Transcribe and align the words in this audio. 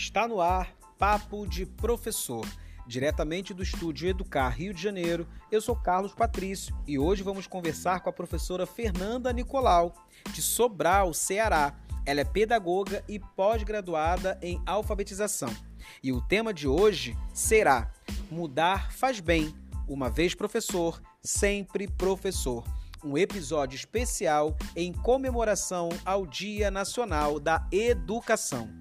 Está 0.00 0.26
no 0.26 0.40
ar 0.40 0.74
Papo 0.98 1.46
de 1.46 1.66
Professor. 1.66 2.46
Diretamente 2.86 3.52
do 3.52 3.62
estúdio 3.62 4.08
Educar 4.08 4.48
Rio 4.48 4.72
de 4.72 4.82
Janeiro, 4.82 5.28
eu 5.52 5.60
sou 5.60 5.76
Carlos 5.76 6.14
Patrício 6.14 6.74
e 6.86 6.98
hoje 6.98 7.22
vamos 7.22 7.46
conversar 7.46 8.00
com 8.00 8.08
a 8.08 8.12
professora 8.12 8.64
Fernanda 8.64 9.30
Nicolau, 9.30 9.94
de 10.32 10.40
Sobral, 10.40 11.12
Ceará. 11.12 11.74
Ela 12.06 12.22
é 12.22 12.24
pedagoga 12.24 13.04
e 13.06 13.18
pós-graduada 13.18 14.38
em 14.40 14.58
alfabetização. 14.64 15.54
E 16.02 16.12
o 16.12 16.22
tema 16.22 16.54
de 16.54 16.66
hoje 16.66 17.14
será 17.34 17.92
Mudar 18.30 18.90
faz 18.92 19.20
bem. 19.20 19.54
Uma 19.86 20.08
vez 20.08 20.34
professor, 20.34 20.98
sempre 21.22 21.86
professor. 21.86 22.64
Um 23.04 23.18
episódio 23.18 23.76
especial 23.76 24.56
em 24.74 24.94
comemoração 24.94 25.90
ao 26.06 26.26
Dia 26.26 26.70
Nacional 26.70 27.38
da 27.38 27.68
Educação. 27.70 28.80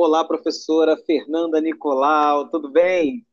Olá, 0.00 0.24
professora 0.24 0.96
Fernanda 0.96 1.60
Nicolau, 1.60 2.48
tudo 2.48 2.70
bem? 2.70 3.26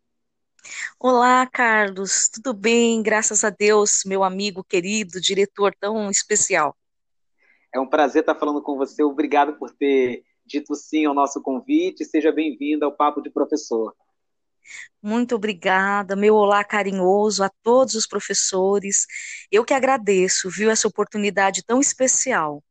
Olá, 1.00 1.46
Carlos, 1.46 2.28
tudo 2.28 2.55
bem? 2.55 3.04
Graças 3.04 3.44
a 3.44 3.52
Deus, 3.52 4.02
meu 4.04 4.24
amigo 4.24 4.64
querido, 4.64 5.22
diretor 5.22 5.76
tão 5.80 6.10
especial. 6.10 6.76
É 7.72 7.80
um 7.80 7.86
prazer 7.86 8.22
estar 8.22 8.34
falando 8.34 8.64
com 8.64 8.78
você. 8.78 9.04
Obrigado 9.04 9.60
por 9.60 9.70
ter 9.70 10.24
dito 10.44 10.74
sim 10.74 11.05
ao 11.05 11.14
nosso 11.14 11.40
convite. 11.40 12.04
Seja 12.04 12.32
bem-vinda 12.32 12.88
ao 12.88 12.91
Papo 12.91 13.22
de 13.22 13.30
Professor. 13.30 13.94
Muito 15.00 15.36
obrigada, 15.36 16.16
meu 16.16 16.34
olá 16.34 16.63
carinhoso 16.63 17.43
a 17.43 17.52
todos 17.62 17.93
os 17.93 18.08
professores. 18.08 19.05
Eu 19.52 19.63
que 19.63 19.76
agradeço, 19.76 20.49
viu, 20.49 20.71
essa 20.71 20.88
oportunidade 20.88 21.63
tão 21.63 21.80
especial. 21.80 22.63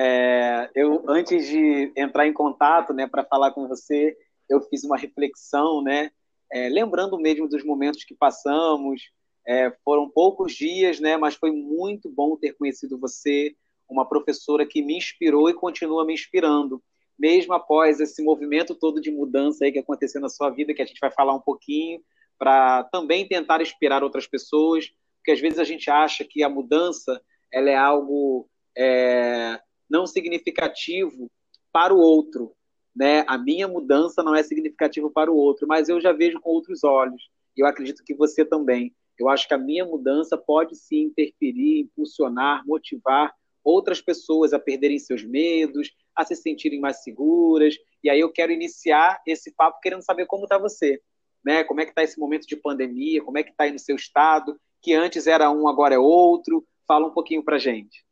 É, 0.00 0.70
eu, 0.76 1.04
antes 1.08 1.48
de 1.48 1.92
entrar 1.96 2.24
em 2.24 2.32
contato, 2.32 2.92
né, 2.92 3.08
para 3.08 3.24
falar 3.24 3.50
com 3.50 3.66
você, 3.66 4.16
eu 4.48 4.60
fiz 4.60 4.84
uma 4.84 4.96
reflexão, 4.96 5.82
né, 5.82 6.12
é, 6.52 6.68
lembrando 6.68 7.18
mesmo 7.18 7.48
dos 7.48 7.64
momentos 7.64 8.04
que 8.04 8.14
passamos. 8.14 9.02
É, 9.44 9.72
foram 9.84 10.08
poucos 10.08 10.52
dias, 10.52 11.00
né, 11.00 11.16
mas 11.16 11.34
foi 11.34 11.50
muito 11.50 12.08
bom 12.08 12.36
ter 12.36 12.52
conhecido 12.52 12.96
você, 12.96 13.56
uma 13.88 14.08
professora 14.08 14.64
que 14.64 14.80
me 14.82 14.96
inspirou 14.96 15.50
e 15.50 15.54
continua 15.54 16.04
me 16.04 16.14
inspirando, 16.14 16.80
mesmo 17.18 17.52
após 17.52 17.98
esse 17.98 18.22
movimento 18.22 18.76
todo 18.76 19.00
de 19.00 19.10
mudança 19.10 19.64
aí 19.64 19.72
que 19.72 19.80
aconteceu 19.80 20.20
na 20.20 20.28
sua 20.28 20.48
vida, 20.50 20.74
que 20.74 20.82
a 20.82 20.86
gente 20.86 21.00
vai 21.00 21.10
falar 21.10 21.34
um 21.34 21.40
pouquinho, 21.40 22.00
para 22.38 22.84
também 22.84 23.26
tentar 23.26 23.60
inspirar 23.60 24.04
outras 24.04 24.28
pessoas, 24.28 24.92
porque 25.16 25.32
às 25.32 25.40
vezes 25.40 25.58
a 25.58 25.64
gente 25.64 25.90
acha 25.90 26.24
que 26.24 26.44
a 26.44 26.48
mudança 26.48 27.20
ela 27.52 27.68
é 27.68 27.76
algo 27.76 28.48
é, 28.76 29.58
não 29.88 30.06
significativo 30.06 31.30
para 31.72 31.94
o 31.94 31.98
outro. 31.98 32.52
Né? 32.94 33.24
A 33.28 33.38
minha 33.38 33.68
mudança 33.68 34.22
não 34.22 34.34
é 34.34 34.42
significativa 34.42 35.10
para 35.10 35.30
o 35.30 35.36
outro, 35.36 35.66
mas 35.66 35.88
eu 35.88 36.00
já 36.00 36.12
vejo 36.12 36.40
com 36.40 36.50
outros 36.50 36.82
olhos. 36.84 37.30
Eu 37.56 37.66
acredito 37.66 38.02
que 38.04 38.14
você 38.14 38.44
também. 38.44 38.94
Eu 39.18 39.28
acho 39.28 39.48
que 39.48 39.54
a 39.54 39.58
minha 39.58 39.84
mudança 39.84 40.36
pode 40.36 40.76
sim 40.76 41.02
interferir, 41.02 41.80
impulsionar, 41.80 42.64
motivar 42.66 43.34
outras 43.64 44.00
pessoas 44.00 44.52
a 44.52 44.58
perderem 44.58 44.98
seus 44.98 45.24
medos, 45.24 45.92
a 46.14 46.24
se 46.24 46.36
sentirem 46.36 46.80
mais 46.80 47.02
seguras. 47.02 47.74
E 48.02 48.08
aí 48.08 48.20
eu 48.20 48.32
quero 48.32 48.52
iniciar 48.52 49.20
esse 49.26 49.52
papo 49.52 49.80
querendo 49.80 50.02
saber 50.02 50.26
como 50.26 50.44
está 50.44 50.56
você, 50.56 51.00
né? 51.44 51.64
Como 51.64 51.80
é 51.80 51.84
que 51.84 51.90
está 51.90 52.02
esse 52.02 52.18
momento 52.18 52.46
de 52.46 52.56
pandemia? 52.56 53.22
Como 53.22 53.38
é 53.38 53.42
que 53.42 53.50
está 53.50 53.64
aí 53.64 53.72
no 53.72 53.78
seu 53.78 53.96
estado? 53.96 54.58
Que 54.80 54.94
antes 54.94 55.26
era 55.26 55.50
um, 55.50 55.68
agora 55.68 55.94
é 55.94 55.98
outro. 55.98 56.64
Fala 56.86 57.06
um 57.06 57.12
pouquinho 57.12 57.44
para 57.44 57.58
gente. 57.58 58.04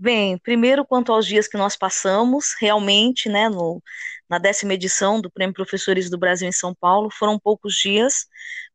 Bem, 0.00 0.38
primeiro 0.38 0.86
quanto 0.86 1.12
aos 1.12 1.26
dias 1.26 1.48
que 1.48 1.56
nós 1.56 1.76
passamos, 1.76 2.54
realmente, 2.60 3.28
né, 3.28 3.48
no, 3.48 3.82
na 4.30 4.38
décima 4.38 4.74
edição 4.74 5.20
do 5.20 5.28
Prêmio 5.30 5.52
Professores 5.54 6.08
do 6.08 6.16
Brasil 6.16 6.48
em 6.48 6.52
São 6.52 6.72
Paulo, 6.72 7.10
foram 7.10 7.36
poucos 7.38 7.74
dias, 7.74 8.26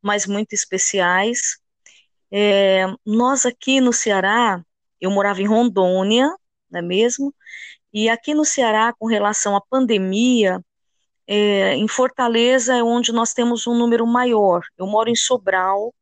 mas 0.01 0.27
muito 0.27 0.51
especiais. 0.53 1.57
É, 2.31 2.87
nós 3.05 3.45
aqui 3.45 3.79
no 3.79 3.93
Ceará, 3.93 4.61
eu 4.99 5.11
morava 5.11 5.41
em 5.41 5.47
Rondônia, 5.47 6.27
não 6.69 6.79
é 6.79 6.81
mesmo? 6.81 7.33
E 7.93 8.09
aqui 8.09 8.33
no 8.33 8.43
Ceará, 8.43 8.93
com 8.99 9.07
relação 9.07 9.55
à 9.55 9.61
pandemia, 9.61 10.61
é, 11.27 11.75
em 11.75 11.87
Fortaleza 11.87 12.75
é 12.75 12.83
onde 12.83 13.13
nós 13.13 13.33
temos 13.33 13.65
um 13.67 13.77
número 13.77 14.05
maior. 14.05 14.61
Eu 14.77 14.87
moro 14.87 15.09
em 15.09 15.15
Sobral, 15.15 15.93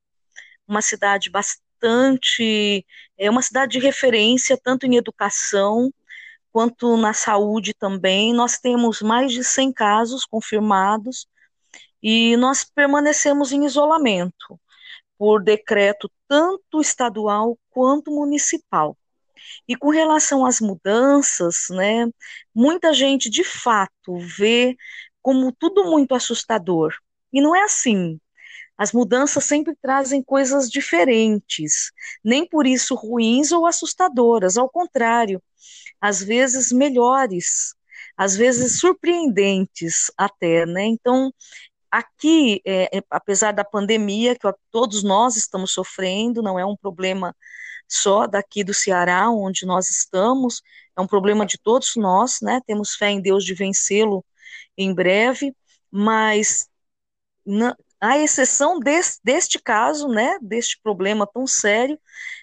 uma 0.68 0.82
cidade 0.82 1.30
bastante 1.30 1.62
bastante, 1.82 2.86
é 3.22 3.30
uma 3.30 3.44
cidade 3.44 3.74
de 3.74 3.80
referência, 3.80 4.60
tanto 4.62 4.88
em 4.88 4.96
educação 4.96 5.94
quanto 6.52 6.98
na 6.98 7.14
saúde 7.14 7.72
também. 7.72 8.34
Nós 8.34 8.58
temos 8.58 9.00
mais 9.02 9.32
de 9.32 9.44
100 9.44 9.72
casos 9.74 10.26
confirmados 10.26 11.28
e 12.02 12.36
nós 12.38 12.64
permanecemos 12.64 13.52
em 13.52 13.64
isolamento 13.64 14.60
por 15.20 15.44
decreto 15.44 16.10
tanto 16.28 16.82
estadual 16.82 17.56
quanto 17.70 18.10
municipal. 18.10 18.98
E 19.68 19.76
com 19.76 19.90
relação 19.90 20.44
às 20.44 20.60
mudanças, 20.60 21.68
né, 21.70 22.08
muita 22.56 22.92
gente 22.92 23.30
de 23.30 23.44
fato 23.44 24.18
vê 24.18 24.76
como 25.22 25.52
tudo 25.52 25.84
muito 25.84 26.16
assustador. 26.16 26.92
E 27.32 27.40
não 27.40 27.56
é 27.56 27.62
assim. 27.62 28.20
As 28.82 28.92
mudanças 28.92 29.46
sempre 29.46 29.76
trazem 29.80 30.24
coisas 30.24 30.68
diferentes, 30.68 31.92
nem 32.24 32.48
por 32.50 32.66
isso 32.66 32.96
ruins 32.96 33.52
ou 33.52 33.68
assustadoras, 33.68 34.58
ao 34.58 34.68
contrário, 34.68 35.40
às 36.02 36.24
vezes 36.24 36.72
melhores, 36.72 37.76
às 38.18 38.36
vezes 38.36 38.80
surpreendentes 38.80 40.12
até, 40.18 40.66
né? 40.66 40.84
Então, 40.86 41.32
aqui, 41.92 42.60
é, 42.66 42.98
é, 42.98 43.04
apesar 43.12 43.52
da 43.52 43.64
pandemia 43.64 44.36
que 44.36 44.52
todos 44.72 45.04
nós 45.04 45.36
estamos 45.36 45.74
sofrendo, 45.74 46.42
não 46.42 46.58
é 46.58 46.66
um 46.66 46.76
problema 46.76 47.36
só 47.88 48.26
daqui 48.26 48.64
do 48.64 48.74
Ceará, 48.74 49.30
onde 49.30 49.64
nós 49.64 49.92
estamos, 49.92 50.64
é 50.98 51.02
um 51.02 51.08
problema 51.08 51.46
de 51.46 51.60
todos 51.60 51.96
nós, 51.96 52.40
né? 52.42 52.60
Temos 52.66 52.96
fé 52.96 53.12
em 53.12 53.22
Deus 53.22 53.46
de 53.46 53.54
vencê-lo 53.54 54.26
em 54.76 54.92
breve, 54.92 55.56
mas 55.92 56.68
à 58.02 58.18
exceção 58.18 58.80
deste 58.80 59.60
caso, 59.60 60.08
né, 60.08 60.40
deste 60.42 60.80
problema 60.82 61.28
tão 61.32 61.46
sério, 61.46 62.00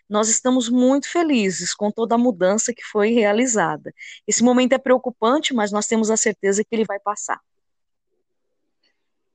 nós 0.08 0.28
estamos 0.28 0.68
muito 0.68 1.10
felizes 1.10 1.74
com 1.74 1.90
toda 1.90 2.14
a 2.14 2.18
mudança 2.18 2.72
que 2.72 2.84
foi 2.84 3.10
realizada. 3.10 3.92
Esse 4.26 4.44
momento 4.44 4.72
é 4.72 4.78
preocupante, 4.78 5.52
mas 5.52 5.72
nós 5.72 5.88
temos 5.88 6.10
a 6.10 6.16
certeza 6.16 6.62
que 6.62 6.74
ele 6.74 6.84
vai 6.84 7.00
passar. 7.00 7.40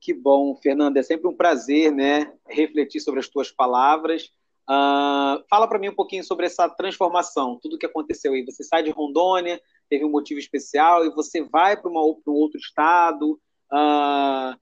Que 0.00 0.14
bom, 0.14 0.56
Fernanda, 0.56 0.98
é 0.98 1.02
sempre 1.02 1.28
um 1.28 1.36
prazer, 1.36 1.92
né, 1.92 2.32
refletir 2.48 3.00
sobre 3.00 3.20
as 3.20 3.28
tuas 3.28 3.50
palavras. 3.50 4.32
Uh, 4.68 5.44
fala 5.48 5.68
para 5.68 5.78
mim 5.78 5.90
um 5.90 5.94
pouquinho 5.94 6.24
sobre 6.24 6.46
essa 6.46 6.68
transformação, 6.70 7.58
tudo 7.62 7.78
que 7.78 7.86
aconteceu 7.86 8.32
aí. 8.32 8.42
Você 8.46 8.64
sai 8.64 8.82
de 8.82 8.90
Rondônia, 8.90 9.60
teve 9.90 10.06
um 10.06 10.10
motivo 10.10 10.40
especial 10.40 11.04
e 11.04 11.14
você 11.14 11.42
vai 11.42 11.76
para 11.76 11.90
um 11.90 11.96
outro 11.96 12.58
estado. 12.58 13.38
Uh, 13.70 14.56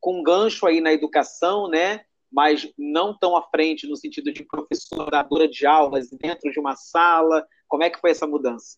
com 0.00 0.22
gancho 0.22 0.66
aí 0.66 0.80
na 0.80 0.92
educação, 0.92 1.68
né? 1.68 2.04
Mas 2.30 2.68
não 2.76 3.16
tão 3.16 3.36
à 3.36 3.42
frente 3.42 3.86
no 3.86 3.96
sentido 3.96 4.32
de 4.32 4.44
professoradora 4.44 5.48
de 5.48 5.66
aulas 5.66 6.10
dentro 6.10 6.50
de 6.50 6.58
uma 6.60 6.76
sala. 6.76 7.46
Como 7.68 7.82
é 7.82 7.90
que 7.90 8.00
foi 8.00 8.10
essa 8.10 8.26
mudança? 8.26 8.76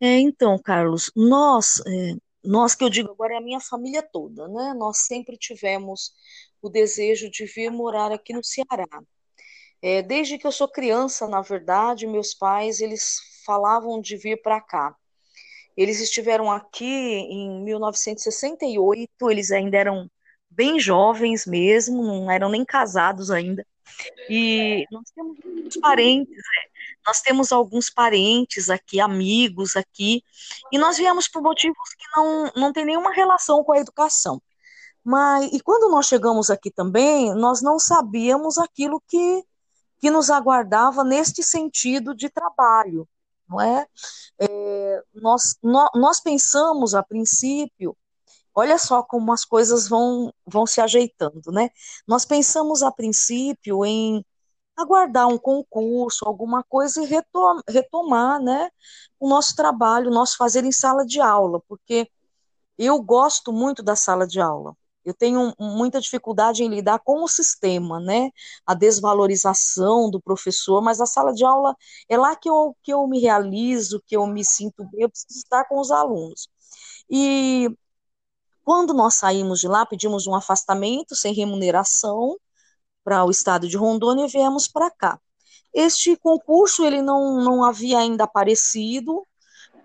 É, 0.00 0.18
então, 0.20 0.58
Carlos, 0.58 1.10
nós, 1.14 1.80
é, 1.86 2.16
nós 2.42 2.74
que 2.74 2.84
eu 2.84 2.90
digo 2.90 3.10
agora 3.10 3.34
é 3.34 3.36
a 3.38 3.40
minha 3.40 3.60
família 3.60 4.02
toda, 4.02 4.48
né? 4.48 4.74
Nós 4.74 4.98
sempre 4.98 5.36
tivemos 5.36 6.12
o 6.60 6.68
desejo 6.68 7.30
de 7.30 7.44
vir 7.44 7.70
morar 7.70 8.12
aqui 8.12 8.32
no 8.32 8.42
Ceará. 8.42 8.86
É, 9.80 10.02
desde 10.02 10.38
que 10.38 10.46
eu 10.46 10.52
sou 10.52 10.66
criança, 10.66 11.28
na 11.28 11.42
verdade, 11.42 12.06
meus 12.06 12.34
pais 12.34 12.80
eles 12.80 13.18
falavam 13.44 14.00
de 14.00 14.16
vir 14.16 14.40
para 14.40 14.60
cá. 14.60 14.96
Eles 15.76 16.00
estiveram 16.00 16.50
aqui 16.50 16.84
em 16.84 17.62
1968, 17.64 19.30
eles 19.30 19.50
ainda 19.50 19.76
eram 19.76 20.10
bem 20.48 20.78
jovens 20.78 21.46
mesmo, 21.46 22.02
não 22.02 22.30
eram 22.30 22.48
nem 22.48 22.64
casados 22.64 23.30
ainda. 23.30 23.66
E 24.30 24.86
nós 24.90 25.10
temos 25.14 25.36
alguns 25.44 25.76
parentes, 25.76 26.36
né? 26.36 26.70
nós 27.06 27.20
temos 27.20 27.52
alguns 27.52 27.90
parentes 27.90 28.70
aqui, 28.70 29.00
amigos 29.00 29.76
aqui, 29.76 30.22
e 30.72 30.78
nós 30.78 30.96
viemos 30.96 31.28
por 31.28 31.42
motivos 31.42 31.88
que 31.98 32.06
não, 32.16 32.52
não 32.56 32.72
tem 32.72 32.84
nenhuma 32.84 33.12
relação 33.12 33.62
com 33.62 33.72
a 33.72 33.78
educação. 33.78 34.40
Mas, 35.04 35.52
e 35.52 35.60
quando 35.60 35.90
nós 35.90 36.06
chegamos 36.06 36.48
aqui 36.48 36.70
também, 36.70 37.34
nós 37.34 37.60
não 37.60 37.78
sabíamos 37.78 38.56
aquilo 38.56 39.02
que, 39.06 39.44
que 39.98 40.10
nos 40.10 40.30
aguardava 40.30 41.04
neste 41.04 41.42
sentido 41.42 42.14
de 42.14 42.30
trabalho 42.30 43.06
não 43.54 43.60
é? 43.60 43.86
é 44.40 45.02
nós, 45.14 45.56
nós, 45.62 45.90
nós 45.94 46.20
pensamos 46.20 46.94
a 46.94 47.02
princípio, 47.02 47.96
olha 48.54 48.78
só 48.78 49.02
como 49.02 49.32
as 49.32 49.44
coisas 49.44 49.88
vão, 49.88 50.32
vão 50.46 50.66
se 50.66 50.80
ajeitando, 50.80 51.52
né? 51.52 51.70
Nós 52.06 52.24
pensamos 52.24 52.82
a 52.82 52.90
princípio 52.92 53.84
em, 53.84 54.24
aguardar 54.76 55.28
um 55.28 55.38
concurso, 55.38 56.24
alguma 56.26 56.62
coisa 56.64 57.02
e 57.02 57.06
retomar, 57.68 58.40
né, 58.40 58.70
o 59.20 59.28
nosso 59.28 59.54
trabalho, 59.54 60.10
o 60.10 60.14
nosso 60.14 60.36
fazer 60.36 60.64
em 60.64 60.72
sala 60.72 61.06
de 61.06 61.20
aula, 61.20 61.60
porque 61.68 62.10
eu 62.78 63.00
gosto 63.02 63.52
muito 63.52 63.82
da 63.82 63.96
sala 63.96 64.26
de 64.26 64.40
aula. 64.40 64.76
Eu 65.04 65.14
tenho 65.14 65.54
muita 65.58 66.00
dificuldade 66.00 66.62
em 66.64 66.68
lidar 66.68 66.98
com 67.00 67.22
o 67.22 67.28
sistema, 67.28 68.00
né? 68.00 68.30
A 68.66 68.74
desvalorização 68.74 70.10
do 70.10 70.20
professor, 70.20 70.82
mas 70.82 71.00
a 71.00 71.06
sala 71.06 71.32
de 71.32 71.44
aula 71.44 71.76
é 72.08 72.16
lá 72.16 72.34
que 72.36 72.48
eu, 72.48 72.76
que 72.82 72.92
eu 72.92 73.06
me 73.06 73.20
realizo, 73.20 74.02
que 74.06 74.16
eu 74.16 74.26
me 74.26 74.44
sinto 74.44 74.84
bem, 74.86 75.02
eu 75.02 75.10
preciso 75.10 75.38
estar 75.38 75.64
com 75.66 75.78
os 75.80 75.90
alunos. 75.90 76.48
E 77.10 77.68
quando 78.64 78.94
nós 78.94 79.14
saímos 79.16 79.60
de 79.60 79.68
lá, 79.68 79.84
pedimos 79.86 80.26
um 80.26 80.34
afastamento 80.34 81.14
sem 81.14 81.34
remuneração 81.34 82.36
para 83.04 83.24
o 83.24 83.30
estado 83.30 83.68
de 83.68 83.76
Rondônia 83.76 84.24
e 84.24 84.28
viemos 84.28 84.66
para 84.66 84.90
cá. 84.90 85.20
Este 85.74 86.16
concurso 86.16 86.84
ele 86.84 87.02
não, 87.02 87.42
não 87.42 87.64
havia 87.64 87.98
ainda 87.98 88.24
aparecido 88.24 89.26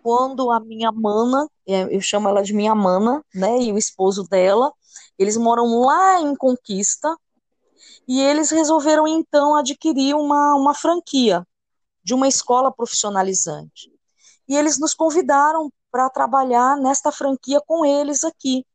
quando 0.09 0.49
a 0.49 0.59
minha 0.59 0.91
mana, 0.91 1.47
é, 1.67 1.95
eu 1.95 2.01
chamo 2.01 2.27
ela 2.27 2.41
de 2.41 2.51
minha 2.51 2.73
mana, 2.73 3.23
né, 3.31 3.61
e 3.61 3.71
o 3.71 3.77
esposo 3.77 4.23
dela, 4.23 4.73
eles 5.19 5.37
moram 5.37 5.81
lá 5.81 6.19
em 6.19 6.35
Conquista 6.35 7.15
e 8.07 8.19
eles 8.19 8.49
resolveram 8.49 9.07
então 9.07 9.53
adquirir 9.53 10.15
uma, 10.15 10.55
uma 10.55 10.73
franquia 10.73 11.47
de 12.03 12.15
uma 12.15 12.27
escola 12.27 12.71
profissionalizante. 12.71 13.91
E 14.47 14.57
eles 14.57 14.79
nos 14.79 14.95
convidaram 14.95 15.71
para 15.91 16.09
trabalhar 16.09 16.75
nesta 16.77 17.11
franquia 17.11 17.61
com 17.67 17.85
eles 17.85 18.23
aqui, 18.23 18.65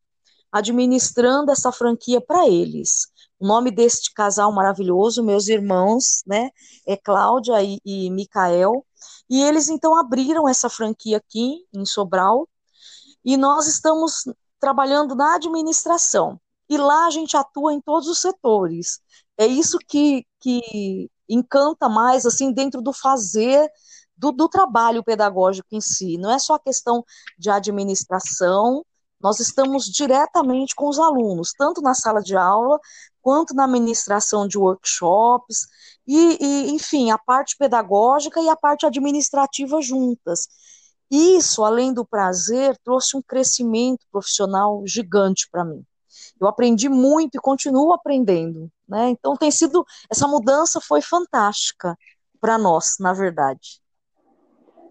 administrando 0.49 1.51
essa 1.51 1.69
franquia 1.69 2.21
para 2.21 2.47
eles. 2.47 3.07
O 3.37 3.45
nome 3.45 3.71
deste 3.71 4.13
casal 4.13 4.53
maravilhoso, 4.53 5.21
meus 5.21 5.49
irmãos, 5.49 6.23
né, 6.25 6.49
é 6.87 6.95
Cláudia 6.95 7.61
e, 7.61 7.77
e 7.83 8.09
Micael, 8.09 8.85
e 9.29 9.41
eles 9.41 9.69
então 9.69 9.97
abriram 9.97 10.47
essa 10.47 10.69
franquia 10.69 11.17
aqui 11.17 11.65
em 11.73 11.85
Sobral, 11.85 12.47
e 13.23 13.37
nós 13.37 13.67
estamos 13.67 14.23
trabalhando 14.59 15.15
na 15.15 15.35
administração. 15.35 16.39
E 16.69 16.77
lá 16.77 17.07
a 17.07 17.09
gente 17.09 17.35
atua 17.35 17.73
em 17.73 17.81
todos 17.81 18.07
os 18.07 18.19
setores. 18.19 18.99
É 19.37 19.45
isso 19.45 19.77
que, 19.87 20.25
que 20.39 21.09
encanta 21.27 21.89
mais, 21.89 22.25
assim, 22.25 22.51
dentro 22.51 22.81
do 22.81 22.93
fazer 22.93 23.69
do, 24.17 24.31
do 24.31 24.47
trabalho 24.47 25.03
pedagógico 25.03 25.67
em 25.71 25.81
si. 25.81 26.17
Não 26.17 26.31
é 26.31 26.39
só 26.39 26.55
a 26.55 26.59
questão 26.59 27.03
de 27.37 27.49
administração, 27.49 28.83
nós 29.19 29.39
estamos 29.39 29.85
diretamente 29.85 30.75
com 30.75 30.87
os 30.87 30.99
alunos, 30.99 31.51
tanto 31.57 31.81
na 31.81 31.93
sala 31.93 32.21
de 32.21 32.35
aula, 32.35 32.79
quanto 33.21 33.53
na 33.55 33.65
administração 33.65 34.47
de 34.47 34.57
workshops, 34.57 35.67
e, 36.07 36.37
e, 36.39 36.71
enfim, 36.71 37.11
a 37.11 37.17
parte 37.17 37.55
pedagógica 37.57 38.39
e 38.41 38.49
a 38.49 38.55
parte 38.55 38.85
administrativa 38.85 39.81
juntas. 39.81 40.47
Isso, 41.09 41.63
além 41.63 41.93
do 41.93 42.05
prazer, 42.05 42.77
trouxe 42.83 43.15
um 43.15 43.21
crescimento 43.21 44.05
profissional 44.11 44.83
gigante 44.85 45.47
para 45.51 45.63
mim. 45.63 45.83
Eu 46.39 46.47
aprendi 46.47 46.89
muito 46.89 47.35
e 47.35 47.41
continuo 47.41 47.93
aprendendo, 47.93 48.69
né? 48.87 49.09
Então 49.09 49.35
tem 49.35 49.51
sido 49.51 49.85
essa 50.09 50.27
mudança 50.27 50.81
foi 50.81 51.01
fantástica 51.01 51.97
para 52.41 52.57
nós, 52.57 52.97
na 52.99 53.13
verdade. 53.13 53.81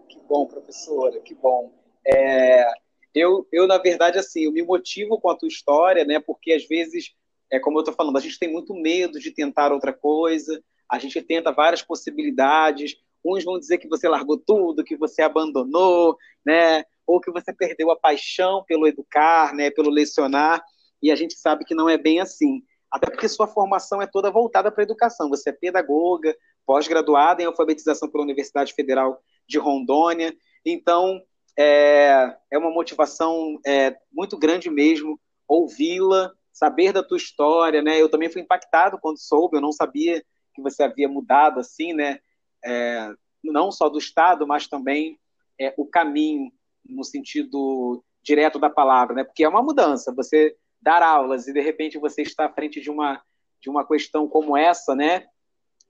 Que 0.09 0.19
bom, 0.27 0.45
professora, 0.45 1.19
que 1.19 1.35
bom. 1.35 1.71
É, 2.05 2.65
eu, 3.13 3.47
eu 3.51 3.67
na 3.67 3.77
verdade 3.77 4.17
assim, 4.17 4.41
eu 4.41 4.51
me 4.51 4.63
motivo 4.63 5.19
com 5.19 5.29
a 5.29 5.35
tua 5.35 5.47
história, 5.47 6.03
né? 6.05 6.19
Porque 6.19 6.53
às 6.53 6.67
vezes 6.67 7.13
é 7.51 7.59
como 7.59 7.77
eu 7.77 7.81
estou 7.81 7.95
falando, 7.95 8.17
a 8.17 8.21
gente 8.21 8.39
tem 8.39 8.51
muito 8.51 8.73
medo 8.73 9.19
de 9.19 9.31
tentar 9.31 9.71
outra 9.71 9.93
coisa, 9.93 10.61
a 10.91 10.99
gente 10.99 11.21
tenta 11.21 11.51
várias 11.51 11.81
possibilidades, 11.81 12.95
Uns 13.25 13.43
vão 13.43 13.57
dizer 13.57 13.79
que 13.79 13.87
você 13.87 14.07
largou 14.07 14.37
tudo, 14.37 14.83
que 14.83 14.95
você 14.95 15.23
abandonou, 15.23 16.15
né? 16.45 16.83
Ou 17.07 17.19
que 17.19 17.31
você 17.31 17.51
perdeu 17.51 17.89
a 17.89 17.97
paixão 17.97 18.63
pelo 18.67 18.87
educar, 18.87 19.53
né? 19.53 19.71
Pelo 19.71 19.89
lecionar. 19.89 20.63
E 21.01 21.11
a 21.11 21.15
gente 21.15 21.33
sabe 21.33 21.65
que 21.65 21.73
não 21.73 21.89
é 21.89 21.97
bem 21.97 22.19
assim. 22.19 22.61
Até 22.91 23.09
porque 23.09 23.27
sua 23.27 23.47
formação 23.47 23.99
é 23.99 24.05
toda 24.05 24.29
voltada 24.29 24.71
para 24.71 24.83
a 24.83 24.85
educação. 24.85 25.27
Você 25.29 25.49
é 25.49 25.53
pedagoga, 25.53 26.37
pós-graduada 26.67 27.41
em 27.41 27.45
alfabetização 27.45 28.09
pela 28.09 28.23
Universidade 28.23 28.73
Federal 28.73 29.19
de 29.47 29.57
Rondônia. 29.57 30.31
Então, 30.63 31.19
é, 31.57 32.37
é 32.51 32.57
uma 32.59 32.69
motivação 32.69 33.59
é, 33.65 33.95
muito 34.13 34.37
grande 34.37 34.69
mesmo 34.69 35.19
ouvi-la, 35.47 36.31
saber 36.51 36.91
da 36.91 37.03
tua 37.03 37.17
história, 37.17 37.81
né? 37.81 37.99
Eu 37.99 38.09
também 38.09 38.29
fui 38.29 38.41
impactado 38.41 38.99
quando 39.01 39.17
soube, 39.17 39.57
eu 39.57 39.61
não 39.61 39.71
sabia 39.71 40.23
que 40.55 40.61
você 40.61 40.83
havia 40.83 41.09
mudado 41.09 41.59
assim, 41.59 41.93
né? 41.93 42.19
é, 42.65 43.13
não 43.43 43.71
só 43.71 43.87
do 43.87 43.99
Estado, 43.99 44.47
mas 44.47 44.67
também 44.67 45.19
é, 45.61 45.73
o 45.77 45.85
caminho 45.85 46.51
no 46.83 47.03
sentido 47.03 48.03
direto 48.23 48.57
da 48.57 48.69
palavra, 48.69 49.15
né? 49.15 49.23
Porque 49.23 49.43
é 49.43 49.49
uma 49.49 49.61
mudança. 49.61 50.13
Você 50.15 50.55
dar 50.81 51.01
aulas 51.03 51.47
e 51.47 51.53
de 51.53 51.61
repente 51.61 51.99
você 51.99 52.23
está 52.23 52.45
à 52.45 52.53
frente 52.53 52.81
de 52.81 52.89
uma 52.89 53.21
de 53.61 53.69
uma 53.69 53.87
questão 53.87 54.27
como 54.27 54.57
essa, 54.57 54.95
né? 54.95 55.25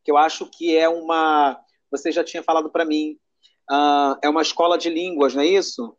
Que 0.03 0.11
eu 0.11 0.17
acho 0.17 0.49
que 0.49 0.77
é 0.77 0.87
uma. 0.87 1.59
Você 1.91 2.11
já 2.11 2.23
tinha 2.23 2.43
falado 2.43 2.69
para 2.69 2.85
mim. 2.85 3.17
Uh, 3.69 4.15
é 4.21 4.29
uma 4.29 4.41
escola 4.41 4.77
de 4.77 4.89
línguas, 4.89 5.33
não 5.33 5.41
é 5.41 5.47
isso? 5.47 5.97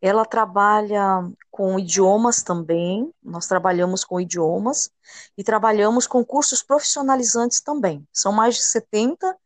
Ela 0.00 0.24
trabalha 0.24 1.28
com 1.50 1.78
idiomas 1.78 2.42
também, 2.42 3.12
nós 3.22 3.46
trabalhamos 3.46 4.04
com 4.04 4.20
idiomas 4.20 4.90
e 5.36 5.42
trabalhamos 5.42 6.06
com 6.06 6.24
cursos 6.24 6.62
profissionalizantes 6.62 7.60
também. 7.60 8.06
São 8.12 8.32
mais 8.32 8.54
de 8.54 8.62
70 8.62 9.36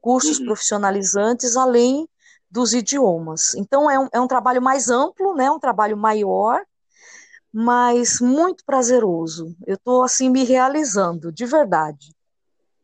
cursos 0.00 0.38
uhum. 0.38 0.46
profissionalizantes, 0.46 1.56
além 1.56 2.08
dos 2.50 2.72
idiomas. 2.72 3.54
Então, 3.54 3.88
é 3.88 3.98
um, 3.98 4.08
é 4.12 4.20
um 4.20 4.26
trabalho 4.26 4.60
mais 4.60 4.90
amplo, 4.90 5.34
né, 5.34 5.50
um 5.50 5.60
trabalho 5.60 5.96
maior, 5.96 6.64
mas 7.52 8.20
muito 8.20 8.64
prazeroso. 8.64 9.54
Eu 9.66 9.74
estou, 9.74 10.02
assim, 10.02 10.28
me 10.28 10.44
realizando, 10.44 11.30
de 11.30 11.46
verdade. 11.46 12.12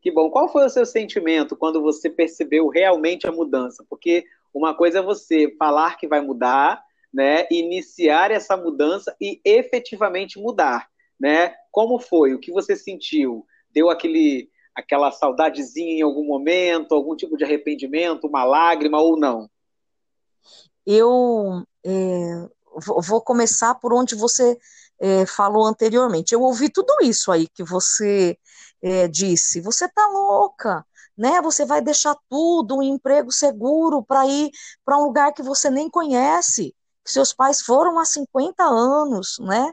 Que 0.01 0.13
bom. 0.13 0.31
Qual 0.31 0.49
foi 0.49 0.65
o 0.65 0.71
seu 0.71 0.87
sentimento 0.87 1.57
quando 1.57 1.83
você 1.83 2.09
percebeu 2.09 2.69
realmente 2.69 3.27
a 3.27 3.33
mudança? 3.33 3.85
Porque 3.89 4.25
uma 4.55 4.73
coisa 4.73 5.01
é 5.01 5.03
você 5.03 5.53
falar 5.59 5.97
que 5.97 6.07
vai 6.07 6.21
mudar, 6.21 6.81
né, 7.13 7.47
iniciar 7.51 8.31
essa 8.31 8.57
mudança 8.57 9.15
e 9.21 9.41
efetivamente 9.45 10.39
mudar, 10.39 10.89
né? 11.19 11.55
Como 11.71 11.99
foi? 11.99 12.35
O 12.35 12.41
que 12.41 12.53
você 12.53 12.77
sentiu? 12.77 13.47
Deu 13.71 13.91
aquele 13.91 14.51
aquela 14.75 15.11
saudadezinha 15.11 15.95
em 15.95 16.03
algum 16.03 16.27
momento, 16.27 16.95
algum 16.95 17.17
tipo 17.17 17.35
de 17.39 17.45
arrependimento, 17.45 18.27
uma 18.27 18.45
lágrima 18.45 19.01
ou 19.01 19.19
não? 19.19 19.49
Eu 20.85 21.65
é, 21.83 22.49
vou 23.03 23.23
começar 23.23 23.75
por 23.77 23.95
onde 23.95 24.15
você 24.15 24.59
é, 25.01 25.25
falou 25.25 25.65
anteriormente. 25.65 26.33
Eu 26.33 26.43
ouvi 26.43 26.69
tudo 26.69 26.95
isso 27.03 27.33
aí 27.33 27.49
que 27.49 27.65
você 27.65 28.37
é, 28.83 29.09
disse. 29.09 29.63
Você 29.63 29.89
tá 29.89 30.07
louca, 30.09 30.85
né? 31.17 31.41
Você 31.41 31.65
vai 31.65 31.81
deixar 31.81 32.15
tudo, 32.29 32.77
um 32.77 32.83
emprego 32.83 33.33
seguro 33.33 34.03
para 34.03 34.27
ir 34.27 34.51
para 34.85 34.99
um 34.99 35.05
lugar 35.05 35.33
que 35.33 35.43
você 35.43 35.71
nem 35.71 35.89
conhece 35.89 36.75
seus 37.13 37.33
pais 37.33 37.61
foram 37.63 37.99
há 37.99 38.05
50 38.05 38.65
anos, 38.65 39.39
né? 39.41 39.73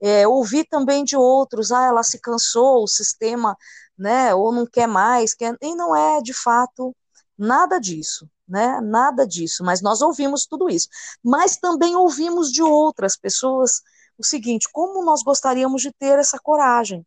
É, 0.00 0.26
ouvi 0.26 0.64
também 0.64 1.04
de 1.04 1.16
outros, 1.16 1.72
ah, 1.72 1.84
ela 1.84 2.02
se 2.02 2.20
cansou, 2.20 2.84
o 2.84 2.88
sistema, 2.88 3.56
né, 3.98 4.34
ou 4.34 4.52
não 4.52 4.66
quer 4.66 4.86
mais, 4.86 5.34
quer... 5.34 5.56
e 5.60 5.74
não 5.74 5.94
é, 5.94 6.20
de 6.20 6.32
fato, 6.34 6.94
nada 7.38 7.78
disso, 7.78 8.28
né, 8.48 8.80
nada 8.80 9.26
disso, 9.26 9.64
mas 9.64 9.80
nós 9.82 10.02
ouvimos 10.02 10.46
tudo 10.46 10.68
isso. 10.68 10.88
Mas 11.22 11.56
também 11.56 11.96
ouvimos 11.96 12.52
de 12.52 12.62
outras 12.62 13.16
pessoas 13.16 13.82
o 14.16 14.24
seguinte, 14.24 14.68
como 14.72 15.04
nós 15.04 15.22
gostaríamos 15.22 15.82
de 15.82 15.92
ter 15.92 16.18
essa 16.18 16.38
coragem, 16.38 17.04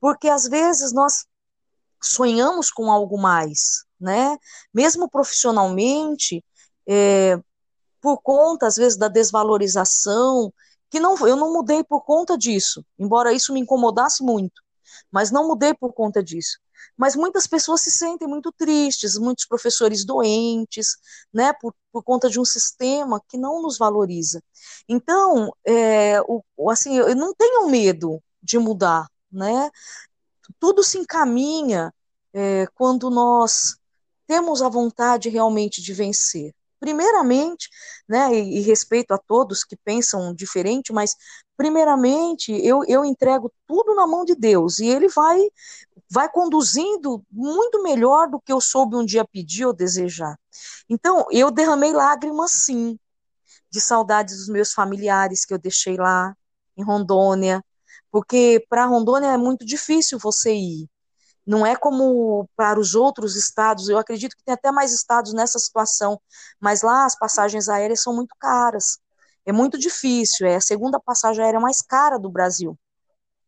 porque 0.00 0.28
às 0.28 0.46
vezes 0.46 0.92
nós 0.92 1.26
sonhamos 2.02 2.70
com 2.70 2.90
algo 2.90 3.18
mais, 3.18 3.84
né, 4.00 4.36
mesmo 4.72 5.08
profissionalmente, 5.08 6.44
é, 6.88 7.40
por 8.06 8.22
conta, 8.22 8.68
às 8.68 8.76
vezes, 8.76 8.96
da 8.96 9.08
desvalorização, 9.08 10.54
que 10.88 11.00
não, 11.00 11.16
eu 11.26 11.34
não 11.34 11.52
mudei 11.52 11.82
por 11.82 12.02
conta 12.04 12.38
disso, 12.38 12.86
embora 12.96 13.32
isso 13.32 13.52
me 13.52 13.58
incomodasse 13.58 14.22
muito, 14.22 14.62
mas 15.10 15.32
não 15.32 15.48
mudei 15.48 15.74
por 15.74 15.92
conta 15.92 16.22
disso. 16.22 16.60
Mas 16.96 17.16
muitas 17.16 17.48
pessoas 17.48 17.80
se 17.80 17.90
sentem 17.90 18.28
muito 18.28 18.52
tristes, 18.52 19.18
muitos 19.18 19.44
professores 19.44 20.06
doentes, 20.06 20.98
né, 21.34 21.52
por, 21.60 21.74
por 21.90 22.04
conta 22.04 22.30
de 22.30 22.38
um 22.38 22.44
sistema 22.44 23.20
que 23.28 23.36
não 23.36 23.60
nos 23.60 23.76
valoriza. 23.76 24.40
Então, 24.88 25.52
é, 25.66 26.20
o, 26.28 26.70
assim, 26.70 26.96
eu 26.96 27.16
não 27.16 27.34
tenho 27.34 27.66
medo 27.66 28.22
de 28.40 28.56
mudar, 28.56 29.08
né? 29.32 29.68
Tudo 30.60 30.84
se 30.84 30.96
encaminha 30.96 31.92
é, 32.32 32.68
quando 32.72 33.10
nós 33.10 33.76
temos 34.28 34.62
a 34.62 34.68
vontade 34.68 35.28
realmente 35.28 35.82
de 35.82 35.92
vencer 35.92 36.54
primeiramente, 36.78 37.68
né, 38.08 38.34
e, 38.34 38.58
e, 38.58 38.60
respeito 38.60 39.12
a 39.12 39.18
todos 39.18 39.64
que 39.64 39.76
pensam 39.76 40.34
diferente, 40.34 40.92
mas 40.92 41.14
primeiramente 41.56 42.52
eu, 42.52 42.82
eu 42.86 43.04
entrego 43.04 43.52
tudo 43.66 43.94
na 43.94 44.06
mão 44.06 44.24
de 44.24 44.34
Deus 44.34 44.78
e 44.78 44.86
ele 44.86 45.08
vai 45.08 45.38
vai 46.08 46.28
conduzindo 46.30 47.24
muito 47.30 47.82
melhor 47.82 48.28
do 48.28 48.40
que 48.40 48.52
eu 48.52 48.60
soube 48.60 48.94
um 48.96 49.04
dia 49.04 49.24
pedir 49.24 49.66
ou 49.66 49.72
desejar. 49.72 50.38
Então, 50.88 51.26
eu 51.32 51.50
derramei 51.50 51.92
lágrimas, 51.92 52.52
sim, 52.64 52.98
de 53.70 53.80
saudades 53.80 54.36
dos 54.36 54.48
meus 54.48 54.72
familiares 54.72 55.44
que 55.44 55.52
eu 55.52 55.58
deixei 55.58 55.96
lá 55.96 56.34
em 56.76 56.84
Rondônia, 56.84 57.62
porque 58.10 58.64
para 58.68 58.86
Rondônia 58.86 59.28
é 59.28 59.36
muito 59.36 59.66
difícil 59.66 60.18
você 60.18 60.54
ir. 60.54 60.88
Não 61.46 61.64
é 61.64 61.76
como 61.76 62.48
para 62.56 62.78
os 62.80 62.94
outros 62.94 63.36
estados, 63.36 63.88
eu 63.88 63.98
acredito 63.98 64.36
que 64.36 64.44
tem 64.44 64.54
até 64.54 64.72
mais 64.72 64.92
estados 64.92 65.32
nessa 65.32 65.58
situação, 65.58 66.20
mas 66.60 66.82
lá 66.82 67.04
as 67.06 67.16
passagens 67.16 67.68
aéreas 67.68 68.02
são 68.02 68.14
muito 68.14 68.34
caras. 68.40 68.98
É 69.44 69.52
muito 69.52 69.78
difícil, 69.78 70.46
é 70.46 70.56
a 70.56 70.60
segunda 70.60 70.98
passagem 71.00 71.44
aérea 71.44 71.60
mais 71.60 71.80
cara 71.80 72.18
do 72.18 72.28
Brasil 72.30 72.76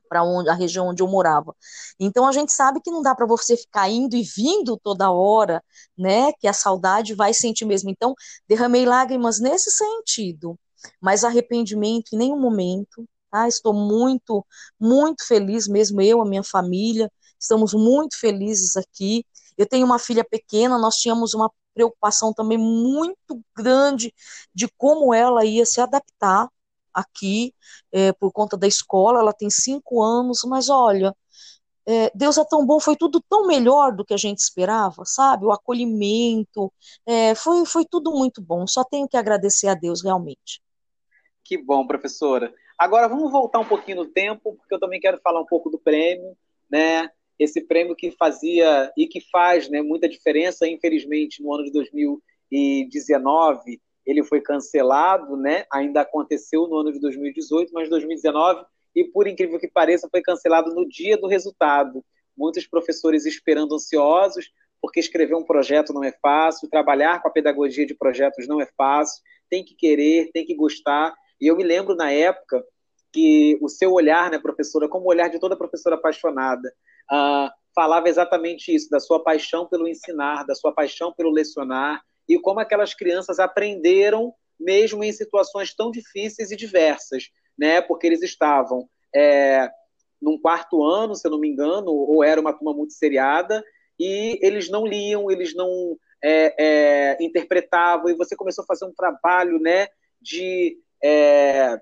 para 0.08 0.20
a 0.20 0.54
região 0.54 0.88
onde 0.88 1.02
eu 1.02 1.08
morava. 1.08 1.54
Então 2.00 2.26
a 2.26 2.32
gente 2.32 2.52
sabe 2.52 2.80
que 2.80 2.90
não 2.90 3.02
dá 3.02 3.14
para 3.14 3.26
você 3.26 3.56
ficar 3.56 3.88
indo 3.88 4.16
e 4.16 4.22
vindo 4.22 4.78
toda 4.82 5.10
hora, 5.10 5.62
né? 5.96 6.32
Que 6.40 6.48
a 6.48 6.52
saudade 6.52 7.14
vai 7.14 7.34
sentir 7.34 7.64
mesmo. 7.66 7.90
Então 7.90 8.14
derramei 8.48 8.86
lágrimas 8.86 9.38
nesse 9.38 9.70
sentido, 9.70 10.58
mas 11.00 11.24
arrependimento 11.24 12.14
em 12.14 12.16
nenhum 12.18 12.40
momento. 12.40 13.04
Tá? 13.30 13.46
Estou 13.46 13.74
muito, 13.74 14.44
muito 14.80 15.26
feliz 15.26 15.68
mesmo 15.68 16.00
eu, 16.00 16.22
a 16.22 16.24
minha 16.24 16.42
família, 16.42 17.12
estamos 17.38 17.72
muito 17.74 18.18
felizes 18.18 18.76
aqui. 18.76 19.24
Eu 19.56 19.66
tenho 19.66 19.86
uma 19.86 19.98
filha 19.98 20.24
pequena, 20.24 20.78
nós 20.78 20.96
tínhamos 20.96 21.34
uma 21.34 21.50
preocupação 21.74 22.32
também 22.32 22.58
muito 22.58 23.40
grande 23.56 24.12
de 24.54 24.68
como 24.76 25.14
ela 25.14 25.44
ia 25.44 25.64
se 25.64 25.80
adaptar 25.80 26.48
aqui 26.92 27.54
é, 27.92 28.12
por 28.12 28.32
conta 28.32 28.56
da 28.56 28.66
escola, 28.66 29.20
ela 29.20 29.32
tem 29.32 29.48
cinco 29.48 30.02
anos, 30.02 30.42
mas 30.44 30.68
olha, 30.68 31.14
é, 31.86 32.10
Deus 32.14 32.36
é 32.36 32.44
tão 32.44 32.66
bom, 32.66 32.80
foi 32.80 32.96
tudo 32.96 33.22
tão 33.28 33.46
melhor 33.46 33.92
do 33.92 34.04
que 34.04 34.12
a 34.12 34.18
gente 34.18 34.38
esperava, 34.38 35.04
sabe? 35.04 35.46
O 35.46 35.52
acolhimento, 35.52 36.72
é, 37.06 37.34
foi, 37.34 37.64
foi 37.64 37.84
tudo 37.84 38.10
muito 38.10 38.42
bom, 38.42 38.66
só 38.66 38.84
tenho 38.84 39.08
que 39.08 39.16
agradecer 39.16 39.68
a 39.68 39.74
Deus 39.74 40.02
realmente. 40.02 40.60
Que 41.44 41.56
bom, 41.56 41.86
professora. 41.86 42.52
Agora 42.76 43.08
vamos 43.08 43.32
voltar 43.32 43.58
um 43.58 43.64
pouquinho 43.64 43.98
no 43.98 44.06
tempo, 44.06 44.54
porque 44.56 44.74
eu 44.74 44.78
também 44.78 45.00
quero 45.00 45.18
falar 45.22 45.40
um 45.40 45.46
pouco 45.46 45.70
do 45.70 45.78
prêmio, 45.78 46.36
né? 46.70 47.08
Esse 47.38 47.60
prêmio 47.60 47.94
que 47.94 48.10
fazia 48.12 48.90
e 48.96 49.06
que 49.06 49.20
faz 49.20 49.68
né, 49.68 49.82
muita 49.82 50.08
diferença, 50.08 50.66
infelizmente, 50.66 51.42
no 51.42 51.54
ano 51.54 51.64
de 51.64 51.72
2019, 51.72 53.80
ele 54.04 54.24
foi 54.24 54.40
cancelado, 54.40 55.36
né? 55.36 55.64
Ainda 55.70 56.00
aconteceu 56.00 56.66
no 56.66 56.78
ano 56.78 56.92
de 56.92 56.98
2018, 56.98 57.72
mas 57.72 57.90
2019 57.90 58.64
e 58.94 59.04
por 59.04 59.28
incrível 59.28 59.58
que 59.58 59.68
pareça 59.68 60.08
foi 60.10 60.22
cancelado 60.22 60.74
no 60.74 60.88
dia 60.88 61.16
do 61.16 61.28
resultado. 61.28 62.04
Muitos 62.36 62.66
professores 62.66 63.26
esperando 63.26 63.74
ansiosos, 63.74 64.50
porque 64.80 64.98
escrever 64.98 65.34
um 65.34 65.44
projeto 65.44 65.92
não 65.92 66.02
é 66.02 66.12
fácil, 66.22 66.68
trabalhar 66.68 67.20
com 67.20 67.28
a 67.28 67.32
pedagogia 67.32 67.86
de 67.86 67.94
projetos 67.94 68.48
não 68.48 68.60
é 68.60 68.66
fácil, 68.76 69.22
tem 69.50 69.64
que 69.64 69.74
querer, 69.74 70.30
tem 70.32 70.44
que 70.44 70.54
gostar. 70.54 71.14
E 71.40 71.46
eu 71.46 71.56
me 71.56 71.64
lembro 71.64 71.94
na 71.94 72.10
época 72.10 72.64
que 73.12 73.58
o 73.60 73.68
seu 73.68 73.92
olhar, 73.92 74.30
né, 74.30 74.38
professora, 74.38 74.88
como 74.88 75.06
o 75.06 75.08
olhar 75.08 75.28
de 75.28 75.38
toda 75.38 75.56
professora 75.56 75.96
apaixonada, 75.96 76.72
uh, 77.12 77.50
falava 77.74 78.08
exatamente 78.08 78.74
isso, 78.74 78.90
da 78.90 78.98
sua 78.98 79.22
paixão 79.22 79.66
pelo 79.66 79.86
ensinar, 79.86 80.44
da 80.44 80.54
sua 80.54 80.72
paixão 80.72 81.12
pelo 81.12 81.30
lecionar, 81.30 82.02
e 82.28 82.38
como 82.38 82.60
aquelas 82.60 82.94
crianças 82.94 83.38
aprenderam 83.38 84.34
mesmo 84.58 85.04
em 85.04 85.12
situações 85.12 85.74
tão 85.74 85.90
difíceis 85.90 86.50
e 86.50 86.56
diversas, 86.56 87.30
né? 87.56 87.80
Porque 87.80 88.06
eles 88.06 88.22
estavam 88.22 88.88
é, 89.14 89.70
num 90.20 90.38
quarto 90.40 90.82
ano, 90.82 91.14
se 91.14 91.26
eu 91.26 91.30
não 91.30 91.38
me 91.38 91.48
engano, 91.48 91.92
ou 91.92 92.24
era 92.24 92.40
uma 92.40 92.52
turma 92.52 92.74
muito 92.74 92.92
seriada, 92.92 93.62
e 93.98 94.38
eles 94.42 94.68
não 94.68 94.86
liam, 94.86 95.30
eles 95.30 95.54
não 95.54 95.96
é, 96.22 96.54
é, 96.58 97.16
interpretavam, 97.20 98.10
e 98.10 98.16
você 98.16 98.36
começou 98.36 98.64
a 98.64 98.66
fazer 98.66 98.84
um 98.84 98.94
trabalho, 98.94 99.58
né? 99.60 99.86
De, 100.20 100.76
é, 101.02 101.80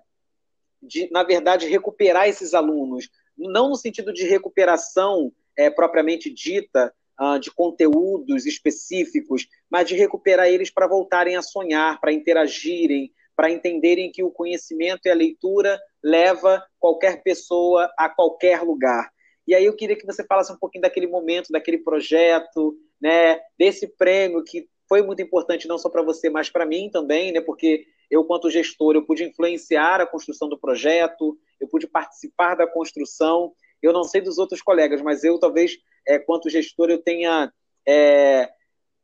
de 0.83 1.11
na 1.11 1.23
verdade, 1.23 1.66
recuperar 1.66 2.28
esses 2.28 2.52
alunos, 2.52 3.09
não 3.36 3.68
no 3.68 3.76
sentido 3.76 4.12
de 4.12 4.24
recuperação 4.24 5.32
é, 5.56 5.70
propriamente 5.70 6.32
dita, 6.32 6.92
uh, 7.20 7.38
de 7.38 7.50
conteúdos 7.50 8.46
específicos, 8.46 9.46
mas 9.70 9.88
de 9.88 9.94
recuperar 9.94 10.48
eles 10.48 10.70
para 10.70 10.86
voltarem 10.86 11.36
a 11.36 11.42
sonhar, 11.42 12.00
para 12.00 12.12
interagirem, 12.12 13.12
para 13.34 13.50
entenderem 13.50 14.10
que 14.10 14.22
o 14.22 14.30
conhecimento 14.30 15.06
e 15.06 15.10
a 15.10 15.14
leitura 15.14 15.78
leva 16.02 16.64
qualquer 16.78 17.22
pessoa 17.22 17.90
a 17.98 18.08
qualquer 18.08 18.62
lugar. 18.62 19.10
E 19.46 19.54
aí 19.54 19.64
eu 19.64 19.76
queria 19.76 19.96
que 19.96 20.06
você 20.06 20.24
falasse 20.24 20.52
um 20.52 20.58
pouquinho 20.58 20.82
daquele 20.82 21.06
momento, 21.06 21.52
daquele 21.52 21.78
projeto, 21.78 22.76
né, 23.00 23.38
desse 23.58 23.86
prêmio 23.86 24.42
que 24.42 24.68
foi 24.88 25.02
muito 25.02 25.20
importante 25.20 25.68
não 25.68 25.78
só 25.78 25.90
para 25.90 26.02
você, 26.02 26.30
mas 26.30 26.48
para 26.48 26.66
mim 26.66 26.88
também, 26.90 27.32
né, 27.32 27.40
porque 27.40 27.84
eu, 28.10 28.25
quanto 28.25 28.50
gestor, 28.50 28.94
eu 28.94 29.04
pude 29.04 29.25
influenciar 29.25 30.00
a 30.00 30.06
construção 30.06 30.48
do 30.48 30.58
projeto, 30.58 31.38
eu 31.60 31.68
pude 31.68 31.86
participar 31.86 32.54
da 32.54 32.66
construção. 32.66 33.52
Eu 33.82 33.92
não 33.92 34.04
sei 34.04 34.20
dos 34.20 34.38
outros 34.38 34.62
colegas, 34.62 35.02
mas 35.02 35.25
eu 35.25 35.38
talvez 35.38 35.76
é, 36.06 36.18
quanto 36.18 36.48
gestor, 36.48 36.88
eu 36.88 37.02
tenha 37.02 37.52
é, 37.86 38.48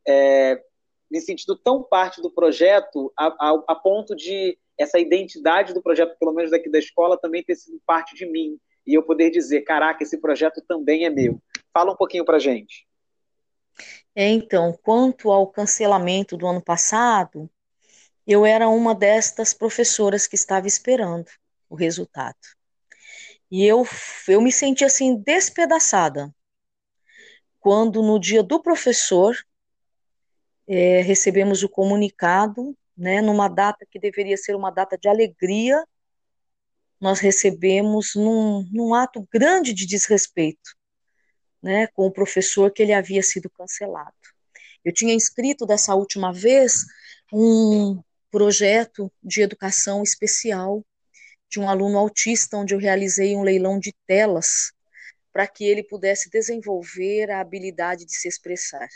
é, 0.07 0.61
me 1.11 1.21
sentido 1.21 1.55
tão 1.55 1.83
parte 1.83 2.21
do 2.21 2.31
projeto 2.31 3.11
a, 3.17 3.27
a, 3.27 3.63
a, 3.67 3.75
ponto 3.75 4.15
de 4.15 4.57
essa 4.77 4.99
identidade 4.99 5.73
do 5.73 5.81
projeto, 5.81 6.17
pelo 6.17 6.33
menos 6.33 6.51
daqui 6.51 6.69
da 6.69 6.79
escola, 6.79 7.19
também 7.19 7.43
ter 7.43 7.55
sido 7.55 7.79
parte 7.85 8.15
de 8.15 8.25
mim. 8.25 8.57
E 8.85 8.95
eu 8.95 9.03
poder 9.03 9.29
dizer, 9.29 9.61
caraca, 9.61 10.03
esse 10.03 10.19
projeto 10.19 10.61
também 10.67 11.05
é 11.05 11.09
meu. 11.09 11.39
Fala 11.73 11.91
um 11.91 11.95
pouquinho 11.95 12.25
para 12.25 12.39
gente. 12.39 12.87
É, 14.15 14.29
então, 14.29 14.77
quanto 14.83 15.31
ao 15.31 15.47
cancelamento 15.47 16.37
do 16.37 16.47
ano 16.47 16.61
passado, 16.61 17.49
eu 18.25 18.45
era 18.45 18.69
uma 18.69 18.95
destas 18.95 19.53
professoras 19.53 20.27
que 20.27 20.35
estava 20.35 20.67
esperando 20.67 21.29
o 21.69 21.75
resultado. 21.75 22.37
E 23.51 23.65
eu, 23.65 23.85
eu 24.27 24.41
me 24.41 24.51
senti 24.51 24.83
assim 24.83 25.15
despedaçada, 25.15 26.33
quando 27.59 28.01
no 28.01 28.19
dia 28.19 28.41
do 28.43 28.61
professor 28.61 29.35
é, 30.67 31.01
recebemos 31.01 31.63
o 31.63 31.69
comunicado, 31.69 32.75
né, 32.95 33.21
numa 33.21 33.47
data 33.47 33.85
que 33.89 33.99
deveria 33.99 34.37
ser 34.37 34.55
uma 34.55 34.71
data 34.71 34.97
de 34.97 35.07
alegria, 35.07 35.83
nós 36.99 37.19
recebemos 37.19 38.15
num, 38.15 38.67
num 38.71 38.93
ato 38.93 39.27
grande 39.31 39.73
de 39.73 39.85
desrespeito, 39.85 40.75
né, 41.61 41.87
com 41.87 42.05
o 42.05 42.11
professor 42.11 42.71
que 42.71 42.81
ele 42.81 42.93
havia 42.93 43.21
sido 43.21 43.49
cancelado. 43.49 44.13
Eu 44.83 44.93
tinha 44.93 45.13
inscrito 45.13 45.65
dessa 45.65 45.95
última 45.95 46.31
vez 46.31 46.85
um 47.31 48.01
projeto 48.33 49.13
de 49.23 49.43
educação 49.43 50.01
especial 50.01 50.83
de 51.47 51.59
um 51.59 51.69
aluno 51.69 51.99
autista, 51.99 52.57
onde 52.57 52.73
eu 52.73 52.79
realizei 52.79 53.35
um 53.35 53.43
leilão 53.43 53.77
de 53.77 53.93
telas 54.07 54.73
para 55.31 55.45
que 55.45 55.63
ele 55.63 55.83
pudesse 55.83 56.31
desenvolver 56.31 57.29
a 57.29 57.39
habilidade 57.39 58.05
de 58.05 58.17
se 58.17 58.27
expressar. 58.27 58.89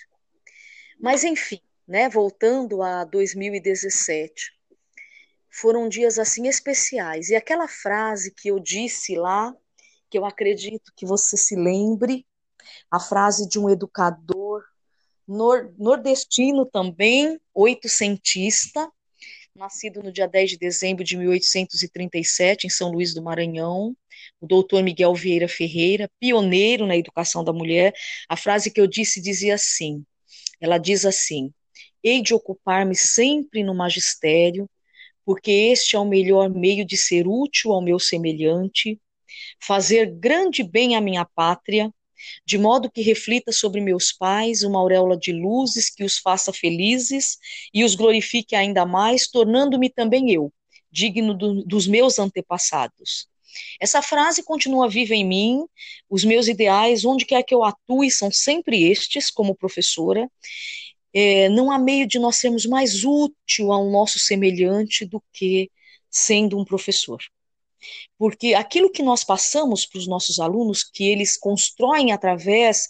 Mas, 0.99 1.23
enfim, 1.23 1.61
né, 1.87 2.09
voltando 2.09 2.81
a 2.81 3.05
2017, 3.05 4.53
foram 5.51 5.87
dias 5.87 6.17
assim 6.17 6.47
especiais. 6.47 7.29
E 7.29 7.35
aquela 7.35 7.67
frase 7.67 8.33
que 8.33 8.47
eu 8.47 8.59
disse 8.59 9.15
lá, 9.15 9.55
que 10.09 10.17
eu 10.17 10.25
acredito 10.25 10.91
que 10.95 11.05
você 11.05 11.37
se 11.37 11.55
lembre, 11.55 12.25
a 12.89 12.99
frase 12.99 13.47
de 13.47 13.59
um 13.59 13.69
educador 13.69 14.63
nor 15.27 15.71
nordestino 15.77 16.65
também, 16.65 17.39
oitocentista, 17.53 18.91
nascido 19.57 20.03
no 20.03 20.11
dia 20.11 20.27
10 20.27 20.51
de 20.51 20.57
dezembro 20.57 21.03
de 21.03 21.17
1837, 21.17 22.67
em 22.67 22.69
São 22.69 22.91
Luís 22.91 23.13
do 23.13 23.23
Maranhão, 23.23 23.97
o 24.39 24.45
doutor 24.45 24.83
Miguel 24.83 25.15
Vieira 25.15 25.47
Ferreira, 25.47 26.09
pioneiro 26.19 26.85
na 26.85 26.95
educação 26.95 27.43
da 27.43 27.51
mulher. 27.51 27.91
A 28.29 28.37
frase 28.37 28.71
que 28.71 28.79
eu 28.79 28.85
disse 28.85 29.19
dizia 29.19 29.55
assim: 29.55 30.05
ela 30.61 30.77
diz 30.77 31.05
assim: 31.05 31.51
hei 32.03 32.21
de 32.21 32.35
ocupar-me 32.35 32.95
sempre 32.95 33.63
no 33.63 33.73
magistério, 33.73 34.69
porque 35.25 35.51
este 35.51 35.95
é 35.95 35.99
o 35.99 36.05
melhor 36.05 36.49
meio 36.49 36.85
de 36.85 36.95
ser 36.95 37.27
útil 37.27 37.73
ao 37.73 37.81
meu 37.81 37.97
semelhante, 37.97 38.99
fazer 39.59 40.05
grande 40.05 40.63
bem 40.63 40.95
à 40.95 41.01
minha 41.01 41.25
pátria, 41.25 41.91
de 42.45 42.57
modo 42.57 42.91
que 42.91 43.01
reflita 43.01 43.51
sobre 43.51 43.81
meus 43.81 44.11
pais 44.11 44.63
uma 44.63 44.79
auréola 44.79 45.17
de 45.17 45.31
luzes 45.31 45.89
que 45.89 46.03
os 46.03 46.17
faça 46.17 46.51
felizes 46.53 47.37
e 47.73 47.83
os 47.83 47.95
glorifique 47.95 48.55
ainda 48.55 48.85
mais, 48.85 49.27
tornando-me 49.27 49.89
também 49.89 50.31
eu 50.31 50.51
digno 50.91 51.33
do, 51.33 51.63
dos 51.63 51.87
meus 51.87 52.17
antepassados. 52.17 53.27
Essa 53.79 54.01
frase 54.01 54.43
continua 54.43 54.89
viva 54.89 55.15
em 55.15 55.25
mim, 55.25 55.65
os 56.09 56.23
meus 56.23 56.47
ideais, 56.47 57.05
onde 57.05 57.25
quer 57.25 57.43
que 57.43 57.53
eu 57.53 57.63
atue, 57.63 58.11
são 58.11 58.31
sempre 58.31 58.89
estes, 58.89 59.31
como 59.31 59.55
professora. 59.55 60.29
É, 61.13 61.49
não 61.49 61.71
há 61.71 61.79
meio 61.79 62.07
de 62.07 62.19
nós 62.19 62.37
sermos 62.37 62.65
mais 62.65 63.03
útil 63.03 63.71
ao 63.71 63.89
nosso 63.89 64.19
semelhante 64.19 65.05
do 65.05 65.23
que 65.33 65.71
sendo 66.09 66.57
um 66.57 66.65
professor. 66.65 67.19
Porque 68.17 68.53
aquilo 68.53 68.91
que 68.91 69.03
nós 69.03 69.23
passamos 69.23 69.85
para 69.85 69.99
os 69.99 70.07
nossos 70.07 70.39
alunos, 70.39 70.83
que 70.83 71.05
eles 71.05 71.37
constroem 71.37 72.11
através 72.11 72.87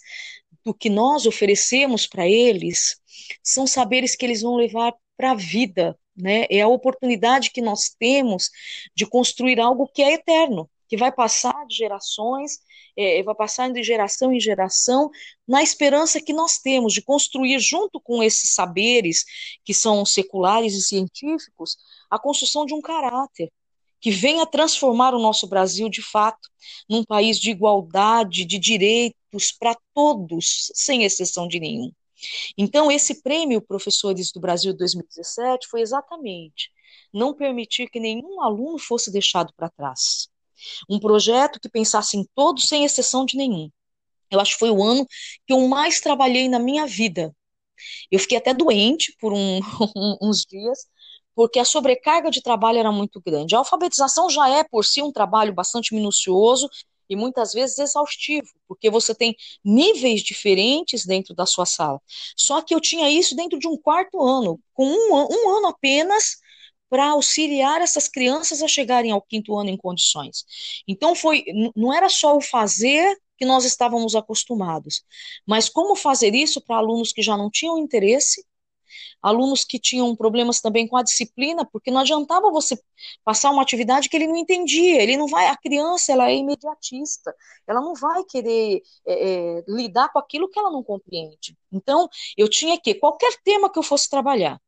do 0.64 0.74
que 0.74 0.90
nós 0.90 1.26
oferecemos 1.26 2.06
para 2.06 2.26
eles, 2.28 3.00
são 3.42 3.66
saberes 3.66 4.14
que 4.16 4.24
eles 4.24 4.42
vão 4.42 4.56
levar 4.56 4.94
para 5.16 5.32
a 5.32 5.34
vida, 5.34 5.98
né? 6.16 6.46
É 6.50 6.60
a 6.60 6.68
oportunidade 6.68 7.50
que 7.50 7.60
nós 7.60 7.90
temos 7.98 8.50
de 8.94 9.06
construir 9.06 9.60
algo 9.60 9.88
que 9.88 10.02
é 10.02 10.12
eterno, 10.14 10.68
que 10.88 10.96
vai 10.96 11.12
passar 11.12 11.66
de 11.66 11.76
gerações, 11.76 12.58
é, 12.96 13.22
vai 13.22 13.34
passar 13.34 13.70
de 13.70 13.82
geração 13.82 14.32
em 14.32 14.40
geração, 14.40 15.10
na 15.46 15.62
esperança 15.62 16.20
que 16.20 16.32
nós 16.32 16.58
temos 16.58 16.92
de 16.92 17.02
construir, 17.02 17.58
junto 17.60 18.00
com 18.00 18.22
esses 18.22 18.54
saberes 18.54 19.24
que 19.64 19.74
são 19.74 20.04
seculares 20.04 20.74
e 20.74 20.82
científicos, 20.82 21.76
a 22.10 22.18
construção 22.18 22.64
de 22.64 22.74
um 22.74 22.80
caráter 22.80 23.52
que 24.00 24.10
venha 24.10 24.46
transformar 24.46 25.14
o 25.14 25.18
nosso 25.18 25.46
Brasil 25.46 25.88
de 25.88 26.02
fato 26.02 26.48
num 26.88 27.04
país 27.04 27.38
de 27.38 27.50
igualdade, 27.50 28.44
de 28.44 28.58
direitos 28.58 29.52
para 29.58 29.76
todos, 29.94 30.70
sem 30.74 31.04
exceção 31.04 31.48
de 31.48 31.58
nenhum. 31.58 31.90
Então, 32.56 32.90
esse 32.90 33.22
prêmio 33.22 33.60
Professores 33.60 34.32
do 34.32 34.40
Brasil 34.40 34.74
2017 34.74 35.68
foi 35.68 35.80
exatamente 35.80 36.70
não 37.12 37.34
permitir 37.34 37.88
que 37.88 38.00
nenhum 38.00 38.42
aluno 38.42 38.78
fosse 38.78 39.10
deixado 39.10 39.52
para 39.56 39.70
trás. 39.70 40.28
Um 40.88 40.98
projeto 40.98 41.60
que 41.60 41.68
pensasse 41.68 42.16
em 42.16 42.26
todos, 42.34 42.66
sem 42.66 42.84
exceção 42.84 43.24
de 43.24 43.36
nenhum. 43.36 43.70
Eu 44.30 44.40
acho 44.40 44.54
que 44.54 44.58
foi 44.58 44.70
o 44.70 44.82
ano 44.82 45.06
que 45.46 45.52
eu 45.52 45.68
mais 45.68 46.00
trabalhei 46.00 46.48
na 46.48 46.58
minha 46.58 46.86
vida. 46.86 47.34
Eu 48.10 48.18
fiquei 48.18 48.36
até 48.36 48.52
doente 48.52 49.14
por 49.20 49.32
um, 49.32 49.60
uns 50.20 50.42
dias, 50.42 50.86
porque 51.38 51.60
a 51.60 51.64
sobrecarga 51.64 52.32
de 52.32 52.42
trabalho 52.42 52.80
era 52.80 52.90
muito 52.90 53.20
grande. 53.20 53.54
A 53.54 53.58
alfabetização 53.58 54.28
já 54.28 54.48
é, 54.48 54.64
por 54.64 54.84
si, 54.84 55.00
um 55.00 55.12
trabalho 55.12 55.54
bastante 55.54 55.94
minucioso 55.94 56.68
e 57.08 57.14
muitas 57.14 57.52
vezes 57.52 57.78
exaustivo, 57.78 58.48
porque 58.66 58.90
você 58.90 59.14
tem 59.14 59.36
níveis 59.64 60.20
diferentes 60.22 61.06
dentro 61.06 61.36
da 61.36 61.46
sua 61.46 61.64
sala. 61.64 62.02
Só 62.36 62.60
que 62.60 62.74
eu 62.74 62.80
tinha 62.80 63.08
isso 63.08 63.36
dentro 63.36 63.56
de 63.56 63.68
um 63.68 63.76
quarto 63.76 64.20
ano, 64.20 64.58
com 64.74 64.84
um, 64.84 65.28
um 65.30 65.58
ano 65.58 65.68
apenas 65.68 66.38
para 66.90 67.10
auxiliar 67.10 67.80
essas 67.82 68.08
crianças 68.08 68.60
a 68.60 68.66
chegarem 68.66 69.12
ao 69.12 69.22
quinto 69.22 69.56
ano 69.56 69.70
em 69.70 69.76
condições. 69.76 70.44
Então 70.88 71.14
foi, 71.14 71.44
não 71.76 71.94
era 71.94 72.08
só 72.08 72.36
o 72.36 72.40
fazer 72.40 73.16
que 73.36 73.46
nós 73.46 73.64
estávamos 73.64 74.16
acostumados, 74.16 75.04
mas 75.46 75.68
como 75.68 75.94
fazer 75.94 76.34
isso 76.34 76.60
para 76.60 76.78
alunos 76.78 77.12
que 77.12 77.22
já 77.22 77.36
não 77.36 77.48
tinham 77.48 77.78
interesse 77.78 78.44
alunos 79.22 79.64
que 79.64 79.78
tinham 79.78 80.14
problemas 80.14 80.60
também 80.60 80.86
com 80.86 80.96
a 80.96 81.02
disciplina, 81.02 81.64
porque 81.64 81.90
não 81.90 82.00
adiantava 82.00 82.50
você 82.50 82.78
passar 83.24 83.50
uma 83.50 83.62
atividade 83.62 84.08
que 84.08 84.16
ele 84.16 84.26
não 84.26 84.36
entendia, 84.36 85.02
ele 85.02 85.16
não 85.16 85.26
vai, 85.26 85.46
a 85.46 85.56
criança 85.56 86.12
ela 86.12 86.30
é 86.30 86.36
imediatista, 86.36 87.34
ela 87.66 87.80
não 87.80 87.94
vai 87.94 88.24
querer 88.24 88.82
é, 89.06 89.58
é, 89.58 89.64
lidar 89.68 90.10
com 90.10 90.18
aquilo 90.18 90.48
que 90.48 90.58
ela 90.58 90.70
não 90.70 90.82
compreende. 90.82 91.56
Então, 91.72 92.08
eu 92.36 92.48
tinha 92.48 92.78
que, 92.78 92.94
qualquer 92.94 93.32
tema 93.44 93.70
que 93.70 93.78
eu 93.78 93.82
fosse 93.82 94.08
trabalhar, 94.08 94.60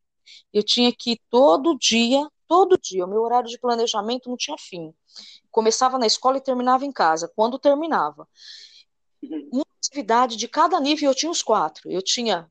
eu 0.52 0.62
tinha 0.62 0.92
que 0.92 1.20
todo 1.28 1.76
dia, 1.78 2.28
todo 2.46 2.78
dia, 2.78 3.04
o 3.04 3.08
meu 3.08 3.22
horário 3.22 3.48
de 3.48 3.58
planejamento 3.58 4.28
não 4.28 4.36
tinha 4.36 4.56
fim. 4.58 4.92
Começava 5.50 5.98
na 5.98 6.06
escola 6.06 6.36
e 6.36 6.40
terminava 6.40 6.84
em 6.84 6.92
casa. 6.92 7.30
Quando 7.34 7.58
terminava, 7.58 8.28
uhum. 9.22 9.48
uma 9.52 9.66
atividade 9.78 10.36
de 10.36 10.48
cada 10.48 10.78
nível 10.80 11.10
eu 11.10 11.14
tinha 11.14 11.30
os 11.30 11.42
quatro. 11.42 11.90
Eu 11.90 12.02
tinha 12.02 12.50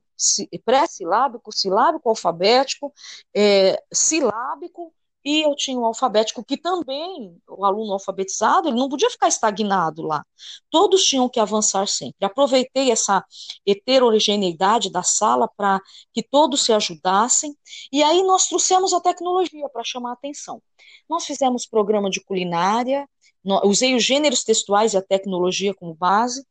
pré-silábico, 0.64 1.52
silábico 1.52 2.10
alfabético, 2.10 2.94
é, 3.36 3.82
silábico, 3.92 4.94
e 5.24 5.42
eu 5.42 5.54
tinha 5.56 5.78
um 5.78 5.86
alfabético 5.86 6.44
que 6.44 6.56
também, 6.56 7.38
o 7.48 7.66
aluno 7.66 7.94
alfabetizado, 7.94 8.70
ele 8.70 8.78
não 8.78 8.88
podia 8.88 9.10
ficar 9.10 9.28
estagnado 9.28 10.02
lá. 10.02 10.26
Todos 10.70 11.04
tinham 11.04 11.28
que 11.28 11.40
avançar 11.40 11.88
sempre. 11.88 12.26
Aproveitei 12.26 12.90
essa 12.90 13.24
heterogeneidade 13.68 14.90
da 14.90 15.04
sala 15.04 15.48
para 15.48 15.82
que 16.14 16.24
todos 16.24 16.64
se 16.64 16.72
ajudassem, 16.72 17.56
e 17.92 18.02
aí 18.02 18.24
nós 18.24 18.48
trouxemos 18.48 18.94
a 18.94 19.02
tecnologia 19.02 19.68
para 19.70 19.84
chamar 19.84 20.12
a 20.12 20.14
atenção. 20.14 20.62
Nós 21.10 21.26
fizemos 21.26 21.66
programa 21.66 22.10
de 22.10 22.24
culinária, 22.24 23.08
usei 23.64 23.96
os 23.96 24.04
gêneros 24.04 24.44
textuais 24.44 24.94
e 24.94 24.98
a 24.98 25.02
tecnologia 25.02 25.74
como 25.74 25.94
base, 25.94 26.46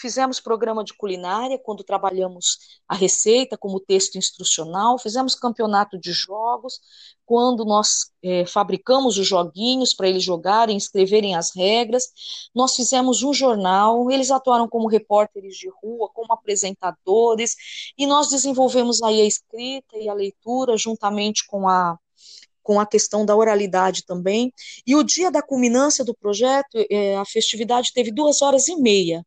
fizemos 0.00 0.40
programa 0.40 0.84
de 0.84 0.94
culinária 0.94 1.58
quando 1.58 1.82
trabalhamos 1.82 2.58
a 2.88 2.94
receita 2.94 3.56
como 3.56 3.80
texto 3.80 4.16
instrucional, 4.16 4.98
fizemos 4.98 5.34
campeonato 5.34 5.98
de 5.98 6.12
jogos 6.12 6.80
quando 7.24 7.64
nós 7.64 8.12
é, 8.22 8.46
fabricamos 8.46 9.18
os 9.18 9.26
joguinhos 9.26 9.92
para 9.92 10.08
eles 10.08 10.22
jogarem, 10.22 10.76
escreverem 10.76 11.34
as 11.34 11.54
regras. 11.54 12.04
Nós 12.54 12.76
fizemos 12.76 13.22
um 13.22 13.34
jornal, 13.34 14.10
eles 14.10 14.30
atuaram 14.30 14.68
como 14.68 14.86
repórteres 14.86 15.56
de 15.56 15.68
rua, 15.82 16.08
como 16.14 16.32
apresentadores, 16.32 17.56
e 17.98 18.06
nós 18.06 18.28
desenvolvemos 18.28 19.02
aí 19.02 19.20
a 19.20 19.26
escrita 19.26 19.96
e 19.98 20.08
a 20.08 20.14
leitura 20.14 20.76
juntamente 20.76 21.46
com 21.46 21.68
a 21.68 21.98
com 22.62 22.80
a 22.80 22.86
questão 22.86 23.24
da 23.24 23.36
oralidade 23.36 24.04
também. 24.04 24.52
E 24.84 24.96
o 24.96 25.04
dia 25.04 25.30
da 25.30 25.40
culminância 25.40 26.04
do 26.04 26.12
projeto, 26.12 26.84
é, 26.90 27.16
a 27.16 27.24
festividade 27.24 27.92
teve 27.94 28.10
duas 28.10 28.42
horas 28.42 28.66
e 28.66 28.74
meia 28.74 29.24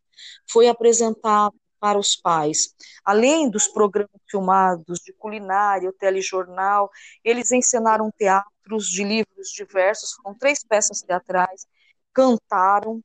foi 0.49 0.67
apresentado 0.67 1.55
para 1.79 1.97
os 1.97 2.15
pais. 2.15 2.75
Além 3.05 3.49
dos 3.49 3.67
programas 3.67 4.21
filmados 4.29 4.99
de 4.99 5.13
culinária, 5.13 5.89
o 5.89 5.93
telejornal, 5.93 6.89
eles 7.23 7.51
encenaram 7.51 8.12
teatros 8.17 8.88
de 8.88 9.03
livros 9.03 9.49
diversos, 9.55 10.12
foram 10.13 10.38
três 10.38 10.63
peças 10.63 11.01
teatrais, 11.01 11.65
cantaram 12.13 13.01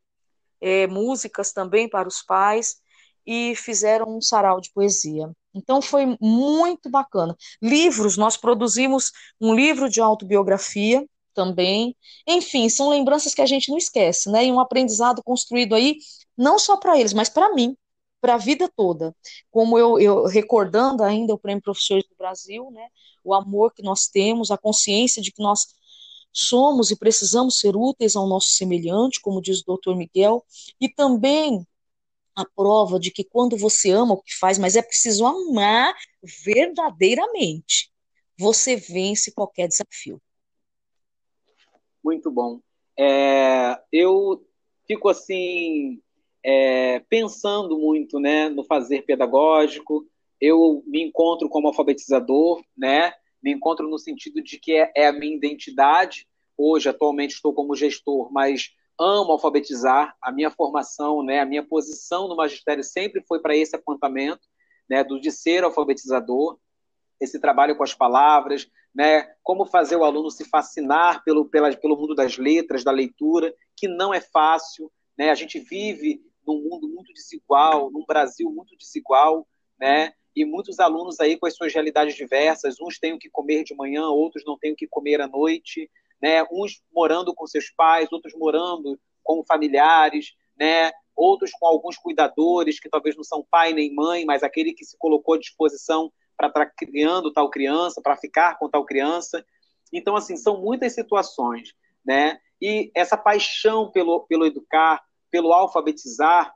é, 0.60 0.86
músicas 0.86 1.52
também 1.52 1.88
para 1.88 2.08
os 2.08 2.22
pais 2.22 2.76
e 3.26 3.54
fizeram 3.56 4.16
um 4.16 4.20
sarau 4.20 4.60
de 4.60 4.70
poesia. 4.72 5.30
Então 5.54 5.80
foi 5.80 6.16
muito 6.20 6.90
bacana. 6.90 7.36
Livros, 7.62 8.16
nós 8.16 8.36
produzimos 8.36 9.12
um 9.40 9.54
livro 9.54 9.88
de 9.88 10.00
autobiografia 10.00 11.06
também. 11.32 11.96
Enfim, 12.26 12.68
são 12.68 12.88
lembranças 12.88 13.34
que 13.34 13.42
a 13.42 13.46
gente 13.46 13.70
não 13.70 13.78
esquece, 13.78 14.30
né? 14.30 14.46
E 14.46 14.52
um 14.52 14.60
aprendizado 14.60 15.22
construído 15.22 15.74
aí 15.74 15.96
não 16.36 16.58
só 16.58 16.76
para 16.76 16.98
eles, 16.98 17.12
mas 17.12 17.28
para 17.28 17.52
mim, 17.54 17.76
para 18.20 18.34
a 18.34 18.38
vida 18.38 18.70
toda. 18.74 19.14
Como 19.50 19.78
eu, 19.78 19.98
eu, 19.98 20.24
recordando 20.24 21.02
ainda 21.02 21.34
o 21.34 21.38
Prêmio 21.38 21.62
Professores 21.62 22.04
do 22.08 22.16
Brasil, 22.16 22.70
né, 22.70 22.88
o 23.22 23.34
amor 23.34 23.72
que 23.74 23.82
nós 23.82 24.06
temos, 24.06 24.50
a 24.50 24.58
consciência 24.58 25.20
de 25.20 25.30
que 25.30 25.42
nós 25.42 25.66
somos 26.32 26.90
e 26.90 26.96
precisamos 26.96 27.58
ser 27.58 27.76
úteis 27.76 28.16
ao 28.16 28.26
nosso 28.26 28.48
semelhante, 28.48 29.20
como 29.20 29.40
diz 29.40 29.60
o 29.60 29.66
doutor 29.66 29.96
Miguel, 29.96 30.44
e 30.80 30.88
também 30.88 31.66
a 32.34 32.44
prova 32.44 32.98
de 32.98 33.10
que 33.10 33.22
quando 33.22 33.56
você 33.56 33.90
ama 33.90 34.14
o 34.14 34.22
que 34.22 34.34
faz, 34.36 34.58
mas 34.58 34.74
é 34.74 34.82
preciso 34.82 35.24
amar 35.24 35.94
verdadeiramente, 36.44 37.92
você 38.36 38.74
vence 38.74 39.32
qualquer 39.32 39.68
desafio. 39.68 40.20
Muito 42.02 42.30
bom. 42.30 42.60
É, 42.98 43.78
eu 43.92 44.44
fico 44.86 45.08
assim 45.08 46.02
é, 46.44 47.00
pensando 47.08 47.78
muito 47.78 48.20
né, 48.20 48.48
no 48.48 48.64
fazer 48.64 49.02
pedagógico. 49.02 50.06
Eu 50.40 50.82
me 50.86 51.02
encontro 51.02 51.48
como 51.48 51.68
alfabetizador, 51.68 52.62
né? 52.76 53.14
me 53.42 53.52
encontro 53.52 53.88
no 53.88 53.98
sentido 53.98 54.42
de 54.42 54.58
que 54.58 54.72
é, 54.72 54.90
é 54.96 55.06
a 55.06 55.12
minha 55.12 55.36
identidade. 55.36 56.26
Hoje, 56.56 56.88
atualmente, 56.88 57.34
estou 57.34 57.52
como 57.52 57.76
gestor, 57.76 58.32
mas 58.32 58.70
amo 58.98 59.32
alfabetizar. 59.32 60.16
A 60.22 60.32
minha 60.32 60.50
formação, 60.50 61.22
né, 61.22 61.40
a 61.40 61.46
minha 61.46 61.62
posição 61.62 62.26
no 62.26 62.36
magistério 62.36 62.82
sempre 62.82 63.22
foi 63.26 63.40
para 63.40 63.56
esse 63.56 63.76
apontamento, 63.76 64.46
né, 64.88 65.04
do 65.04 65.20
de 65.20 65.30
ser 65.30 65.62
alfabetizador, 65.62 66.58
esse 67.20 67.38
trabalho 67.38 67.76
com 67.76 67.82
as 67.82 67.94
palavras, 67.94 68.66
né, 68.94 69.28
como 69.42 69.66
fazer 69.66 69.96
o 69.96 70.04
aluno 70.04 70.30
se 70.30 70.44
fascinar 70.44 71.22
pelo, 71.24 71.44
pela, 71.44 71.74
pelo 71.76 71.96
mundo 71.96 72.14
das 72.14 72.38
letras, 72.38 72.84
da 72.84 72.90
leitura, 72.90 73.54
que 73.76 73.88
não 73.88 74.14
é 74.14 74.20
fácil. 74.20 74.90
Né? 75.18 75.30
A 75.30 75.34
gente 75.34 75.58
vive 75.58 76.22
num 76.46 76.62
mundo 76.62 76.88
muito 76.88 77.12
desigual, 77.12 77.90
num 77.90 78.04
Brasil 78.04 78.50
muito 78.50 78.76
desigual, 78.76 79.46
né? 79.78 80.12
E 80.36 80.44
muitos 80.44 80.80
alunos 80.80 81.20
aí 81.20 81.36
com 81.36 81.46
as 81.46 81.54
suas 81.54 81.72
realidades 81.72 82.16
diversas, 82.16 82.80
uns 82.80 82.98
têm 82.98 83.12
o 83.12 83.18
que 83.18 83.30
comer 83.30 83.62
de 83.64 83.74
manhã, 83.74 84.08
outros 84.08 84.44
não 84.44 84.58
têm 84.58 84.72
o 84.72 84.76
que 84.76 84.86
comer 84.86 85.20
à 85.20 85.28
noite, 85.28 85.90
né? 86.20 86.44
Uns 86.50 86.82
morando 86.92 87.34
com 87.34 87.46
seus 87.46 87.70
pais, 87.70 88.10
outros 88.10 88.34
morando 88.34 88.98
com 89.22 89.44
familiares, 89.44 90.34
né? 90.58 90.90
Outros 91.14 91.52
com 91.52 91.66
alguns 91.66 91.96
cuidadores 91.96 92.80
que 92.80 92.88
talvez 92.88 93.16
não 93.16 93.22
são 93.22 93.46
pai 93.48 93.72
nem 93.72 93.94
mãe, 93.94 94.24
mas 94.24 94.42
aquele 94.42 94.72
que 94.72 94.84
se 94.84 94.96
colocou 94.98 95.34
à 95.34 95.38
disposição 95.38 96.12
para 96.36 96.48
estar 96.48 96.66
criando 96.76 97.32
tal 97.32 97.48
criança, 97.48 98.02
para 98.02 98.16
ficar 98.16 98.58
com 98.58 98.68
tal 98.68 98.84
criança. 98.84 99.44
Então, 99.92 100.16
assim, 100.16 100.36
são 100.36 100.60
muitas 100.60 100.92
situações, 100.94 101.72
né? 102.04 102.38
E 102.60 102.90
essa 102.94 103.16
paixão 103.16 103.90
pelo, 103.90 104.20
pelo 104.26 104.46
educar, 104.46 105.04
pelo 105.34 105.52
alfabetizar, 105.52 106.54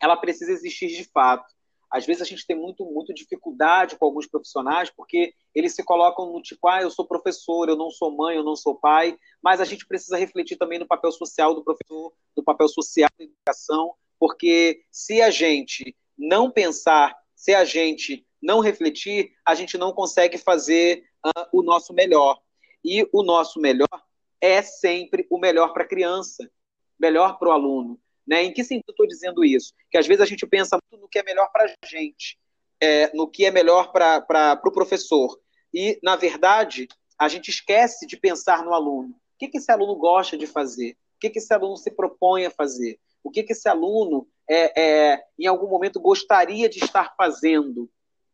ela 0.00 0.16
precisa 0.16 0.50
existir 0.50 0.86
de 0.86 1.04
fato. 1.04 1.44
Às 1.90 2.06
vezes 2.06 2.22
a 2.22 2.24
gente 2.24 2.46
tem 2.46 2.56
muito, 2.56 2.82
muito 2.86 3.12
dificuldade 3.12 3.94
com 3.98 4.06
alguns 4.06 4.26
profissionais, 4.26 4.88
porque 4.88 5.34
eles 5.54 5.74
se 5.74 5.84
colocam 5.84 6.32
no 6.32 6.40
tipo, 6.40 6.66
ah, 6.66 6.80
eu 6.80 6.90
sou 6.90 7.06
professor, 7.06 7.68
eu 7.68 7.76
não 7.76 7.90
sou 7.90 8.16
mãe, 8.16 8.36
eu 8.36 8.42
não 8.42 8.56
sou 8.56 8.74
pai, 8.74 9.18
mas 9.42 9.60
a 9.60 9.66
gente 9.66 9.86
precisa 9.86 10.16
refletir 10.16 10.56
também 10.56 10.78
no 10.78 10.86
papel 10.86 11.12
social 11.12 11.54
do 11.54 11.62
professor, 11.62 12.10
no 12.34 12.42
papel 12.42 12.68
social 12.68 13.10
da 13.18 13.24
educação, 13.26 13.92
porque 14.18 14.80
se 14.90 15.20
a 15.20 15.28
gente 15.28 15.94
não 16.16 16.50
pensar, 16.50 17.14
se 17.34 17.54
a 17.54 17.66
gente 17.66 18.26
não 18.40 18.60
refletir, 18.60 19.30
a 19.44 19.54
gente 19.54 19.76
não 19.76 19.92
consegue 19.92 20.38
fazer 20.38 21.04
uh, 21.22 21.44
o 21.52 21.62
nosso 21.62 21.92
melhor. 21.92 22.40
E 22.82 23.06
o 23.12 23.22
nosso 23.22 23.60
melhor 23.60 24.02
é 24.40 24.62
sempre 24.62 25.26
o 25.28 25.38
melhor 25.38 25.74
para 25.74 25.82
a 25.82 25.88
criança, 25.88 26.50
melhor 26.98 27.38
para 27.38 27.50
o 27.50 27.52
aluno. 27.52 28.00
Né? 28.26 28.44
Em 28.44 28.52
que 28.52 28.64
sentido 28.64 28.90
estou 28.90 29.06
dizendo 29.06 29.44
isso? 29.44 29.72
Que 29.90 29.98
às 29.98 30.06
vezes 30.06 30.22
a 30.22 30.26
gente 30.26 30.46
pensa 30.46 30.78
muito 30.90 31.02
no 31.02 31.08
que 31.08 31.18
é 31.18 31.22
melhor 31.22 31.48
para 31.52 31.64
a 31.64 31.86
gente, 31.86 32.38
é, 32.80 33.14
no 33.14 33.28
que 33.30 33.44
é 33.44 33.50
melhor 33.50 33.92
para 33.92 34.18
o 34.18 34.60
pro 34.60 34.72
professor. 34.72 35.38
E, 35.72 35.98
na 36.02 36.16
verdade, 36.16 36.88
a 37.18 37.28
gente 37.28 37.50
esquece 37.50 38.06
de 38.06 38.16
pensar 38.16 38.64
no 38.64 38.74
aluno. 38.74 39.10
O 39.10 39.38
que, 39.38 39.48
que 39.48 39.58
esse 39.58 39.70
aluno 39.70 39.94
gosta 39.94 40.36
de 40.36 40.46
fazer? 40.46 40.96
O 41.16 41.18
que, 41.20 41.30
que 41.30 41.38
esse 41.38 41.52
aluno 41.52 41.76
se 41.76 41.90
propõe 41.90 42.46
a 42.46 42.50
fazer? 42.50 42.98
O 43.22 43.30
que, 43.30 43.42
que 43.42 43.52
esse 43.52 43.68
aluno, 43.68 44.26
é, 44.48 44.80
é, 44.80 45.24
em 45.38 45.46
algum 45.46 45.68
momento, 45.68 46.00
gostaria 46.00 46.68
de 46.68 46.78
estar 46.78 47.14
fazendo? 47.16 47.90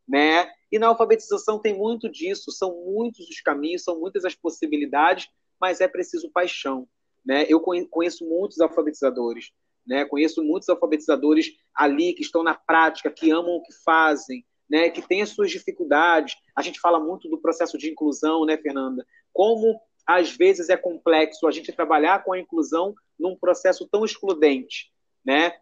Né? 0.07 0.51
E 0.71 0.77
na 0.77 0.87
alfabetização 0.87 1.59
tem 1.59 1.77
muito 1.77 2.09
disso, 2.09 2.51
são 2.51 2.75
muitos 2.85 3.27
os 3.29 3.41
caminhos, 3.41 3.83
são 3.83 3.99
muitas 3.99 4.25
as 4.25 4.35
possibilidades, 4.35 5.29
mas 5.59 5.81
é 5.81 5.87
preciso 5.87 6.29
paixão. 6.31 6.87
Né? 7.25 7.45
Eu 7.47 7.59
conheço 7.59 8.25
muitos 8.25 8.59
alfabetizadores, 8.59 9.51
né? 9.85 10.05
conheço 10.05 10.43
muitos 10.43 10.69
alfabetizadores 10.69 11.51
ali 11.75 12.13
que 12.13 12.21
estão 12.21 12.43
na 12.43 12.53
prática, 12.53 13.11
que 13.11 13.31
amam 13.31 13.55
o 13.55 13.63
que 13.63 13.73
fazem, 13.83 14.45
né? 14.69 14.89
que 14.89 15.01
têm 15.01 15.21
as 15.21 15.29
suas 15.29 15.51
dificuldades. 15.51 16.35
A 16.55 16.61
gente 16.61 16.79
fala 16.79 16.99
muito 16.99 17.29
do 17.29 17.39
processo 17.39 17.77
de 17.77 17.89
inclusão, 17.89 18.45
né, 18.45 18.57
Fernanda? 18.57 19.05
Como 19.31 19.79
às 20.05 20.35
vezes 20.35 20.69
é 20.69 20.77
complexo 20.77 21.47
a 21.47 21.51
gente 21.51 21.71
trabalhar 21.71 22.23
com 22.23 22.33
a 22.33 22.39
inclusão 22.39 22.93
num 23.17 23.35
processo 23.35 23.87
tão 23.89 24.03
excludente, 24.03 24.91
né? 25.25 25.53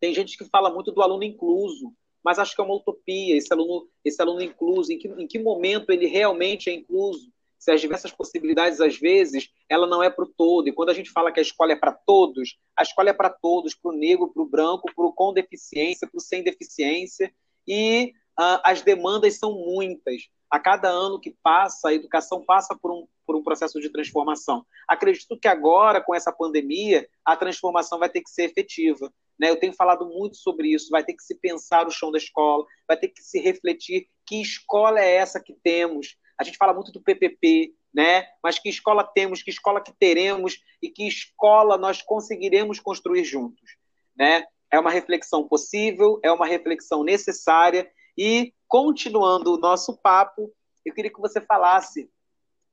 Tem 0.00 0.14
gente 0.14 0.36
que 0.36 0.44
fala 0.44 0.72
muito 0.72 0.90
do 0.90 1.02
aluno 1.02 1.22
incluso, 1.22 1.92
mas 2.24 2.38
acho 2.38 2.54
que 2.54 2.60
é 2.60 2.64
uma 2.64 2.74
utopia 2.74 3.36
esse 3.36 3.52
aluno, 3.52 3.88
esse 4.04 4.20
aluno 4.20 4.40
incluso, 4.40 4.90
em 4.92 4.98
que, 4.98 5.08
em 5.08 5.26
que 5.26 5.38
momento 5.38 5.90
ele 5.90 6.06
realmente 6.06 6.70
é 6.70 6.72
incluso? 6.72 7.30
Se 7.64 7.70
as 7.70 7.80
diversas 7.80 8.12
possibilidades, 8.12 8.78
às 8.78 8.98
vezes, 8.98 9.48
ela 9.70 9.86
não 9.86 10.02
é 10.02 10.10
para 10.10 10.26
o 10.26 10.28
todo. 10.28 10.68
E 10.68 10.72
quando 10.72 10.90
a 10.90 10.92
gente 10.92 11.10
fala 11.10 11.32
que 11.32 11.40
a 11.40 11.42
escola 11.42 11.72
é 11.72 11.76
para 11.76 11.92
todos, 11.92 12.58
a 12.76 12.82
escola 12.82 13.08
é 13.08 13.12
para 13.14 13.30
todos, 13.30 13.74
para 13.74 13.90
o 13.90 13.96
negro, 13.96 14.30
para 14.30 14.42
o 14.42 14.46
branco, 14.46 14.92
para 14.94 15.06
o 15.06 15.14
com 15.14 15.32
deficiência, 15.32 16.06
para 16.06 16.18
o 16.18 16.20
sem 16.20 16.42
deficiência. 16.42 17.32
E 17.66 18.12
uh, 18.38 18.60
as 18.62 18.82
demandas 18.82 19.38
são 19.38 19.54
muitas. 19.54 20.28
A 20.50 20.60
cada 20.60 20.90
ano 20.90 21.18
que 21.18 21.34
passa, 21.42 21.88
a 21.88 21.94
educação 21.94 22.44
passa 22.44 22.76
por 22.76 22.92
um, 22.92 23.08
por 23.26 23.34
um 23.34 23.42
processo 23.42 23.80
de 23.80 23.88
transformação. 23.88 24.66
Acredito 24.86 25.38
que 25.38 25.48
agora, 25.48 26.02
com 26.02 26.14
essa 26.14 26.30
pandemia, 26.30 27.08
a 27.24 27.34
transformação 27.34 27.98
vai 27.98 28.10
ter 28.10 28.20
que 28.20 28.28
ser 28.28 28.42
efetiva. 28.42 29.10
Né? 29.40 29.48
Eu 29.48 29.56
tenho 29.56 29.72
falado 29.72 30.04
muito 30.04 30.36
sobre 30.36 30.68
isso. 30.68 30.90
Vai 30.90 31.02
ter 31.02 31.14
que 31.14 31.22
se 31.22 31.34
pensar 31.34 31.86
o 31.86 31.90
chão 31.90 32.12
da 32.12 32.18
escola, 32.18 32.66
vai 32.86 32.98
ter 32.98 33.08
que 33.08 33.22
se 33.22 33.40
refletir 33.40 34.06
que 34.26 34.42
escola 34.42 35.00
é 35.00 35.14
essa 35.14 35.42
que 35.42 35.54
temos. 35.64 36.14
A 36.38 36.44
gente 36.44 36.58
fala 36.58 36.74
muito 36.74 36.92
do 36.92 37.00
PPP, 37.00 37.74
né? 37.92 38.26
Mas 38.42 38.58
que 38.58 38.68
escola 38.68 39.04
temos, 39.04 39.42
que 39.42 39.50
escola 39.50 39.80
que 39.80 39.92
teremos 39.92 40.58
e 40.82 40.90
que 40.90 41.06
escola 41.06 41.78
nós 41.78 42.02
conseguiremos 42.02 42.80
construir 42.80 43.24
juntos, 43.24 43.76
né? 44.16 44.44
É 44.70 44.78
uma 44.78 44.90
reflexão 44.90 45.46
possível, 45.46 46.18
é 46.22 46.32
uma 46.32 46.46
reflexão 46.46 47.04
necessária 47.04 47.88
e 48.18 48.52
continuando 48.66 49.54
o 49.54 49.58
nosso 49.58 49.96
papo, 49.98 50.52
eu 50.84 50.92
queria 50.92 51.12
que 51.12 51.20
você 51.20 51.40
falasse 51.40 52.10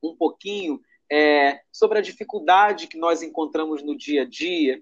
um 0.03 0.15
pouquinho 0.15 0.81
é, 1.11 1.61
sobre 1.71 1.99
a 1.99 2.01
dificuldade 2.01 2.87
que 2.87 2.97
nós 2.97 3.21
encontramos 3.21 3.83
no 3.83 3.95
dia 3.95 4.23
a 4.23 4.25
dia 4.25 4.81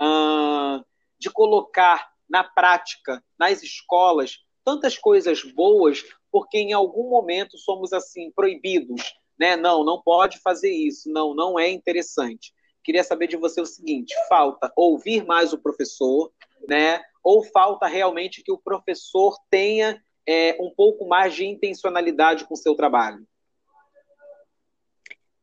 uh, 0.00 0.84
de 1.18 1.30
colocar 1.30 2.10
na 2.28 2.44
prática, 2.44 3.24
nas 3.38 3.62
escolas, 3.62 4.44
tantas 4.64 4.98
coisas 4.98 5.42
boas, 5.42 6.04
porque 6.30 6.58
em 6.58 6.72
algum 6.72 7.08
momento 7.08 7.56
somos 7.58 7.92
assim 7.92 8.30
proibidos, 8.30 9.14
né? 9.38 9.56
Não, 9.56 9.84
não 9.84 10.00
pode 10.02 10.38
fazer 10.38 10.70
isso, 10.70 11.10
não, 11.10 11.34
não 11.34 11.58
é 11.58 11.70
interessante. 11.70 12.52
Queria 12.82 13.04
saber 13.04 13.26
de 13.26 13.36
você 13.36 13.60
o 13.60 13.66
seguinte: 13.66 14.14
falta 14.28 14.72
ouvir 14.76 15.24
mais 15.24 15.52
o 15.52 15.58
professor, 15.58 16.32
né? 16.66 17.02
Ou 17.22 17.42
falta 17.42 17.86
realmente 17.86 18.42
que 18.42 18.52
o 18.52 18.58
professor 18.58 19.36
tenha 19.50 20.02
é, 20.26 20.56
um 20.60 20.70
pouco 20.74 21.06
mais 21.06 21.34
de 21.34 21.44
intencionalidade 21.44 22.46
com 22.46 22.54
o 22.54 22.56
seu 22.56 22.74
trabalho? 22.74 23.26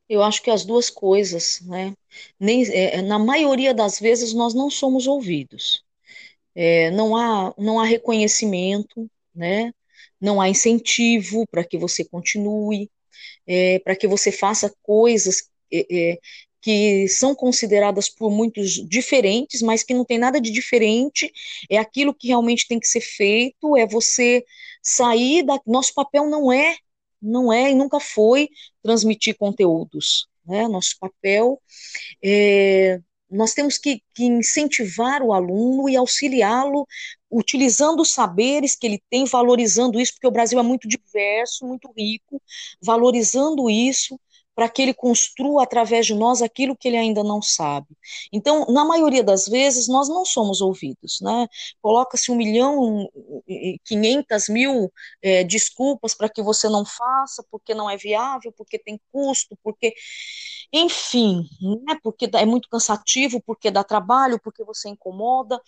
Eu 0.08 0.22
acho 0.22 0.42
que 0.42 0.52
as 0.52 0.64
duas 0.64 0.90
coisas, 0.90 1.62
né? 1.62 1.96
Nem, 2.40 2.64
é, 2.72 3.02
na 3.02 3.18
maioria 3.18 3.74
das 3.74 4.00
vezes 4.00 4.34
nós 4.34 4.54
não 4.54 4.70
somos 4.70 5.08
ouvidos. 5.08 5.84
É, 6.54 6.92
não, 6.92 7.16
há, 7.18 7.54
não 7.58 7.80
há 7.80 7.86
reconhecimento, 7.86 9.10
né? 9.34 9.74
Não 10.20 10.40
há 10.42 10.50
incentivo 10.50 11.46
para 11.48 11.64
que 11.64 11.78
você 11.78 12.04
continue, 12.06 12.90
é, 13.48 13.80
para 13.80 13.96
que 13.96 14.08
você 14.08 14.32
faça 14.32 14.74
coisas 14.84 15.50
é, 15.72 16.14
é 16.14 16.20
que 16.66 17.08
são 17.08 17.36
consideradas 17.36 18.10
por 18.10 18.32
muitos 18.32 18.84
diferentes, 18.90 19.62
mas 19.62 19.84
que 19.84 19.94
não 19.94 20.04
tem 20.04 20.18
nada 20.18 20.42
de 20.42 20.50
diferente, 20.50 21.32
é 21.70 21.78
aquilo 21.78 22.12
que 22.12 22.30
realmente 22.30 22.68
tem 22.68 22.80
que 22.80 22.88
ser 22.88 23.02
feito, 23.02 23.78
é 23.78 23.86
você 23.86 24.44
sair 24.82 25.44
da. 25.44 25.60
Nosso 25.64 25.94
papel 25.94 26.28
não 26.28 26.52
é, 26.52 26.76
não 27.22 27.54
é 27.54 27.70
e 27.72 27.76
nunca 27.76 28.00
foi 28.00 28.50
transmitir 28.82 29.38
conteúdos. 29.38 30.28
Né? 30.44 30.68
Nosso 30.68 30.98
papel 31.00 31.62
é. 32.24 33.00
Nós 33.30 33.54
temos 33.54 33.78
que, 33.78 34.02
que 34.14 34.24
incentivar 34.24 35.22
o 35.24 35.34
aluno 35.34 35.90
e 35.90 35.96
auxiliá-lo 35.96 36.88
utilizando 37.30 38.02
os 38.02 38.14
saberes 38.14 38.76
que 38.76 38.86
ele 38.88 39.02
tem, 39.10 39.26
valorizando 39.26 40.00
isso, 40.00 40.14
porque 40.14 40.28
o 40.28 40.32
Brasil 40.32 40.60
é 40.60 40.64
muito 40.64 40.88
diverso, 40.88 41.66
muito 41.66 41.92
rico, 41.98 42.42
valorizando 42.82 43.70
isso, 43.70 44.20
para 44.56 44.70
que 44.70 44.82
ele 44.82 44.94
construa 44.94 45.64
através 45.64 46.06
de 46.06 46.16
nós 46.16 46.42
aquilo 46.42 46.78
que 46.78 46.88
ele 46.88 46.96
ainda 46.96 47.24
não 47.24 47.42
sabe. 47.42 47.88
Então, 48.32 48.66
na 48.68 48.86
maioria 48.86 49.24
das 49.24 49.48
vezes, 49.48 49.90
nós 49.90 50.08
não 50.08 50.24
somos 50.24 50.62
ouvidos, 50.62 51.20
né? 51.22 51.48
Coloca-se 51.82 52.32
um 52.32 52.36
milhão 52.36 53.10
e 53.46 53.78
quinhentas 53.84 54.48
mil 54.48 54.92
é, 55.22 55.44
desculpas 55.44 56.16
para 56.16 56.30
que 56.30 56.42
você 56.42 56.70
não 56.70 56.86
faça, 56.86 57.44
porque 57.52 57.74
não 57.76 57.90
é 57.90 57.98
viável, 57.98 58.52
porque 58.54 58.80
tem 58.80 59.00
custo, 59.12 59.58
porque, 59.62 59.94
enfim, 60.72 61.46
né? 61.86 62.00
Porque 62.02 62.30
é 62.34 62.46
muito 62.46 62.70
cansativo, 62.70 63.42
porque 63.46 63.70
dá 63.70 63.84
trabalho, 63.84 64.40
porque 64.42 64.64
você 64.64 64.88
incomoda. 64.88 65.62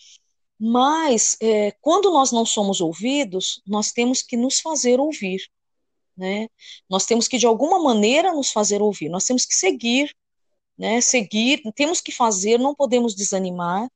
Mas, 0.59 1.37
é, 1.41 1.71
quando 1.81 2.09
nós 2.11 2.31
não 2.31 2.45
somos 2.45 2.81
ouvidos, 2.81 3.61
nós 3.67 3.91
temos 3.91 4.21
que 4.21 4.37
nos 4.37 4.59
fazer 4.59 4.99
ouvir 4.99 5.41
né? 6.17 6.47
Nós 6.89 7.05
temos 7.05 7.27
que 7.27 7.37
de 7.37 7.45
alguma 7.45 7.79
maneira 7.81 8.33
nos 8.33 8.51
fazer 8.51 8.81
ouvir, 8.81 9.09
nós 9.09 9.25
temos 9.25 9.45
que 9.45 9.53
seguir, 9.55 10.13
né? 10.77 11.01
Seguir, 11.01 11.61
temos 11.75 12.01
que 12.01 12.11
fazer, 12.11 12.57
não 12.59 12.75
podemos 12.75 13.15
desanimar. 13.15 13.89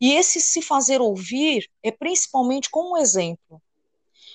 E 0.00 0.12
esse 0.14 0.40
se 0.40 0.62
fazer 0.62 1.00
ouvir 1.00 1.68
é 1.82 1.90
principalmente 1.90 2.70
como 2.70 2.94
um 2.94 2.96
exemplo. 2.96 3.60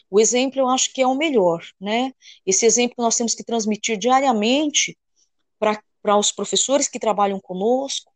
O 0.10 0.20
exemplo 0.20 0.60
eu 0.60 0.70
acho 0.70 0.94
que 0.94 1.02
é 1.02 1.08
o 1.08 1.16
melhor, 1.16 1.64
né? 1.80 2.14
Esse 2.46 2.66
exemplo 2.66 2.96
nós 3.00 3.18
temos 3.18 3.34
que 3.34 3.44
transmitir 3.44 3.98
diariamente 3.98 4.98
para 5.60 6.18
os 6.18 6.32
professores 6.32 6.88
que 6.88 7.00
trabalham 7.00 7.40
conosco, 7.40 8.12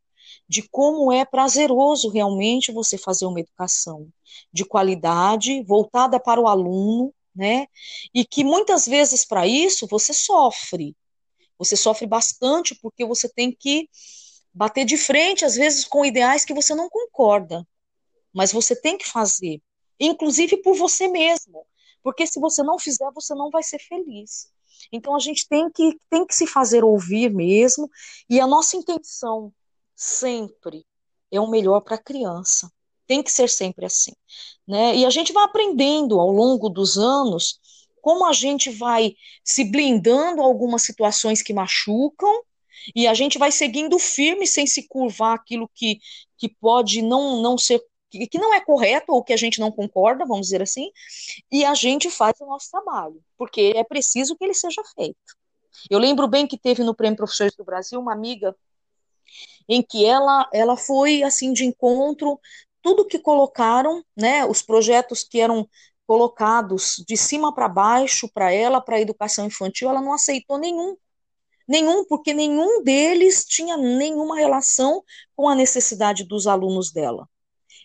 de 0.47 0.67
como 0.69 1.11
é 1.11 1.25
prazeroso 1.25 2.09
realmente 2.09 2.71
você 2.71 2.97
fazer 2.97 3.25
uma 3.25 3.39
educação 3.39 4.07
de 4.53 4.63
qualidade, 4.65 5.63
voltada 5.63 6.19
para 6.19 6.39
o 6.39 6.47
aluno, 6.47 7.13
né? 7.39 7.67
E 8.13 8.25
que 8.25 8.43
muitas 8.43 8.85
vezes 8.85 9.25
para 9.25 9.47
isso 9.47 9.87
você 9.87 10.13
sofre. 10.13 10.93
Você 11.57 11.77
sofre 11.77 12.05
bastante 12.05 12.75
porque 12.75 13.05
você 13.05 13.29
tem 13.29 13.55
que 13.57 13.89
bater 14.53 14.83
de 14.83 14.97
frente 14.97 15.45
às 15.45 15.55
vezes 15.55 15.85
com 15.85 16.05
ideais 16.05 16.43
que 16.43 16.53
você 16.53 16.75
não 16.75 16.89
concorda, 16.89 17.65
mas 18.33 18.51
você 18.51 18.75
tem 18.75 18.97
que 18.97 19.07
fazer, 19.07 19.61
inclusive 19.99 20.57
por 20.57 20.75
você 20.75 21.07
mesmo, 21.07 21.65
porque 22.03 22.27
se 22.27 22.39
você 22.39 22.61
não 22.61 22.77
fizer, 22.77 23.09
você 23.13 23.33
não 23.33 23.49
vai 23.49 23.63
ser 23.63 23.79
feliz. 23.79 24.51
Então 24.91 25.15
a 25.15 25.19
gente 25.19 25.47
tem 25.47 25.69
que 25.71 25.97
tem 26.09 26.25
que 26.25 26.35
se 26.35 26.45
fazer 26.45 26.83
ouvir 26.83 27.33
mesmo, 27.33 27.89
e 28.29 28.39
a 28.39 28.47
nossa 28.47 28.75
intenção 28.75 29.53
sempre 29.95 30.85
é 31.31 31.39
o 31.39 31.49
melhor 31.49 31.81
para 31.81 31.95
a 31.95 32.03
criança 32.03 32.69
tem 33.09 33.23
que 33.23 33.31
ser 33.31 33.49
sempre 33.49 33.87
assim. 33.87 34.13
Né? 34.67 34.97
E 34.97 35.05
a 35.05 35.09
gente 35.09 35.33
vai 35.33 35.43
aprendendo 35.43 36.19
ao 36.19 36.29
longo 36.29 36.69
dos 36.69 36.95
anos 36.95 37.59
como 38.01 38.23
a 38.23 38.31
gente 38.31 38.69
vai 38.69 39.15
se 39.43 39.63
blindando 39.65 40.43
algumas 40.43 40.83
situações 40.83 41.41
que 41.41 41.51
machucam 41.51 42.31
e 42.95 43.07
a 43.07 43.13
gente 43.15 43.39
vai 43.39 43.51
seguindo 43.51 43.97
firme 43.97 44.45
sem 44.45 44.67
se 44.67 44.87
curvar 44.87 45.35
aquilo 45.35 45.69
que, 45.73 45.99
que 46.37 46.47
pode 46.47 47.01
não, 47.01 47.41
não 47.41 47.57
ser 47.57 47.83
que 48.11 48.39
não 48.39 48.53
é 48.55 48.61
correto 48.61 49.11
ou 49.11 49.23
que 49.23 49.33
a 49.33 49.37
gente 49.37 49.59
não 49.59 49.71
concorda, 49.71 50.25
vamos 50.25 50.47
dizer 50.47 50.63
assim, 50.63 50.89
e 51.51 51.63
a 51.63 51.75
gente 51.75 52.09
faz 52.09 52.33
o 52.39 52.45
nosso 52.47 52.71
trabalho, 52.71 53.23
porque 53.37 53.73
é 53.75 53.83
preciso 53.83 54.35
que 54.35 54.43
ele 54.43 54.55
seja 54.55 54.81
feito. 54.95 55.37
Eu 55.91 55.99
lembro 55.99 56.27
bem 56.27 56.47
que 56.47 56.57
teve 56.57 56.83
no 56.83 56.95
Prêmio 56.95 57.17
Professores 57.17 57.55
do 57.55 57.63
Brasil 57.63 57.99
uma 57.99 58.11
amiga 58.11 58.55
em 59.67 59.83
que 59.83 60.03
ela, 60.03 60.49
ela 60.51 60.75
foi 60.75 61.21
assim 61.21 61.53
de 61.53 61.63
encontro 61.63 62.39
tudo 62.89 63.05
que 63.05 63.19
colocaram, 63.19 64.03
né, 64.17 64.43
os 64.43 64.63
projetos 64.63 65.23
que 65.23 65.39
eram 65.39 65.69
colocados 66.07 66.95
de 67.07 67.15
cima 67.15 67.53
para 67.53 67.69
baixo 67.69 68.27
para 68.33 68.51
ela, 68.51 68.81
para 68.81 68.95
a 68.95 68.99
educação 68.99 69.45
infantil, 69.45 69.91
ela 69.91 70.01
não 70.01 70.11
aceitou 70.11 70.57
nenhum. 70.57 70.97
Nenhum, 71.67 72.03
porque 72.03 72.33
nenhum 72.33 72.81
deles 72.81 73.45
tinha 73.45 73.77
nenhuma 73.77 74.37
relação 74.37 75.03
com 75.35 75.47
a 75.47 75.53
necessidade 75.53 76.23
dos 76.23 76.47
alunos 76.47 76.91
dela. 76.91 77.29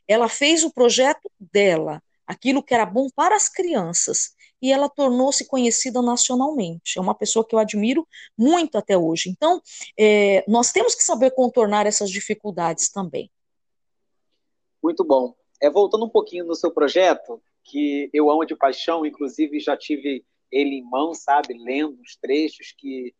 Ela 0.08 0.26
fez 0.26 0.64
o 0.64 0.72
projeto 0.72 1.30
dela, 1.38 2.02
aquilo 2.26 2.62
que 2.62 2.72
era 2.72 2.86
bom 2.86 3.08
para 3.14 3.36
as 3.36 3.50
crianças, 3.50 4.30
e 4.62 4.72
ela 4.72 4.88
tornou-se 4.88 5.46
conhecida 5.46 6.00
nacionalmente. 6.00 6.96
É 6.98 7.00
uma 7.02 7.14
pessoa 7.14 7.46
que 7.46 7.54
eu 7.54 7.58
admiro 7.58 8.08
muito 8.38 8.78
até 8.78 8.96
hoje. 8.96 9.28
Então, 9.28 9.60
é, 10.00 10.42
nós 10.48 10.72
temos 10.72 10.94
que 10.94 11.04
saber 11.04 11.32
contornar 11.32 11.84
essas 11.86 12.08
dificuldades 12.08 12.88
também. 12.88 13.30
Muito 14.84 15.02
bom. 15.02 15.34
É, 15.62 15.70
voltando 15.70 16.04
um 16.04 16.10
pouquinho 16.10 16.44
no 16.44 16.54
seu 16.54 16.70
projeto, 16.70 17.42
que 17.62 18.10
eu 18.12 18.30
amo 18.30 18.44
de 18.44 18.54
paixão, 18.54 19.06
inclusive 19.06 19.58
já 19.58 19.74
tive 19.74 20.26
ele 20.52 20.74
em 20.74 20.84
mão, 20.84 21.14
sabe, 21.14 21.54
lendo 21.54 21.98
os 22.02 22.16
trechos, 22.16 22.74
que 22.76 23.14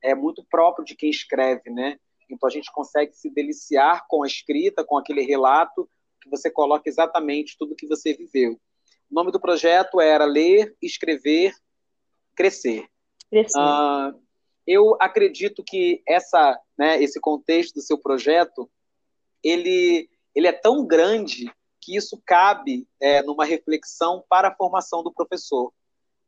é 0.00 0.14
muito 0.14 0.46
próprio 0.48 0.84
de 0.84 0.94
quem 0.94 1.10
escreve, 1.10 1.70
né? 1.70 1.98
Então 2.30 2.46
a 2.46 2.52
gente 2.52 2.70
consegue 2.70 3.12
se 3.14 3.28
deliciar 3.30 4.06
com 4.08 4.22
a 4.22 4.28
escrita, 4.28 4.84
com 4.84 4.96
aquele 4.96 5.22
relato, 5.22 5.90
que 6.22 6.30
você 6.30 6.48
coloca 6.48 6.88
exatamente 6.88 7.56
tudo 7.58 7.74
que 7.74 7.88
você 7.88 8.14
viveu. 8.14 8.52
O 9.10 9.14
nome 9.14 9.32
do 9.32 9.40
projeto 9.40 10.00
era 10.00 10.24
Ler, 10.24 10.76
Escrever, 10.80 11.52
Crescer. 12.36 12.86
Crescer. 13.28 13.58
Uh, 13.58 14.22
eu 14.64 14.96
acredito 15.00 15.64
que 15.64 16.00
essa, 16.06 16.56
né, 16.78 17.02
esse 17.02 17.18
contexto 17.18 17.74
do 17.74 17.82
seu 17.82 17.98
projeto, 17.98 18.70
ele, 19.42 20.08
ele 20.38 20.46
é 20.46 20.52
tão 20.52 20.86
grande 20.86 21.52
que 21.80 21.96
isso 21.96 22.22
cabe 22.24 22.86
é, 23.00 23.20
numa 23.22 23.44
reflexão 23.44 24.22
para 24.28 24.48
a 24.48 24.54
formação 24.54 25.02
do 25.02 25.12
professor. 25.12 25.72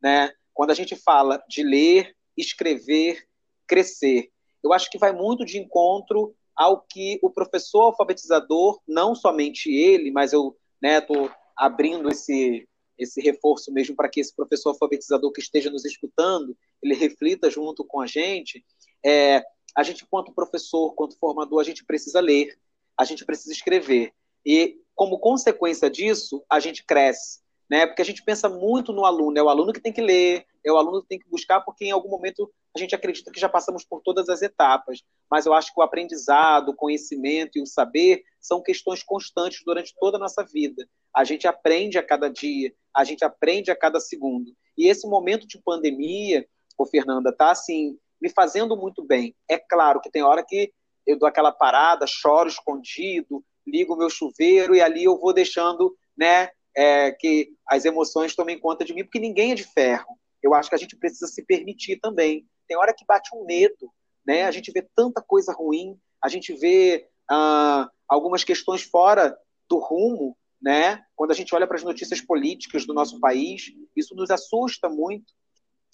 Né? 0.02 0.32
Quando 0.52 0.72
a 0.72 0.74
gente 0.74 0.96
fala 0.96 1.40
de 1.48 1.62
ler, 1.62 2.16
escrever, 2.36 3.24
crescer, 3.68 4.28
eu 4.64 4.72
acho 4.72 4.90
que 4.90 4.98
vai 4.98 5.12
muito 5.12 5.44
de 5.44 5.58
encontro 5.58 6.34
ao 6.56 6.80
que 6.80 7.20
o 7.22 7.30
professor 7.30 7.82
alfabetizador, 7.82 8.80
não 8.86 9.14
somente 9.14 9.72
ele, 9.72 10.10
mas 10.10 10.32
eu 10.32 10.58
estou 10.98 11.26
né, 11.28 11.34
abrindo 11.56 12.08
esse, 12.08 12.68
esse 12.98 13.20
reforço 13.20 13.72
mesmo 13.72 13.94
para 13.94 14.08
que 14.08 14.18
esse 14.18 14.34
professor 14.34 14.70
alfabetizador 14.70 15.30
que 15.30 15.40
esteja 15.40 15.70
nos 15.70 15.84
escutando, 15.84 16.56
ele 16.82 16.94
reflita 16.96 17.48
junto 17.48 17.84
com 17.84 18.00
a 18.00 18.08
gente. 18.08 18.64
É, 19.06 19.44
a 19.76 19.84
gente, 19.84 20.04
quanto 20.04 20.34
professor, 20.34 20.94
quanto 20.94 21.16
formador, 21.16 21.60
a 21.60 21.64
gente 21.64 21.84
precisa 21.84 22.18
ler, 22.18 22.58
a 23.00 23.04
gente 23.04 23.24
precisa 23.24 23.54
escrever. 23.54 24.12
E, 24.44 24.76
como 24.94 25.18
consequência 25.18 25.88
disso, 25.88 26.44
a 26.50 26.60
gente 26.60 26.84
cresce. 26.84 27.40
Né? 27.68 27.86
Porque 27.86 28.02
a 28.02 28.04
gente 28.04 28.22
pensa 28.22 28.46
muito 28.46 28.92
no 28.92 29.06
aluno, 29.06 29.38
é 29.38 29.42
o 29.42 29.48
aluno 29.48 29.72
que 29.72 29.80
tem 29.80 29.92
que 29.92 30.02
ler, 30.02 30.44
é 30.62 30.70
o 30.70 30.76
aluno 30.76 31.00
que 31.00 31.08
tem 31.08 31.18
que 31.18 31.30
buscar, 31.30 31.62
porque 31.62 31.86
em 31.86 31.92
algum 31.92 32.10
momento 32.10 32.52
a 32.76 32.78
gente 32.78 32.94
acredita 32.94 33.30
que 33.30 33.40
já 33.40 33.48
passamos 33.48 33.86
por 33.86 34.02
todas 34.02 34.28
as 34.28 34.42
etapas. 34.42 35.02
Mas 35.30 35.46
eu 35.46 35.54
acho 35.54 35.72
que 35.72 35.80
o 35.80 35.82
aprendizado, 35.82 36.70
o 36.70 36.76
conhecimento 36.76 37.58
e 37.58 37.62
o 37.62 37.66
saber 37.66 38.22
são 38.38 38.62
questões 38.62 39.02
constantes 39.02 39.62
durante 39.64 39.94
toda 39.98 40.18
a 40.18 40.20
nossa 40.20 40.44
vida. 40.44 40.86
A 41.16 41.24
gente 41.24 41.48
aprende 41.48 41.96
a 41.96 42.02
cada 42.02 42.28
dia, 42.28 42.70
a 42.94 43.02
gente 43.02 43.24
aprende 43.24 43.70
a 43.70 43.76
cada 43.76 43.98
segundo. 43.98 44.52
E 44.76 44.88
esse 44.88 45.08
momento 45.08 45.46
de 45.46 45.58
pandemia, 45.62 46.46
ô 46.76 46.84
Fernanda, 46.84 47.34
tá 47.34 47.50
assim, 47.50 47.96
me 48.20 48.28
fazendo 48.28 48.76
muito 48.76 49.02
bem. 49.02 49.34
É 49.48 49.56
claro 49.58 50.02
que 50.02 50.10
tem 50.10 50.22
hora 50.22 50.44
que 50.46 50.70
eu 51.10 51.18
dou 51.18 51.28
aquela 51.28 51.52
parada, 51.52 52.06
choro 52.06 52.48
escondido, 52.48 53.44
ligo 53.66 53.94
o 53.94 53.96
meu 53.96 54.10
chuveiro 54.10 54.74
e 54.74 54.80
ali 54.80 55.04
eu 55.04 55.18
vou 55.18 55.32
deixando, 55.32 55.96
né, 56.16 56.50
é, 56.76 57.12
que 57.12 57.50
as 57.66 57.84
emoções 57.84 58.34
tomem 58.34 58.58
conta 58.58 58.84
de 58.84 58.94
mim, 58.94 59.04
porque 59.04 59.18
ninguém 59.18 59.52
é 59.52 59.54
de 59.54 59.64
ferro. 59.64 60.18
Eu 60.42 60.54
acho 60.54 60.68
que 60.68 60.74
a 60.74 60.78
gente 60.78 60.96
precisa 60.96 61.26
se 61.26 61.44
permitir 61.44 61.98
também. 62.00 62.46
Tem 62.66 62.76
hora 62.76 62.94
que 62.94 63.04
bate 63.04 63.30
um 63.34 63.44
medo, 63.44 63.92
né? 64.26 64.44
A 64.44 64.50
gente 64.50 64.72
vê 64.72 64.86
tanta 64.94 65.20
coisa 65.20 65.52
ruim, 65.52 65.98
a 66.22 66.28
gente 66.28 66.54
vê 66.54 67.06
ah, 67.30 67.90
algumas 68.08 68.42
questões 68.42 68.82
fora 68.82 69.36
do 69.68 69.78
rumo, 69.78 70.36
né? 70.60 71.04
Quando 71.14 71.30
a 71.32 71.34
gente 71.34 71.54
olha 71.54 71.66
para 71.66 71.76
as 71.76 71.84
notícias 71.84 72.20
políticas 72.20 72.86
do 72.86 72.94
nosso 72.94 73.20
país, 73.20 73.72
isso 73.96 74.14
nos 74.14 74.30
assusta 74.30 74.88
muito. 74.88 75.32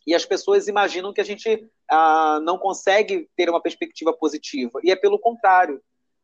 E 0.07 0.15
as 0.15 0.25
pessoas 0.25 0.69
imaginam 0.69 1.13
que 1.13 1.21
a 1.21 1.25
gente 1.25 1.69
ah, 1.91 2.39
não 2.43 2.59
consegue 2.59 3.29
ter 3.37 3.51
uma 3.51 3.61
perspectiva 3.61 4.13
positiva. 4.13 4.79
E 4.85 4.91
é 4.91 4.97
pelo 4.97 5.19
contrário. 5.19 5.83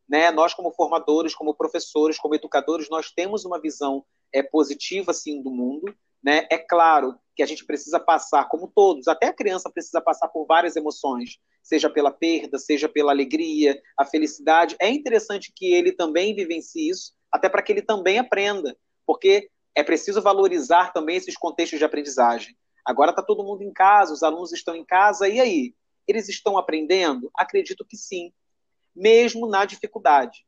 Né? 0.08 0.30
Nós, 0.30 0.54
como 0.54 0.72
formadores, 0.72 1.34
como 1.34 1.54
professores, 1.54 2.18
como 2.18 2.34
educadores, 2.34 2.88
nós 2.88 3.10
temos 3.10 3.44
uma 3.44 3.60
visão 3.60 4.04
é, 4.32 4.42
positiva, 4.42 5.12
sim, 5.12 5.42
do 5.42 5.50
mundo. 5.50 5.92
Né? 6.22 6.46
É 6.50 6.58
claro 6.58 7.18
que 7.34 7.42
a 7.42 7.46
gente 7.46 7.64
precisa 7.64 7.98
passar, 7.98 8.48
como 8.48 8.70
todos, 8.72 9.08
até 9.08 9.26
a 9.26 9.32
criança 9.32 9.70
precisa 9.70 10.00
passar 10.00 10.28
por 10.28 10.46
várias 10.46 10.76
emoções, 10.76 11.38
seja 11.62 11.90
pela 11.90 12.10
perda, 12.10 12.58
seja 12.58 12.88
pela 12.88 13.10
alegria, 13.10 13.80
a 13.98 14.04
felicidade. 14.04 14.76
É 14.80 14.88
interessante 14.88 15.52
que 15.54 15.72
ele 15.72 15.92
também 15.92 16.34
vivencie 16.34 16.90
isso, 16.90 17.12
até 17.32 17.48
para 17.48 17.62
que 17.62 17.72
ele 17.72 17.82
também 17.82 18.18
aprenda, 18.18 18.76
porque 19.06 19.50
é 19.74 19.82
preciso 19.82 20.20
valorizar 20.20 20.92
também 20.92 21.16
esses 21.16 21.36
contextos 21.36 21.78
de 21.78 21.84
aprendizagem. 21.84 22.54
Agora 22.84 23.10
está 23.10 23.22
todo 23.22 23.44
mundo 23.44 23.62
em 23.62 23.72
casa, 23.72 24.12
os 24.12 24.22
alunos 24.22 24.52
estão 24.52 24.74
em 24.74 24.84
casa, 24.84 25.28
e 25.28 25.40
aí? 25.40 25.74
Eles 26.06 26.28
estão 26.28 26.58
aprendendo? 26.58 27.30
Acredito 27.34 27.84
que 27.84 27.96
sim 27.96 28.32
mesmo 28.94 29.46
na 29.46 29.64
dificuldade. 29.64 30.44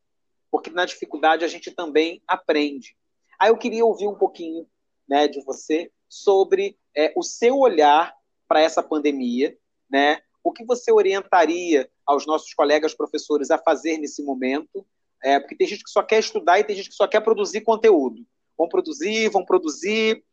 Porque 0.51 0.69
na 0.69 0.85
dificuldade 0.85 1.43
a 1.43 1.47
gente 1.47 1.71
também 1.71 2.21
aprende. 2.27 2.95
Aí 3.39 3.49
eu 3.49 3.57
queria 3.57 3.85
ouvir 3.85 4.07
um 4.07 4.15
pouquinho 4.15 4.67
né, 5.07 5.27
de 5.27 5.41
você 5.43 5.91
sobre 6.07 6.77
é, 6.95 7.13
o 7.15 7.23
seu 7.23 7.57
olhar 7.57 8.15
para 8.47 8.61
essa 8.61 8.81
pandemia, 8.81 9.57
né? 9.89 10.21
O 10.43 10.51
que 10.51 10.63
você 10.63 10.91
orientaria 10.91 11.89
aos 12.05 12.25
nossos 12.25 12.53
colegas 12.53 12.93
professores 12.93 13.49
a 13.49 13.57
fazer 13.57 13.97
nesse 13.97 14.23
momento? 14.23 14.85
É, 15.23 15.39
porque 15.39 15.55
tem 15.55 15.67
gente 15.67 15.83
que 15.83 15.89
só 15.89 16.03
quer 16.03 16.19
estudar 16.19 16.59
e 16.59 16.63
tem 16.63 16.75
gente 16.75 16.89
que 16.89 16.95
só 16.95 17.07
quer 17.07 17.21
produzir 17.21 17.61
conteúdo. 17.61 18.23
Vão 18.57 18.69
produzir, 18.69 19.29
vão 19.29 19.43
produzir, 19.43 20.23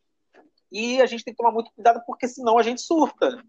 e 0.73 0.99
a 0.99 1.05
gente 1.05 1.23
tem 1.23 1.33
que 1.33 1.37
tomar 1.37 1.51
muito 1.51 1.71
cuidado 1.75 2.01
porque 2.07 2.27
senão 2.27 2.57
a 2.57 2.63
gente 2.63 2.81
surta, 2.81 3.43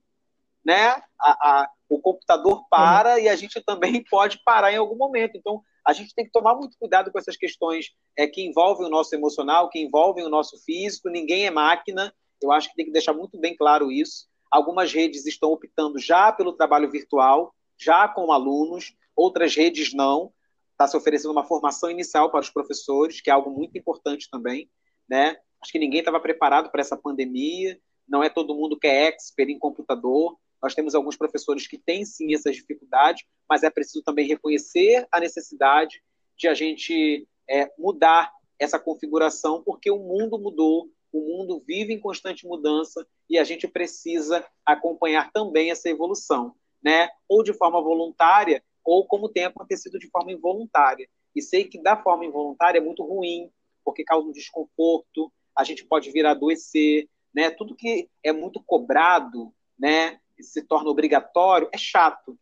né? 0.62 0.90
A, 1.18 1.62
a, 1.62 1.70
o 1.88 1.98
computador 1.98 2.66
para 2.68 3.18
e 3.18 3.28
a 3.28 3.34
gente 3.34 3.62
também 3.62 4.04
pode 4.10 4.42
parar 4.44 4.70
em 4.70 4.76
algum 4.76 4.96
momento. 4.96 5.36
Então, 5.36 5.62
a 5.86 5.94
gente 5.94 6.14
tem 6.14 6.26
que 6.26 6.30
tomar 6.30 6.54
muito 6.54 6.76
cuidado 6.78 7.10
com 7.10 7.18
essas 7.18 7.36
questões 7.36 7.86
é, 8.16 8.26
que 8.26 8.46
envolvem 8.46 8.86
o 8.86 8.90
nosso 8.90 9.14
emocional, 9.14 9.70
que 9.70 9.78
envolvem 9.78 10.24
o 10.24 10.28
nosso 10.28 10.62
físico. 10.64 11.08
Ninguém 11.08 11.46
é 11.46 11.50
máquina. 11.50 12.14
Eu 12.42 12.52
acho 12.52 12.68
que 12.68 12.76
tem 12.76 12.84
que 12.84 12.92
deixar 12.92 13.14
muito 13.14 13.38
bem 13.38 13.56
claro 13.56 13.90
isso. 13.90 14.26
Algumas 14.50 14.92
redes 14.92 15.24
estão 15.24 15.50
optando 15.50 15.98
já 15.98 16.30
pelo 16.30 16.52
trabalho 16.52 16.90
virtual, 16.90 17.54
já 17.78 18.06
com 18.06 18.30
alunos, 18.30 18.94
outras 19.16 19.56
redes 19.56 19.94
não. 19.94 20.30
Está 20.72 20.86
se 20.86 20.96
oferecendo 20.96 21.32
uma 21.32 21.44
formação 21.44 21.90
inicial 21.90 22.30
para 22.30 22.40
os 22.40 22.50
professores, 22.50 23.20
que 23.20 23.30
é 23.30 23.32
algo 23.32 23.50
muito 23.50 23.78
importante 23.78 24.28
também. 24.30 24.68
Né? 25.08 25.36
Acho 25.64 25.72
que 25.72 25.78
ninguém 25.78 26.00
estava 26.00 26.20
preparado 26.20 26.70
para 26.70 26.82
essa 26.82 26.94
pandemia. 26.94 27.80
Não 28.06 28.22
é 28.22 28.28
todo 28.28 28.54
mundo 28.54 28.78
que 28.78 28.86
é 28.86 29.06
expert 29.06 29.48
em 29.48 29.58
computador. 29.58 30.36
Nós 30.62 30.74
temos 30.74 30.94
alguns 30.94 31.16
professores 31.16 31.66
que 31.66 31.78
têm 31.78 32.04
sim 32.04 32.34
essas 32.34 32.54
dificuldades, 32.54 33.24
mas 33.48 33.62
é 33.62 33.70
preciso 33.70 34.04
também 34.04 34.28
reconhecer 34.28 35.08
a 35.10 35.18
necessidade 35.18 36.02
de 36.36 36.48
a 36.48 36.52
gente 36.52 37.26
é, 37.48 37.72
mudar 37.78 38.30
essa 38.58 38.78
configuração, 38.78 39.62
porque 39.64 39.90
o 39.90 39.98
mundo 39.98 40.38
mudou, 40.38 40.90
o 41.10 41.20
mundo 41.20 41.62
vive 41.66 41.94
em 41.94 41.98
constante 41.98 42.46
mudança 42.46 43.06
e 43.30 43.38
a 43.38 43.44
gente 43.44 43.66
precisa 43.66 44.46
acompanhar 44.66 45.32
também 45.32 45.70
essa 45.70 45.88
evolução, 45.88 46.54
né? 46.82 47.08
Ou 47.26 47.42
de 47.42 47.54
forma 47.54 47.80
voluntária, 47.80 48.62
ou 48.84 49.06
como 49.06 49.30
tem 49.30 49.46
acontecido 49.46 49.98
de 49.98 50.10
forma 50.10 50.30
involuntária. 50.30 51.08
E 51.34 51.40
sei 51.40 51.64
que 51.64 51.80
da 51.80 51.96
forma 51.96 52.26
involuntária 52.26 52.78
é 52.78 52.82
muito 52.82 53.02
ruim, 53.02 53.50
porque 53.82 54.04
causa 54.04 54.28
um 54.28 54.32
desconforto, 54.32 55.32
a 55.56 55.64
gente 55.64 55.84
pode 55.84 56.10
vir 56.10 56.26
a 56.26 56.32
adoecer, 56.32 57.08
né? 57.34 57.50
Tudo 57.50 57.76
que 57.76 58.08
é 58.22 58.32
muito 58.32 58.62
cobrado, 58.62 59.52
né? 59.78 60.18
se 60.40 60.62
torna 60.62 60.90
obrigatório, 60.90 61.68
é 61.72 61.78
chato. 61.78 62.38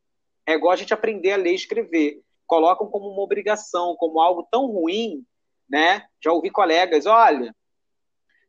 É 0.46 0.55
igual 0.55 0.72
a 0.72 0.77
gente 0.77 0.94
aprender 0.94 1.33
a 1.33 1.37
ler 1.37 1.53
e 1.53 1.57
escrever. 1.57 2.22
Colocam 2.46 2.88
como 2.88 3.09
uma 3.09 3.22
obrigação, 3.22 3.96
como 3.96 4.20
algo 4.20 4.46
tão 4.51 4.66
ruim, 4.66 5.25
né? 5.68 6.07
Já 6.22 6.33
ouvi 6.33 6.51
colegas, 6.51 7.07
olha, 7.07 7.55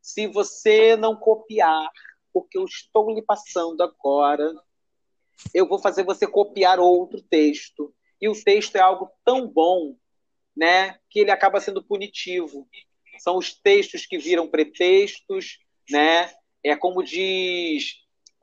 se 0.02 0.28
você 0.28 0.96
não 0.96 1.16
copiar 1.16 1.90
o 2.34 2.42
que 2.42 2.58
eu 2.58 2.66
estou 2.66 3.14
lhe 3.14 3.22
passando 3.22 3.82
agora, 3.82 4.54
eu 5.54 5.68
vou 5.68 5.80
fazer 5.80 6.04
você 6.04 6.28
copiar 6.28 6.80
outro 6.80 7.22
texto. 7.22 7.94
E 8.20 8.28
o 8.28 8.44
texto 8.44 8.76
é 8.76 8.80
algo 8.80 9.12
tão 9.24 9.48
bom, 9.48 9.96
né, 10.56 10.98
que 11.10 11.20
ele 11.20 11.32
acaba 11.32 11.60
sendo 11.60 11.84
punitivo. 11.84 12.68
São 13.24 13.38
os 13.38 13.54
textos 13.54 14.06
que 14.06 14.18
viram 14.18 14.50
pretextos, 14.50 15.58
né? 15.90 16.30
É 16.62 16.76
como 16.76 17.02
diz 17.02 17.94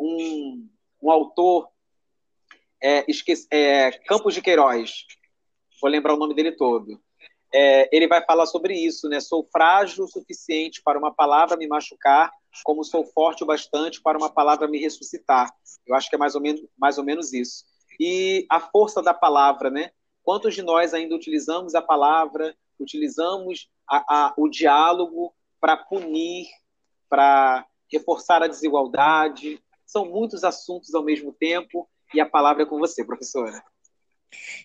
um, 0.01 0.67
um 1.03 1.11
autor, 1.11 1.69
é, 2.83 3.05
esqueci, 3.07 3.47
é, 3.51 3.91
Campos 4.07 4.33
de 4.33 4.41
Queiroz, 4.41 5.05
vou 5.83 5.91
lembrar 5.91 6.15
o 6.15 6.17
nome 6.17 6.35
dele 6.35 6.53
todo. 6.53 6.99
É, 7.53 7.95
ele 7.95 8.09
vai 8.09 8.25
falar 8.25 8.47
sobre 8.47 8.73
isso, 8.73 9.07
né? 9.07 9.21
Sou 9.21 9.47
frágil 9.53 10.05
o 10.05 10.09
suficiente 10.09 10.81
para 10.83 10.99
uma 10.99 11.13
palavra 11.13 11.59
me 11.59 11.69
machucar, 11.69 12.33
como 12.65 12.83
sou 12.83 13.05
forte 13.05 13.45
o 13.45 13.47
bastante 13.47 14.01
para 14.01 14.17
uma 14.17 14.33
palavra 14.33 14.67
me 14.67 14.79
ressuscitar. 14.79 15.55
Eu 15.87 15.95
acho 15.95 16.09
que 16.09 16.17
é 16.17 16.19
mais 16.19 16.35
ou 16.35 16.41
menos, 16.41 16.63
mais 16.79 16.97
ou 16.97 17.05
menos 17.05 17.35
isso. 17.35 17.67
E 18.01 18.47
a 18.49 18.59
força 18.59 19.03
da 19.03 19.13
palavra, 19.13 19.69
né? 19.69 19.91
Quantos 20.23 20.55
de 20.55 20.63
nós 20.63 20.95
ainda 20.95 21.15
utilizamos 21.15 21.75
a 21.75 21.83
palavra, 21.83 22.57
utilizamos 22.79 23.69
a, 23.91 24.27
a, 24.27 24.35
o 24.37 24.49
diálogo 24.49 25.35
para 25.61 25.77
punir, 25.77 26.47
para 27.09 27.67
reforçar 27.91 28.43
a 28.43 28.49
desigualdade? 28.49 29.61
São 29.85 30.07
muitos 30.07 30.45
assuntos 30.45 30.95
ao 30.95 31.03
mesmo 31.03 31.33
tempo 31.33 31.89
e 32.15 32.21
a 32.21 32.27
palavra 32.27 32.63
é 32.63 32.67
com 32.67 32.79
você, 32.79 33.05
professora. 33.05 33.63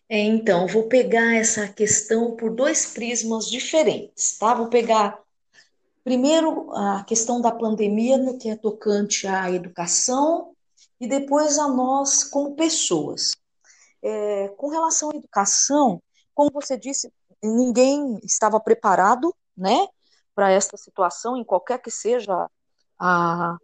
É, 0.08 0.20
então, 0.20 0.68
vou 0.68 0.88
pegar 0.88 1.36
essa 1.36 1.68
questão 1.68 2.36
por 2.36 2.52
dois 2.52 2.94
prismas 2.94 3.50
diferentes, 3.50 4.38
tá? 4.38 4.54
Vou 4.54 4.68
pegar 4.68 5.20
primeiro 6.04 6.72
a 6.72 7.04
questão 7.04 7.42
da 7.42 7.52
pandemia 7.52 8.18
no 8.18 8.38
que 8.38 8.50
é 8.50 8.56
tocante 8.56 9.26
à 9.28 9.50
educação 9.50 10.54
e 11.00 11.08
depois 11.08 11.58
a 11.58 11.68
nós 11.68 12.24
como 12.24 12.56
pessoas. 12.56 13.36
É, 14.04 14.50
com 14.50 14.70
relação 14.70 15.10
à 15.10 15.16
educação, 15.16 16.00
como 16.36 16.52
você 16.52 16.78
disse, 16.78 17.12
ninguém 17.46 18.20
estava 18.24 18.60
preparado, 18.60 19.34
né, 19.56 19.88
para 20.34 20.52
esta 20.52 20.78
situação, 20.78 21.38
em 21.38 21.44
qualquer 21.44 21.80
que 21.82 21.90
seja 21.90 22.50
a, 23.00 23.58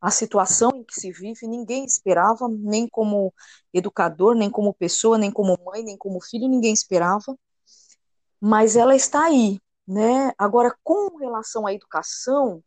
a 0.00 0.10
situação 0.10 0.70
em 0.74 0.84
que 0.84 0.94
se 0.94 1.10
vive, 1.12 1.46
ninguém 1.46 1.84
esperava, 1.84 2.48
nem 2.48 2.88
como 2.88 3.32
educador, 3.72 4.34
nem 4.34 4.50
como 4.50 4.74
pessoa, 4.74 5.16
nem 5.18 5.30
como 5.30 5.58
mãe, 5.64 5.82
nem 5.82 5.96
como 5.96 6.20
filho, 6.20 6.48
ninguém 6.48 6.72
esperava. 6.72 7.36
Mas 8.40 8.76
ela 8.76 8.94
está 8.94 9.24
aí, 9.24 9.60
né? 9.86 10.32
Agora, 10.36 10.76
com 10.82 11.16
relação 11.16 11.66
à 11.66 11.72
educação, 11.72 12.62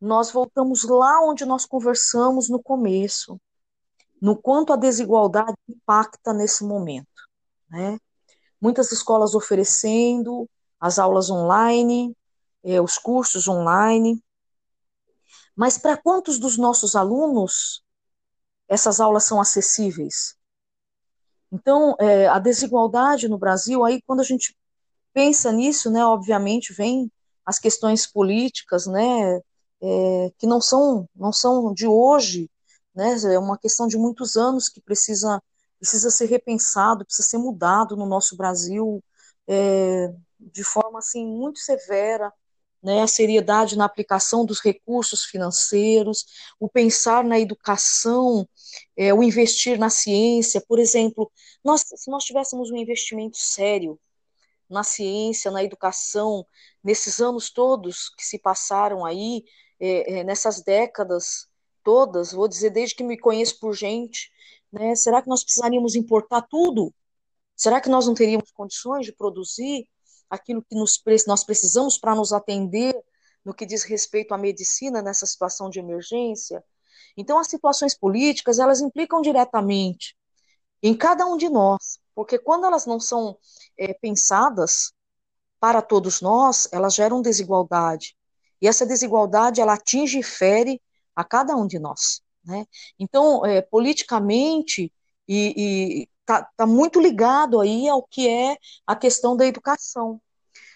nós 0.00 0.32
voltamos 0.32 0.84
lá 0.84 1.20
onde 1.22 1.44
nós 1.44 1.64
conversamos 1.64 2.48
no 2.48 2.60
começo, 2.60 3.40
no 4.20 4.36
quanto 4.36 4.72
a 4.72 4.76
desigualdade 4.76 5.54
impacta 5.68 6.32
nesse 6.32 6.64
momento, 6.64 7.08
né? 7.70 7.98
Muitas 8.62 8.92
escolas 8.92 9.34
oferecendo 9.34 10.48
as 10.78 11.00
aulas 11.00 11.28
online, 11.30 12.16
eh, 12.62 12.80
os 12.80 12.96
cursos 12.96 13.48
online, 13.48 14.22
mas 15.56 15.76
para 15.76 15.96
quantos 15.96 16.38
dos 16.38 16.56
nossos 16.56 16.94
alunos 16.94 17.82
essas 18.68 19.00
aulas 19.00 19.24
são 19.24 19.40
acessíveis? 19.40 20.36
Então, 21.50 21.96
é, 21.98 22.28
a 22.28 22.38
desigualdade 22.38 23.28
no 23.28 23.36
Brasil, 23.36 23.84
aí 23.84 24.00
quando 24.06 24.20
a 24.20 24.24
gente 24.24 24.56
pensa 25.12 25.50
nisso, 25.50 25.90
né, 25.90 26.04
obviamente 26.04 26.72
vem 26.72 27.10
as 27.44 27.58
questões 27.58 28.06
políticas, 28.06 28.86
né, 28.86 29.40
é, 29.82 30.32
que 30.38 30.46
não 30.46 30.60
são 30.60 31.08
não 31.16 31.32
são 31.32 31.74
de 31.74 31.86
hoje, 31.86 32.48
né, 32.94 33.16
é 33.34 33.38
uma 33.38 33.58
questão 33.58 33.88
de 33.88 33.98
muitos 33.98 34.36
anos 34.36 34.68
que 34.68 34.80
precisa 34.80 35.42
precisa 35.82 36.10
ser 36.10 36.26
repensado, 36.26 37.04
precisa 37.04 37.28
ser 37.28 37.38
mudado 37.38 37.96
no 37.96 38.06
nosso 38.06 38.36
Brasil 38.36 39.02
é, 39.48 40.14
de 40.38 40.62
forma 40.62 41.00
assim 41.00 41.26
muito 41.26 41.58
severa, 41.58 42.32
né, 42.80 43.02
a 43.02 43.08
seriedade 43.08 43.76
na 43.76 43.84
aplicação 43.84 44.46
dos 44.46 44.60
recursos 44.60 45.24
financeiros, 45.24 46.24
o 46.60 46.68
pensar 46.68 47.24
na 47.24 47.40
educação, 47.40 48.48
é, 48.96 49.12
o 49.12 49.24
investir 49.24 49.76
na 49.76 49.90
ciência. 49.90 50.62
Por 50.68 50.78
exemplo, 50.78 51.32
nós, 51.64 51.82
se 51.84 52.08
nós 52.08 52.22
tivéssemos 52.22 52.70
um 52.70 52.76
investimento 52.76 53.36
sério 53.36 53.98
na 54.70 54.84
ciência, 54.84 55.50
na 55.50 55.64
educação, 55.64 56.46
nesses 56.82 57.20
anos 57.20 57.50
todos 57.50 58.08
que 58.16 58.24
se 58.24 58.38
passaram 58.38 59.04
aí, 59.04 59.42
é, 59.80 60.20
é, 60.20 60.24
nessas 60.24 60.62
décadas 60.62 61.48
todas, 61.82 62.30
vou 62.30 62.46
dizer 62.46 62.70
desde 62.70 62.94
que 62.94 63.02
me 63.02 63.18
conheço 63.18 63.58
por 63.58 63.74
gente, 63.74 64.30
né, 64.72 64.94
será 64.94 65.22
que 65.22 65.28
nós 65.28 65.44
precisaríamos 65.44 65.94
importar 65.94 66.42
tudo? 66.42 66.92
Será 67.56 67.80
que 67.80 67.88
nós 67.88 68.06
não 68.06 68.14
teríamos 68.14 68.50
condições 68.52 69.04
de 69.06 69.12
produzir? 69.12 69.86
aquilo 70.32 70.62
que 70.62 70.74
nos, 70.74 70.98
nós 71.26 71.44
precisamos 71.44 71.98
para 71.98 72.14
nos 72.14 72.32
atender 72.32 72.98
no 73.44 73.52
que 73.52 73.66
diz 73.66 73.82
respeito 73.82 74.32
à 74.32 74.38
medicina 74.38 75.02
nessa 75.02 75.26
situação 75.26 75.68
de 75.68 75.78
emergência. 75.78 76.64
Então, 77.14 77.38
as 77.38 77.48
situações 77.48 77.94
políticas, 77.94 78.58
elas 78.58 78.80
implicam 78.80 79.20
diretamente 79.20 80.16
em 80.82 80.96
cada 80.96 81.26
um 81.26 81.36
de 81.36 81.50
nós, 81.50 82.00
porque 82.14 82.38
quando 82.38 82.64
elas 82.64 82.86
não 82.86 82.98
são 82.98 83.36
é, 83.78 83.92
pensadas 83.92 84.94
para 85.60 85.82
todos 85.82 86.22
nós, 86.22 86.66
elas 86.72 86.94
geram 86.94 87.20
desigualdade. 87.20 88.16
E 88.60 88.66
essa 88.66 88.86
desigualdade, 88.86 89.60
ela 89.60 89.74
atinge 89.74 90.20
e 90.20 90.22
fere 90.22 90.80
a 91.14 91.22
cada 91.22 91.54
um 91.54 91.66
de 91.66 91.78
nós. 91.78 92.22
Né? 92.44 92.66
Então, 92.98 93.44
é, 93.46 93.62
politicamente, 93.62 94.92
e, 95.28 96.08
está 96.20 96.42
tá 96.56 96.66
muito 96.66 97.00
ligado 97.00 97.60
aí 97.60 97.88
ao 97.88 98.02
que 98.02 98.28
é 98.28 98.56
a 98.86 98.96
questão 98.96 99.36
da 99.36 99.46
educação. 99.46 100.20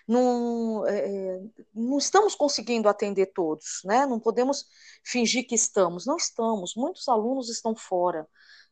Não, 0.07 0.87
é, 0.87 0.99
é, 0.99 1.41
não 1.75 1.99
estamos 1.99 2.35
conseguindo 2.35 2.89
atender 2.89 3.27
todos, 3.35 3.81
né? 3.85 4.07
não 4.07 4.21
podemos 4.21 4.67
fingir 5.05 5.47
que 5.47 5.55
estamos, 5.55 6.07
não 6.07 6.17
estamos, 6.17 6.75
muitos 6.77 7.09
alunos 7.09 7.51
estão 7.51 7.75
fora 7.75 8.27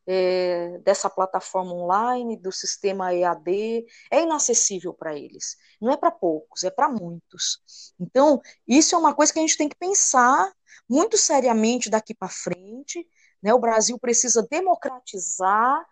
é, 0.07 0.79
dessa 0.83 1.09
plataforma 1.09 1.73
online, 1.73 2.37
do 2.37 2.51
sistema 2.51 3.13
EAD, 3.13 3.85
é 4.11 4.21
inacessível 4.21 4.93
para 4.93 5.17
eles, 5.17 5.57
não 5.81 5.91
é 5.91 5.97
para 5.97 6.11
poucos, 6.11 6.63
é 6.63 6.69
para 6.69 6.89
muitos. 6.89 7.93
Então, 7.99 8.41
isso 8.67 8.95
é 8.95 8.97
uma 8.97 9.13
coisa 9.13 9.33
que 9.33 9.39
a 9.39 9.41
gente 9.41 9.57
tem 9.57 9.69
que 9.69 9.75
pensar 9.75 10.51
muito 10.87 11.17
seriamente 11.17 11.89
daqui 11.89 12.13
para 12.13 12.29
frente, 12.29 13.07
né? 13.41 13.53
o 13.53 13.59
Brasil 13.59 13.97
precisa 13.99 14.45
democratizar 14.49 15.85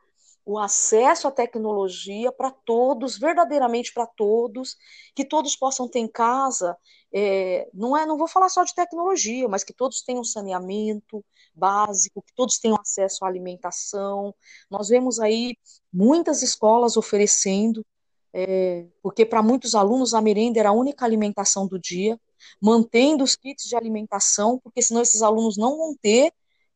o 0.46 0.60
acesso 0.60 1.28
à 1.28 1.32
tecnologia 1.32 2.32
para 2.32 2.52
todos, 2.52 3.18
verdadeiramente 3.18 3.94
para 3.94 4.06
todos, 4.06 4.76
que 5.16 5.24
todos 5.24 5.56
possam 5.56 5.88
ter 5.88 6.00
em 6.00 6.08
casa, 6.08 6.78
é, 7.14 7.70
não 7.74 7.96
é, 7.96 8.06
não 8.06 8.18
vou 8.18 8.28
falar 8.28 8.50
só 8.50 8.64
de 8.64 8.74
tecnologia, 8.74 9.48
mas 9.48 9.64
que 9.64 9.74
todos 9.74 10.02
tenham 10.02 10.24
saneamento 10.24 11.24
básico, 11.54 12.22
que 12.22 12.34
todos 12.36 12.58
tenham 12.58 12.78
acesso 12.80 13.24
à 13.24 13.28
alimentação. 13.28 14.34
Nós 14.70 14.90
vemos 14.90 15.20
aí 15.20 15.56
muitas 15.92 16.42
escolas 16.42 16.98
oferecendo, 16.98 17.86
é, 18.34 18.88
porque 19.02 19.26
para 19.26 19.44
muitos 19.44 19.76
alunos 19.76 20.14
a 20.14 20.22
merenda 20.22 20.60
era 20.60 20.70
a 20.70 20.74
única 20.74 21.06
alimentação 21.06 21.68
do 21.68 21.80
dia, 21.80 22.20
mantendo 22.62 23.24
os 23.24 23.36
kits 23.36 23.70
de 23.70 23.76
alimentação, 23.76 24.60
porque 24.60 24.82
senão 24.82 25.02
esses 25.02 25.22
alunos 25.22 25.56
não 25.56 25.78
vão 25.78 25.96
ter 26.02 26.34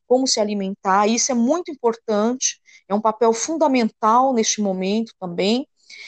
como 0.08 0.28
se 0.28 0.40
alimentar, 0.40 1.08
isso 1.08 1.32
é 1.32 1.36
muito 1.36 1.72
importante, 1.72 2.62
é 2.88 2.94
um 2.94 3.02
papel 3.02 3.34
fundamental 3.34 4.34
neste 4.34 4.62
momento 4.62 5.14
também, 5.20 5.68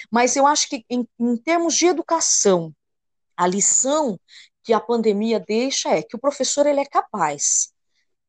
mas 0.10 0.36
eu 0.36 0.48
acho 0.48 0.70
que 0.70 0.86
em, 0.90 1.08
em 1.20 1.38
termos 1.38 1.76
de 1.76 1.88
educação, 1.88 2.74
a 3.36 3.48
lição 3.48 4.20
que 4.64 4.74
a 4.74 4.80
pandemia 4.80 5.40
deixa 5.40 5.90
é 5.90 6.02
que 6.02 6.16
o 6.16 6.20
professor 6.20 6.66
ele 6.66 6.80
é 6.80 6.86
capaz 6.86 7.72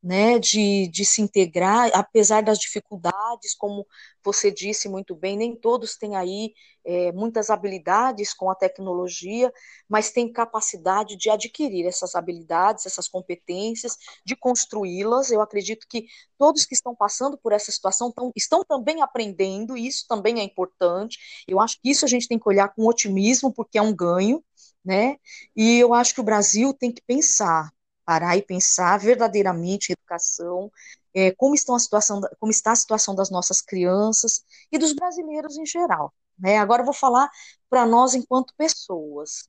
né, 0.02 0.38
de, 0.38 0.88
de 0.88 1.04
se 1.04 1.20
integrar, 1.20 1.90
apesar 1.92 2.42
das 2.42 2.58
dificuldades, 2.58 3.54
como 3.54 3.86
você 4.24 4.50
disse 4.50 4.88
muito 4.88 5.14
bem, 5.14 5.36
nem 5.36 5.54
todos 5.54 5.96
têm 5.96 6.16
aí 6.16 6.52
é, 6.84 7.12
muitas 7.12 7.50
habilidades 7.50 8.32
com 8.32 8.50
a 8.50 8.54
tecnologia, 8.54 9.52
mas 9.88 10.10
têm 10.10 10.32
capacidade 10.32 11.16
de 11.16 11.28
adquirir 11.28 11.86
essas 11.86 12.14
habilidades, 12.14 12.86
essas 12.86 13.08
competências, 13.08 13.96
de 14.24 14.34
construí-las. 14.34 15.30
Eu 15.30 15.40
acredito 15.42 15.86
que 15.88 16.06
todos 16.38 16.64
que 16.64 16.74
estão 16.74 16.94
passando 16.94 17.36
por 17.38 17.52
essa 17.52 17.70
situação 17.70 18.10
tão, 18.10 18.32
estão 18.34 18.64
também 18.64 19.02
aprendendo, 19.02 19.76
e 19.76 19.86
isso 19.86 20.06
também 20.08 20.40
é 20.40 20.42
importante. 20.42 21.44
Eu 21.46 21.60
acho 21.60 21.78
que 21.80 21.90
isso 21.90 22.04
a 22.04 22.08
gente 22.08 22.28
tem 22.28 22.38
que 22.38 22.48
olhar 22.48 22.68
com 22.74 22.86
otimismo, 22.86 23.52
porque 23.52 23.78
é 23.78 23.82
um 23.82 23.94
ganho, 23.94 24.42
né? 24.84 25.16
E 25.54 25.78
eu 25.78 25.92
acho 25.92 26.14
que 26.14 26.20
o 26.20 26.24
Brasil 26.24 26.72
tem 26.72 26.90
que 26.92 27.02
pensar 27.06 27.70
parar 28.10 28.36
e 28.36 28.42
pensar 28.42 28.98
verdadeiramente 28.98 29.92
educação, 29.92 30.68
é, 31.14 31.30
como, 31.30 31.54
estão 31.54 31.76
a 31.76 31.78
situação, 31.78 32.20
como 32.40 32.50
está 32.50 32.72
a 32.72 32.76
situação 32.76 33.14
das 33.14 33.30
nossas 33.30 33.62
crianças 33.62 34.42
e 34.72 34.76
dos 34.78 34.92
brasileiros 34.92 35.56
em 35.56 35.64
geral. 35.64 36.12
Né? 36.36 36.58
Agora 36.58 36.82
eu 36.82 36.84
vou 36.84 36.92
falar 36.92 37.30
para 37.68 37.86
nós 37.86 38.12
enquanto 38.16 38.52
pessoas. 38.56 39.48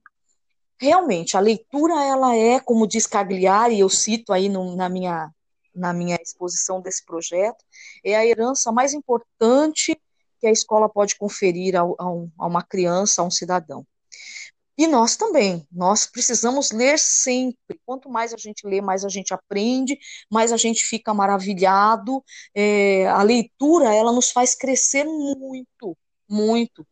Realmente, 0.79 1.35
a 1.35 1.39
leitura 1.39 2.03
ela 2.03 2.35
é, 2.35 2.59
como 2.59 2.85
diz 2.85 3.07
Cagliari, 3.07 3.79
eu 3.79 3.89
cito 3.89 4.31
aí 4.31 4.47
no, 4.47 4.75
na, 4.75 4.87
minha, 4.87 5.31
na 5.73 5.91
minha 5.91 6.17
exposição 6.21 6.81
desse 6.81 7.03
projeto, 7.03 7.65
é 8.03 8.15
a 8.15 8.23
herança 8.23 8.71
mais 8.71 8.93
importante 8.93 9.99
que 10.39 10.45
a 10.45 10.51
escola 10.51 10.87
pode 10.87 11.15
conferir 11.17 11.75
a 11.75 11.83
uma 11.83 12.61
criança, 12.61 13.23
a 13.23 13.25
um 13.25 13.31
cidadão. 13.31 13.87
E 14.81 14.87
nós 14.87 15.15
também, 15.15 15.63
nós 15.71 16.07
precisamos 16.07 16.71
ler 16.71 16.97
sempre. 16.97 17.79
Quanto 17.85 18.09
mais 18.09 18.33
a 18.33 18.37
gente 18.37 18.65
lê, 18.65 18.81
mais 18.81 19.05
a 19.05 19.09
gente 19.09 19.31
aprende, 19.31 19.95
mais 20.27 20.51
a 20.51 20.57
gente 20.57 20.83
fica 20.85 21.13
maravilhado. 21.13 22.23
É, 22.55 23.05
a 23.09 23.21
leitura, 23.21 23.93
ela 23.93 24.11
nos 24.11 24.31
faz 24.31 24.55
crescer 24.55 25.03
muito, 25.03 25.95
muito, 26.27 26.83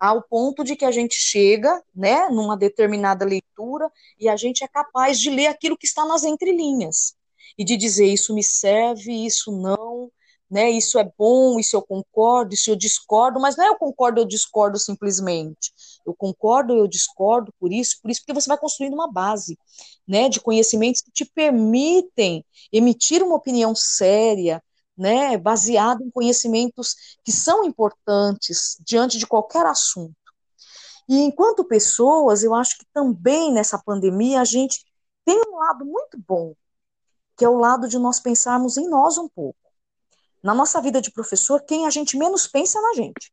ao 0.00 0.24
ponto 0.24 0.64
de 0.64 0.74
que 0.74 0.84
a 0.84 0.90
gente 0.90 1.14
chega, 1.14 1.80
né, 1.94 2.28
numa 2.30 2.56
determinada 2.56 3.24
leitura 3.24 3.88
e 4.18 4.28
a 4.28 4.34
gente 4.36 4.64
é 4.64 4.68
capaz 4.68 5.20
de 5.20 5.30
ler 5.30 5.46
aquilo 5.46 5.78
que 5.78 5.86
está 5.86 6.04
nas 6.04 6.24
entrelinhas 6.24 7.14
e 7.56 7.64
de 7.64 7.76
dizer 7.76 8.06
isso 8.06 8.34
me 8.34 8.42
serve, 8.42 9.24
isso 9.24 9.52
não, 9.52 10.10
né? 10.50 10.70
Isso 10.70 10.98
é 10.98 11.04
bom, 11.18 11.58
isso 11.58 11.76
eu 11.76 11.82
concordo, 11.82 12.54
isso 12.54 12.70
eu 12.70 12.76
discordo, 12.76 13.40
mas 13.40 13.56
não 13.56 13.64
é 13.64 13.68
eu 13.68 13.76
concordo, 13.76 14.20
eu 14.20 14.24
discordo 14.24 14.78
simplesmente. 14.78 15.72
Eu 16.06 16.14
concordo, 16.14 16.74
eu 16.74 16.86
discordo 16.86 17.52
por 17.58 17.72
isso, 17.72 17.98
por 18.00 18.10
isso, 18.10 18.20
porque 18.20 18.40
você 18.40 18.48
vai 18.48 18.58
construindo 18.58 18.94
uma 18.94 19.10
base, 19.10 19.58
né, 20.06 20.28
de 20.28 20.40
conhecimentos 20.40 21.00
que 21.02 21.10
te 21.10 21.24
permitem 21.24 22.44
emitir 22.72 23.22
uma 23.22 23.34
opinião 23.36 23.74
séria, 23.74 24.62
né, 24.96 25.36
baseada 25.36 26.02
em 26.02 26.10
conhecimentos 26.10 26.94
que 27.24 27.32
são 27.32 27.64
importantes 27.64 28.76
diante 28.80 29.18
de 29.18 29.26
qualquer 29.26 29.66
assunto. 29.66 30.14
E 31.08 31.20
enquanto 31.20 31.64
pessoas, 31.64 32.42
eu 32.42 32.54
acho 32.54 32.78
que 32.78 32.86
também 32.92 33.52
nessa 33.52 33.78
pandemia 33.78 34.40
a 34.40 34.44
gente 34.44 34.84
tem 35.24 35.40
um 35.48 35.56
lado 35.58 35.84
muito 35.84 36.18
bom, 36.26 36.54
que 37.36 37.44
é 37.44 37.48
o 37.48 37.58
lado 37.58 37.88
de 37.88 37.98
nós 37.98 38.20
pensarmos 38.20 38.76
em 38.76 38.88
nós 38.88 39.18
um 39.18 39.28
pouco 39.28 39.65
na 40.46 40.54
nossa 40.54 40.80
vida 40.80 41.00
de 41.00 41.10
professor, 41.10 41.60
quem 41.60 41.86
a 41.86 41.90
gente 41.90 42.16
menos 42.16 42.46
pensa 42.46 42.78
é 42.78 42.80
na 42.80 42.94
gente. 42.94 43.32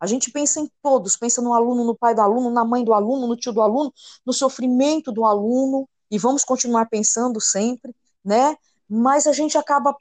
A 0.00 0.06
gente 0.06 0.30
pensa 0.30 0.60
em 0.60 0.70
todos, 0.82 1.14
pensa 1.14 1.42
no 1.42 1.52
aluno, 1.52 1.84
no 1.84 1.94
pai 1.94 2.14
do 2.14 2.22
aluno, 2.22 2.48
na 2.48 2.64
mãe 2.64 2.82
do 2.82 2.94
aluno, 2.94 3.26
no 3.26 3.36
tio 3.36 3.52
do 3.52 3.60
aluno, 3.60 3.92
no 4.24 4.32
sofrimento 4.32 5.12
do 5.12 5.26
aluno, 5.26 5.86
e 6.10 6.18
vamos 6.18 6.42
continuar 6.42 6.86
pensando 6.86 7.38
sempre, 7.38 7.94
né? 8.24 8.56
Mas 8.88 9.26
a 9.26 9.32
gente 9.34 9.58
acaba 9.58 9.94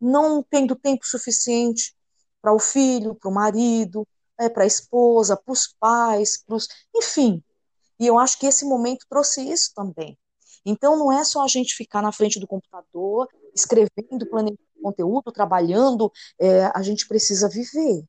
não 0.00 0.42
tendo 0.42 0.74
tempo 0.74 1.06
suficiente 1.06 1.94
para 2.40 2.54
o 2.54 2.58
filho, 2.58 3.14
para 3.14 3.28
o 3.30 3.34
marido, 3.34 4.08
é, 4.40 4.48
para 4.48 4.64
a 4.64 4.66
esposa, 4.66 5.36
para 5.36 5.52
os 5.52 5.68
pais, 5.78 6.42
pros... 6.46 6.66
enfim. 6.94 7.44
E 8.00 8.06
eu 8.06 8.18
acho 8.18 8.38
que 8.38 8.46
esse 8.46 8.64
momento 8.64 9.04
trouxe 9.06 9.42
isso 9.42 9.70
também. 9.74 10.16
Então 10.64 10.96
não 10.96 11.12
é 11.12 11.22
só 11.24 11.44
a 11.44 11.48
gente 11.48 11.74
ficar 11.74 12.00
na 12.00 12.10
frente 12.10 12.40
do 12.40 12.46
computador, 12.46 13.28
escrevendo, 13.54 14.26
planejando 14.30 14.65
conteúdo, 14.86 15.32
trabalhando, 15.32 16.12
é, 16.40 16.70
a 16.74 16.82
gente 16.82 17.08
precisa 17.08 17.48
viver. 17.48 18.04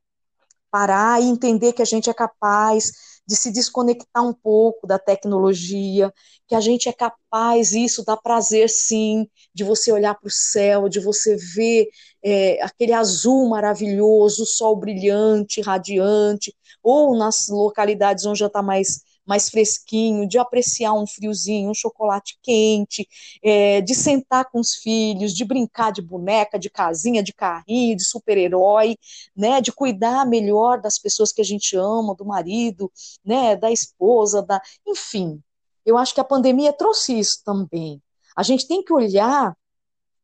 Parar 0.69 1.21
e 1.21 1.25
entender 1.25 1.73
que 1.73 1.82
a 1.82 1.86
gente 1.86 2.09
é 2.09 2.13
capaz 2.13 2.91
de 3.25 3.36
se 3.36 3.51
desconectar 3.51 4.23
um 4.23 4.34
pouco 4.34 4.88
da 4.88 4.97
tecnologia, 4.97 6.13
que 6.47 6.55
a 6.55 6.61
gente 6.61 6.88
é 6.88 6.93
capaz, 6.93 7.73
isso 7.73 8.03
dá 8.05 8.15
prazer 8.15 8.69
sim, 8.69 9.28
de 9.53 9.65
você 9.65 9.91
olhar 9.91 10.15
para 10.15 10.28
o 10.28 10.32
céu, 10.32 10.88
de 10.88 10.99
você 10.99 11.36
ver 11.36 11.89
é, 12.23 12.61
aquele 12.63 12.93
azul 12.93 13.49
maravilhoso, 13.49 14.45
sol 14.45 14.78
brilhante, 14.78 15.61
radiante, 15.61 16.55
ou 16.82 17.17
nas 17.17 17.49
localidades 17.49 18.25
onde 18.25 18.39
já 18.39 18.47
está 18.47 18.61
mais 18.61 19.01
mais 19.28 19.49
fresquinho, 19.49 20.28
de 20.28 20.38
apreciar 20.39 20.93
um 20.93 21.05
friozinho, 21.05 21.69
um 21.69 21.73
chocolate 21.73 22.39
quente, 22.41 23.07
é, 23.43 23.82
de 23.82 23.93
sentar 23.93 24.49
com 24.49 24.59
os 24.59 24.75
filhos, 24.75 25.34
de 25.34 25.43
brincar 25.43 25.91
de 25.91 26.01
boneca, 26.01 26.57
de 26.57 26.69
casinha, 26.69 27.21
de 27.21 27.34
carrinho, 27.34 27.97
de 27.97 28.05
super-herói, 28.05 28.97
né, 29.36 29.59
de 29.59 29.71
cuidar 29.71 30.25
melhor 30.25 30.80
das 30.80 30.97
pessoas 30.97 31.32
que 31.32 31.41
a 31.41 31.45
gente 31.45 31.75
ama, 31.75 32.15
do 32.15 32.25
marido, 32.25 32.91
né, 33.23 33.55
da 33.55 33.71
esposa, 33.71 34.41
da, 34.41 34.61
enfim. 34.86 35.41
Eu 35.86 35.97
acho 35.97 36.13
que 36.13 36.21
a 36.21 36.25
pandemia 36.25 36.73
trouxe 36.73 37.17
isso 37.17 37.43
também. 37.43 38.01
A 38.36 38.43
gente 38.43 38.67
tem 38.67 38.84
que 38.84 38.93
olhar 38.93 39.57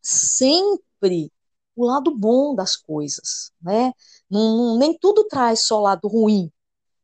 sempre 0.01 1.32
o 1.76 1.86
lado 1.86 2.16
bom 2.16 2.54
das 2.54 2.76
coisas, 2.76 3.51
né? 3.62 3.91
Nem 4.30 4.95
tudo 4.99 5.24
traz 5.24 5.66
só 5.66 5.80
lado 5.80 6.08
ruim. 6.08 6.51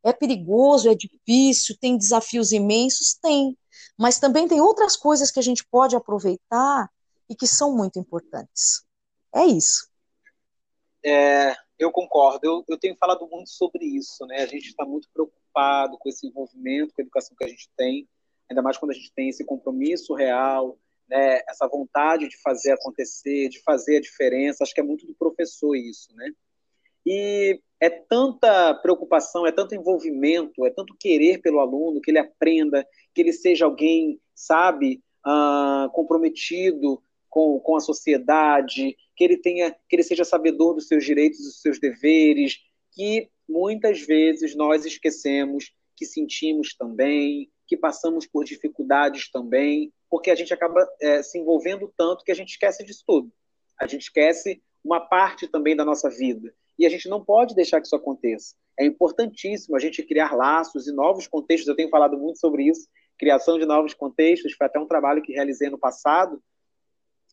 É 0.02 0.12
perigoso, 0.12 0.88
é 0.88 0.94
difícil, 0.94 1.76
tem 1.78 1.96
desafios 1.96 2.52
imensos? 2.52 3.14
Tem. 3.14 3.56
Mas 3.98 4.18
também 4.18 4.48
tem 4.48 4.60
outras 4.60 4.96
coisas 4.96 5.30
que 5.30 5.38
a 5.38 5.42
gente 5.42 5.64
pode 5.70 5.94
aproveitar 5.94 6.88
e 7.28 7.34
que 7.34 7.46
são 7.46 7.76
muito 7.76 7.98
importantes. 7.98 8.82
É 9.34 9.44
isso. 9.44 9.88
É, 11.04 11.54
eu 11.78 11.90
concordo. 11.90 12.40
Eu, 12.42 12.64
eu, 12.68 12.78
tenho 12.78 12.96
falado 12.96 13.26
muito 13.28 13.50
sobre 13.50 13.84
isso. 13.84 14.26
Né? 14.26 14.42
A 14.42 14.46
gente 14.46 14.68
está 14.68 14.84
muito 14.84 15.08
preocupado 15.12 15.96
com 15.98 16.08
esse 16.08 16.26
envolvimento 16.26 16.94
com 16.94 17.00
a 17.00 17.04
educação 17.04 17.36
que 17.36 17.44
a 17.44 17.48
gente 17.48 17.68
tem, 17.76 18.08
ainda 18.48 18.62
mais 18.62 18.76
quando 18.76 18.92
a 18.92 18.94
gente 18.94 19.12
tem 19.12 19.28
esse 19.28 19.44
compromisso 19.44 20.14
real, 20.14 20.78
né? 21.08 21.40
essa 21.48 21.68
vontade 21.68 22.28
de 22.28 22.40
fazer 22.40 22.72
acontecer, 22.72 23.48
de 23.48 23.62
fazer 23.62 23.98
a 23.98 24.00
diferença. 24.00 24.64
Acho 24.64 24.74
que 24.74 24.80
é 24.80 24.84
muito 24.84 25.06
do 25.06 25.14
professor 25.14 25.74
isso. 25.74 26.14
Né? 26.14 26.30
E 27.06 27.60
é 27.80 27.88
tanta 27.88 28.74
preocupação, 28.74 29.46
é 29.46 29.52
tanto 29.52 29.74
envolvimento, 29.74 30.66
é 30.66 30.70
tanto 30.70 30.96
querer 30.98 31.40
pelo 31.40 31.60
aluno 31.60 32.00
que 32.00 32.10
ele 32.10 32.18
aprenda, 32.18 32.86
que 33.14 33.22
ele 33.22 33.32
seja 33.32 33.64
alguém, 33.64 34.20
sabe, 34.34 35.02
uh, 35.26 35.90
comprometido 35.92 37.02
com, 37.28 37.58
com 37.60 37.76
a 37.76 37.80
sociedade, 37.80 38.96
que 39.16 39.24
ele 39.24 39.38
tenha, 39.38 39.70
que 39.88 39.96
ele 39.96 40.02
seja 40.02 40.24
sabedor 40.24 40.74
dos 40.74 40.88
seus 40.88 41.04
direitos 41.04 41.38
dos 41.42 41.60
seus 41.62 41.78
deveres, 41.78 42.58
que 42.92 43.30
muitas 43.48 44.00
vezes 44.02 44.54
nós 44.54 44.84
esquecemos 44.84 45.72
que 45.96 46.04
sentimos 46.04 46.74
também, 46.74 47.50
que 47.66 47.76
passamos 47.76 48.26
por 48.26 48.44
dificuldades 48.44 49.30
também, 49.30 49.92
porque 50.08 50.30
a 50.30 50.34
gente 50.34 50.52
acaba 50.52 50.86
é, 51.00 51.22
se 51.22 51.38
envolvendo 51.38 51.92
tanto 51.96 52.24
que 52.24 52.32
a 52.32 52.34
gente 52.34 52.50
esquece 52.50 52.84
disso 52.84 53.04
tudo. 53.06 53.32
A 53.80 53.86
gente 53.86 54.02
esquece 54.02 54.60
uma 54.84 55.00
parte 55.00 55.46
também 55.46 55.76
da 55.76 55.84
nossa 55.84 56.10
vida. 56.10 56.52
E 56.80 56.86
a 56.86 56.88
gente 56.88 57.10
não 57.10 57.22
pode 57.22 57.54
deixar 57.54 57.78
que 57.78 57.86
isso 57.86 57.94
aconteça. 57.94 58.54
É 58.78 58.86
importantíssimo 58.86 59.76
a 59.76 59.78
gente 59.78 60.02
criar 60.02 60.34
laços 60.34 60.88
e 60.88 60.92
novos 60.92 61.28
contextos. 61.28 61.68
Eu 61.68 61.76
tenho 61.76 61.90
falado 61.90 62.16
muito 62.16 62.40
sobre 62.40 62.64
isso, 62.64 62.88
criação 63.18 63.58
de 63.58 63.66
novos 63.66 63.92
contextos. 63.92 64.54
Foi 64.54 64.66
até 64.66 64.80
um 64.80 64.86
trabalho 64.86 65.20
que 65.20 65.34
realizei 65.34 65.68
no 65.68 65.78
passado 65.78 66.42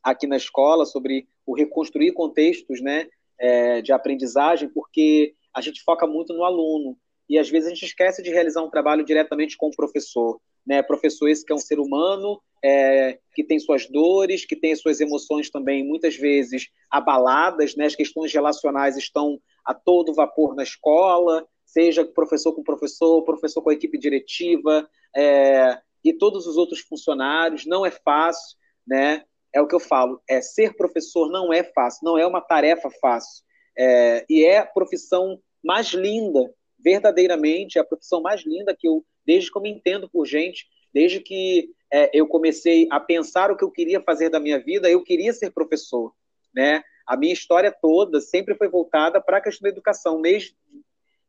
aqui 0.04 0.28
na 0.28 0.36
escola 0.36 0.86
sobre 0.86 1.30
o 1.46 1.56
reconstruir 1.56 2.12
contextos, 2.12 2.82
né, 2.82 3.08
é, 3.40 3.82
de 3.82 3.94
aprendizagem, 3.94 4.68
porque 4.68 5.34
a 5.54 5.62
gente 5.62 5.82
foca 5.82 6.06
muito 6.06 6.34
no 6.34 6.44
aluno 6.44 6.98
e 7.30 7.40
às 7.40 7.50
vezes 7.50 7.68
a 7.68 7.74
gente 7.74 7.86
esquece 7.86 8.22
de 8.22 8.30
realizar 8.30 8.62
um 8.62 8.70
trabalho 8.70 9.06
diretamente 9.06 9.56
com 9.56 9.68
o 9.68 9.76
professor. 9.76 10.42
Né? 10.68 10.84
Professor 10.84 11.30
esse 11.30 11.46
que 11.46 11.54
é 11.54 11.56
um 11.56 11.60
ser 11.60 11.80
humano, 11.80 12.42
é, 12.64 13.20
que 13.34 13.44
tem 13.44 13.58
suas 13.60 13.88
dores, 13.88 14.46
que 14.46 14.56
tem 14.56 14.76
suas 14.76 15.00
emoções 15.00 15.50
também 15.50 15.88
muitas 15.88 16.16
vezes 16.16 16.70
abaladas, 16.90 17.76
né? 17.76 17.86
as 17.86 17.96
questões 17.96 18.34
relacionais 18.34 18.98
estão 18.98 19.40
a 19.64 19.74
todo 19.74 20.14
vapor 20.14 20.56
na 20.56 20.64
escola, 20.64 21.48
seja 21.66 22.06
professor 22.06 22.54
com 22.54 22.64
professor, 22.64 23.24
professor 23.24 23.62
com 23.62 23.70
a 23.70 23.74
equipe 23.74 23.98
diretiva 23.98 24.90
é, 25.16 25.80
e 26.04 26.14
todos 26.14 26.48
os 26.48 26.58
outros 26.58 26.80
funcionários, 26.80 27.66
não 27.66 27.86
é 27.86 27.92
fácil, 27.92 28.58
né? 28.86 29.24
É 29.54 29.62
o 29.62 29.68
que 29.68 29.76
eu 29.76 29.80
falo, 29.80 30.22
é 30.30 30.42
ser 30.42 30.76
professor 30.76 31.30
não 31.32 31.52
é 31.52 31.64
fácil, 31.64 32.02
não 32.04 32.18
é 32.18 32.28
uma 32.28 32.42
tarefa 32.42 32.90
fácil, 33.02 33.44
é, 33.78 34.26
e 34.30 34.46
é 34.46 34.60
a 34.60 34.66
profissão 34.66 35.40
mais 35.64 35.88
linda, 35.88 36.54
verdadeiramente, 36.78 37.78
é 37.78 37.82
a 37.82 37.86
profissão 37.86 38.22
mais 38.22 38.46
linda 38.46 38.76
que 38.78 38.88
eu, 38.88 39.04
desde 39.28 39.52
que 39.52 39.58
eu 39.58 39.62
me 39.62 39.70
entendo 39.70 40.10
por 40.10 40.26
gente, 40.26 40.66
desde 40.94 41.20
que 41.20 41.70
é, 41.92 42.10
eu 42.18 42.26
comecei 42.26 42.88
a 42.90 43.00
pensar 43.00 43.52
o 43.52 43.58
que 43.58 43.64
eu 43.64 43.70
queria 43.70 44.02
fazer 44.02 44.30
da 44.30 44.40
minha 44.40 44.58
vida, 44.58 44.90
eu 44.90 45.04
queria 45.04 45.34
ser 45.34 45.52
professor, 45.52 46.14
né? 46.56 46.82
A 47.06 47.18
minha 47.18 47.34
história 47.34 47.72
toda 47.72 48.22
sempre 48.22 48.56
foi 48.56 48.70
voltada 48.70 49.22
para 49.22 49.38
a 49.38 49.42
questão 49.42 49.64
da 49.64 49.70
educação, 49.70 50.20
mesmo, 50.20 50.56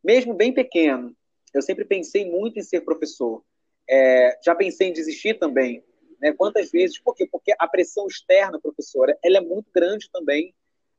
mesmo 0.02 0.32
bem 0.32 0.52
pequeno. 0.52 1.14
Eu 1.52 1.60
sempre 1.60 1.84
pensei 1.84 2.24
muito 2.24 2.58
em 2.58 2.62
ser 2.62 2.82
professor. 2.82 3.42
É, 3.88 4.38
já 4.44 4.54
pensei 4.54 4.88
em 4.88 4.92
desistir 4.92 5.34
também, 5.34 5.82
né? 6.20 6.32
Quantas 6.32 6.70
vezes? 6.70 7.00
Por 7.00 7.14
quê? 7.14 7.26
Porque 7.30 7.52
a 7.58 7.66
pressão 7.66 8.06
externa, 8.06 8.60
professora, 8.60 9.18
ela 9.24 9.38
é 9.38 9.40
muito 9.40 9.70
grande 9.74 10.08
também, 10.12 10.54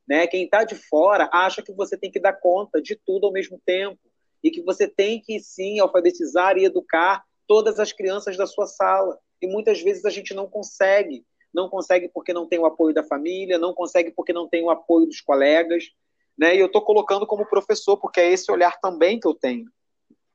né? 0.06 0.26
Quem 0.26 0.44
está 0.44 0.64
de 0.64 0.74
fora 0.74 1.30
acha 1.32 1.62
que 1.62 1.72
você 1.72 1.96
tem 1.96 2.10
que 2.10 2.20
dar 2.20 2.34
conta 2.34 2.80
de 2.80 2.94
tudo 2.94 3.26
ao 3.26 3.32
mesmo 3.32 3.58
tempo 3.64 4.09
e 4.42 4.50
que 4.50 4.62
você 4.62 4.88
tem 4.88 5.20
que 5.20 5.38
sim 5.40 5.80
alfabetizar 5.80 6.56
e 6.56 6.64
educar 6.64 7.24
todas 7.46 7.78
as 7.78 7.92
crianças 7.92 8.36
da 8.36 8.46
sua 8.46 8.66
sala 8.66 9.18
e 9.42 9.46
muitas 9.46 9.80
vezes 9.80 10.04
a 10.04 10.10
gente 10.10 10.34
não 10.34 10.48
consegue. 10.48 11.24
Não 11.52 11.68
consegue 11.68 12.08
porque 12.08 12.32
não 12.32 12.46
tem 12.46 12.58
o 12.58 12.66
apoio 12.66 12.94
da 12.94 13.02
família, 13.02 13.58
não 13.58 13.74
consegue 13.74 14.12
porque 14.12 14.32
não 14.32 14.48
tem 14.48 14.62
o 14.62 14.70
apoio 14.70 15.06
dos 15.06 15.20
colegas. 15.20 15.90
Né? 16.38 16.54
E 16.54 16.60
eu 16.60 16.66
estou 16.66 16.82
colocando 16.82 17.26
como 17.26 17.46
professor, 17.46 17.96
porque 17.96 18.20
é 18.20 18.30
esse 18.30 18.50
olhar 18.52 18.78
também 18.80 19.18
que 19.18 19.26
eu 19.26 19.34
tenho. 19.34 19.66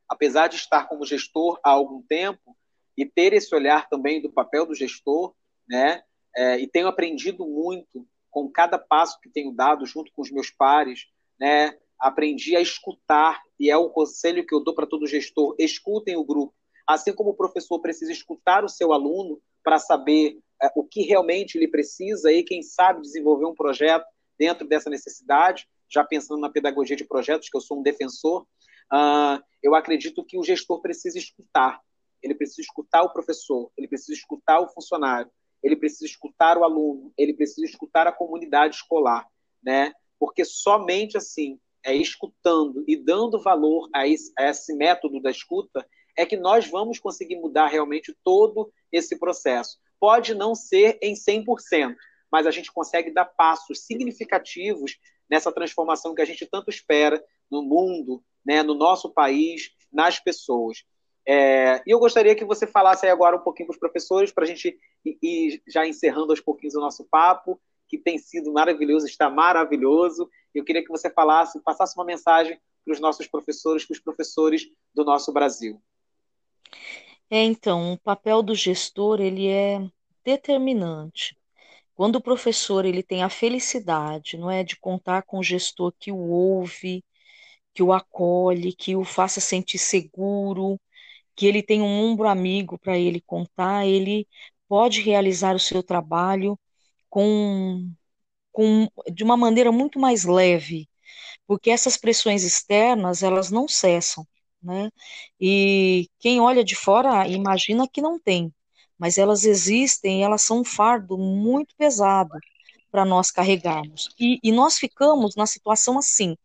Apesar 0.10 0.48
de 0.48 0.56
estar 0.56 0.88
como 0.88 1.06
gestor 1.06 1.60
há 1.64 1.70
algum 1.70 2.02
tempo 2.02 2.56
e 2.98 3.06
ter 3.06 3.34
esse 3.34 3.54
olhar 3.56 3.88
também 3.90 4.22
do 4.22 4.32
papel 4.32 4.66
do 4.66 4.76
gestor, 4.76 5.34
né? 5.68 6.04
É, 6.36 6.60
e 6.60 6.68
tenho 6.68 6.88
aprendido 6.88 7.46
muito 7.46 8.06
com 8.30 8.50
cada 8.52 8.78
passo 8.78 9.20
que 9.22 9.30
tenho 9.30 9.54
dado 9.54 9.86
junto 9.86 10.12
com 10.12 10.22
os 10.22 10.30
meus 10.30 10.50
pares, 10.50 11.08
né? 11.40 11.78
Aprendi 12.00 12.56
a 12.56 12.62
escutar, 12.62 13.42
e 13.60 13.70
é 13.70 13.78
o 13.78 13.90
conselho 13.90 14.46
que 14.46 14.54
eu 14.54 14.64
dou 14.64 14.76
para 14.76 14.88
todo 14.88 15.08
gestor: 15.08 15.56
escutem 15.60 16.16
o 16.16 16.24
grupo. 16.24 16.54
Assim 16.88 17.14
como 17.14 17.32
o 17.32 17.36
professor 17.36 17.80
precisa 17.80 18.12
escutar 18.12 18.64
o 18.64 18.70
seu 18.70 18.94
aluno 18.94 19.42
para 19.64 19.80
saber 19.80 20.38
é, 20.62 20.72
o 20.76 20.84
que 20.84 21.02
realmente 21.02 21.58
ele 21.58 21.68
precisa 21.68 22.32
e, 22.32 22.44
quem 22.44 22.62
sabe, 22.62 23.02
desenvolver 23.02 23.46
um 23.46 23.56
projeto 23.56 24.06
dentro 24.38 24.68
dessa 24.68 24.90
necessidade, 24.90 25.68
já 25.90 26.04
pensando 26.04 26.40
na 26.40 26.50
pedagogia 26.50 26.96
de 26.96 27.06
projetos, 27.06 27.50
que 27.50 27.58
eu 27.58 27.62
sou 27.62 27.80
um 27.80 27.84
defensor, 27.84 28.44
uh, 28.94 29.42
eu 29.64 29.74
acredito 29.74 30.24
que 30.24 30.38
o 30.38 30.44
gestor 30.44 30.82
precisa 30.82 31.18
escutar. 31.18 31.80
Ele 32.22 32.36
precisa 32.36 32.62
escutar 32.62 33.04
o 33.04 33.12
professor, 33.12 33.72
ele 33.78 33.88
precisa 33.88 34.14
escutar 34.14 34.60
o 34.60 34.68
funcionário, 34.68 35.32
ele 35.64 35.76
precisa 35.76 36.06
escutar 36.06 36.58
o 36.58 36.64
aluno, 36.64 37.14
ele 37.18 37.34
precisa 37.34 37.66
escutar 37.66 38.08
a 38.08 38.12
comunidade 38.12 38.76
escolar, 38.76 39.28
né? 39.64 39.94
Porque 40.20 40.44
somente 40.46 41.18
assim, 41.18 41.60
é 41.86 41.96
escutando 41.96 42.84
e 42.88 42.98
dando 42.98 43.40
valor 43.40 43.88
a 43.94 44.08
esse, 44.08 44.76
método 44.76 45.22
da 45.22 45.30
escuta, 45.30 45.88
é 46.18 46.26
que 46.26 46.36
nós 46.36 46.68
vamos 46.68 46.98
conseguir 46.98 47.36
mudar 47.36 47.68
realmente 47.68 48.18
todo 48.24 48.74
esse 48.92 49.20
processo. 49.20 49.78
Pode 50.00 50.34
não 50.34 50.56
ser 50.56 50.98
em 51.02 51.14
100%, 51.14 51.96
mas 52.32 52.48
a 52.48 52.52
gente 52.52 52.74
consegue 52.74 53.14
dar 53.14 53.26
passos 53.26 53.86
significativos 53.86 54.98
nessa 55.30 55.52
transformação 55.52 56.16
que 56.16 56.22
a 56.22 56.26
gente 56.26 56.46
tanto 56.46 56.70
espera 56.70 57.24
no 57.50 57.62
mundo, 57.62 58.24
né, 58.46 58.64
no 58.64 58.74
nosso 58.74 59.14
país, 59.14 59.70
nas 59.92 60.20
pessoas. 60.20 60.84
É, 61.28 61.82
e 61.86 61.92
eu 61.92 62.00
gostaria 62.00 62.36
que 62.36 62.46
você 62.46 62.68
falasse 62.68 63.08
agora 63.08 63.36
um 63.36 63.42
pouquinho 63.42 63.68
para 63.68 63.74
os 63.74 63.80
professores, 63.80 64.32
para 64.32 64.44
a 64.44 64.48
gente 64.48 64.78
ir 65.04 65.62
já 65.68 65.86
encerrando 65.88 66.32
aos 66.32 66.40
pouquinhos 66.40 66.76
o 66.76 66.80
nosso 66.80 67.04
papo, 67.06 67.60
que 67.88 67.98
tem 67.98 68.18
sido 68.18 68.52
maravilhoso, 68.52 69.06
está 69.06 69.30
maravilhoso. 69.30 70.30
Eu 70.56 70.64
queria 70.64 70.84
que 70.84 70.90
você 70.90 71.10
falasse, 71.10 71.62
passasse 71.62 71.96
uma 71.98 72.06
mensagem 72.06 72.60
para 72.84 72.94
os 72.94 73.00
nossos 73.00 73.28
professores, 73.28 73.86
para 73.86 73.94
os 73.94 74.00
professores 74.00 74.68
do 74.94 75.04
nosso 75.04 75.32
Brasil. 75.34 75.82
É, 77.30 77.44
então, 77.44 77.94
o 77.94 78.00
papel 78.00 78.42
do 78.42 78.56
gestor, 78.56 79.20
ele 79.20 79.48
é 79.48 79.86
determinante. 80.24 81.38
Quando 81.96 82.18
o 82.18 82.22
professor 82.22 82.86
ele 82.86 83.02
tem 83.02 83.24
a 83.24 83.30
felicidade, 83.30 84.38
não 84.38 84.52
é, 84.52 84.64
de 84.64 84.76
contar 84.78 85.24
com 85.24 85.40
o 85.40 85.44
gestor 85.44 85.94
que 85.98 86.12
o 86.12 86.18
ouve, 86.18 87.04
que 87.74 87.84
o 87.84 87.94
acolhe, 87.94 88.74
que 88.74 88.96
o 88.96 89.04
faça 89.04 89.42
sentir 89.42 89.78
seguro, 89.78 90.80
que 91.36 91.46
ele 91.46 91.64
tem 91.64 91.82
um 91.82 91.86
ombro 91.86 92.28
amigo 92.28 92.78
para 92.78 92.98
ele 92.98 93.22
contar, 93.22 93.86
ele 93.86 94.28
pode 94.68 95.02
realizar 95.02 95.56
o 95.56 95.60
seu 95.60 95.84
trabalho 95.84 96.60
com, 97.10 97.90
com 98.56 98.88
de 99.14 99.24
uma 99.24 99.38
maneira 99.38 99.72
muito 99.72 100.00
mais 100.00 100.24
leve, 100.26 100.88
porque 101.48 101.70
essas 101.70 101.98
pressões 101.98 102.44
externas 102.44 103.24
elas 103.24 103.52
não 103.52 103.68
cessam 103.68 104.26
né? 104.66 104.90
E 105.40 106.10
quem 106.20 106.42
olha 106.42 106.64
de 106.64 106.76
fora 106.76 107.28
imagina 107.28 107.88
que 107.88 108.02
não 108.02 108.20
tem, 108.20 108.52
mas 108.98 109.18
elas 109.18 109.46
existem, 109.46 110.24
elas 110.24 110.42
são 110.42 110.62
um 110.62 110.66
fardo 110.66 111.18
muito 111.18 111.76
pesado 111.78 112.32
para 112.92 113.06
nós 113.06 113.30
carregarmos. 113.32 114.10
E, 114.20 114.40
e 114.44 114.52
nós 114.52 114.78
ficamos 114.78 115.36
na 115.36 115.46
situação 115.46 115.98
assim, 115.98 116.36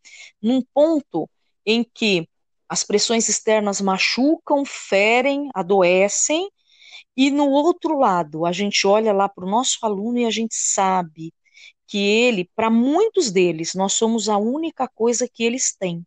num 0.41 0.61
ponto 0.73 1.27
em 1.65 1.83
que 1.83 2.27
as 2.69 2.83
pressões 2.83 3.27
externas 3.27 3.81
machucam, 3.81 4.63
ferem, 4.65 5.49
adoecem, 5.53 6.49
e 7.17 7.29
no 7.29 7.49
outro 7.49 7.97
lado, 7.97 8.45
a 8.45 8.51
gente 8.51 8.87
olha 8.87 9.11
lá 9.11 9.27
para 9.27 9.45
o 9.45 9.49
nosso 9.49 9.79
aluno 9.81 10.19
e 10.19 10.25
a 10.25 10.31
gente 10.31 10.55
sabe 10.55 11.33
que 11.91 11.97
ele, 11.97 12.49
para 12.55 12.69
muitos 12.69 13.29
deles, 13.29 13.73
nós 13.75 13.91
somos 13.91 14.29
a 14.29 14.37
única 14.37 14.87
coisa 14.87 15.27
que 15.27 15.43
eles 15.43 15.75
têm 15.75 16.05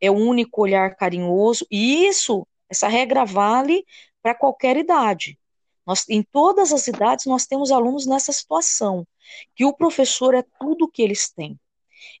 é 0.00 0.08
o 0.08 0.14
único 0.14 0.62
olhar 0.62 0.94
carinhoso, 0.94 1.66
e 1.68 2.06
isso, 2.06 2.46
essa 2.70 2.86
regra 2.86 3.24
vale 3.24 3.84
para 4.22 4.32
qualquer 4.32 4.76
idade. 4.76 5.36
Nós, 5.84 6.08
em 6.08 6.22
todas 6.22 6.72
as 6.72 6.86
idades, 6.86 7.26
nós 7.26 7.46
temos 7.46 7.72
alunos 7.72 8.06
nessa 8.06 8.32
situação, 8.32 9.04
que 9.56 9.64
o 9.64 9.72
professor 9.72 10.36
é 10.36 10.44
tudo 10.60 10.88
que 10.88 11.02
eles 11.02 11.28
têm. 11.28 11.58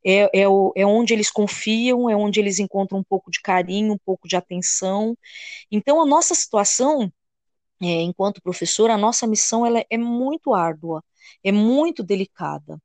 É, 0.04 0.40
é, 0.40 0.48
o, 0.48 0.72
é 0.74 0.84
onde 0.84 1.14
eles 1.14 1.30
confiam, 1.30 2.10
é 2.10 2.16
onde 2.16 2.40
eles 2.40 2.58
encontram 2.58 2.98
um 2.98 3.04
pouco 3.04 3.30
de 3.30 3.40
carinho, 3.40 3.92
um 3.92 3.98
pouco 4.04 4.26
de 4.26 4.34
atenção. 4.34 5.16
Então, 5.70 6.02
a 6.02 6.04
nossa 6.04 6.34
situação, 6.34 7.12
é, 7.80 8.02
enquanto 8.02 8.42
professor, 8.42 8.90
a 8.90 8.98
nossa 8.98 9.24
missão 9.24 9.64
ela 9.64 9.84
é 9.88 9.96
muito 9.96 10.52
árdua, 10.52 11.04
é 11.44 11.52
muito 11.52 12.02
delicada. 12.02 12.76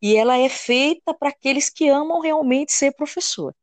E 0.00 0.16
ela 0.16 0.36
é 0.38 0.48
feita 0.48 1.14
para 1.14 1.30
aqueles 1.30 1.70
que 1.70 1.88
amam 1.88 2.20
realmente 2.20 2.72
ser 2.72 2.92
professor. 2.92 3.54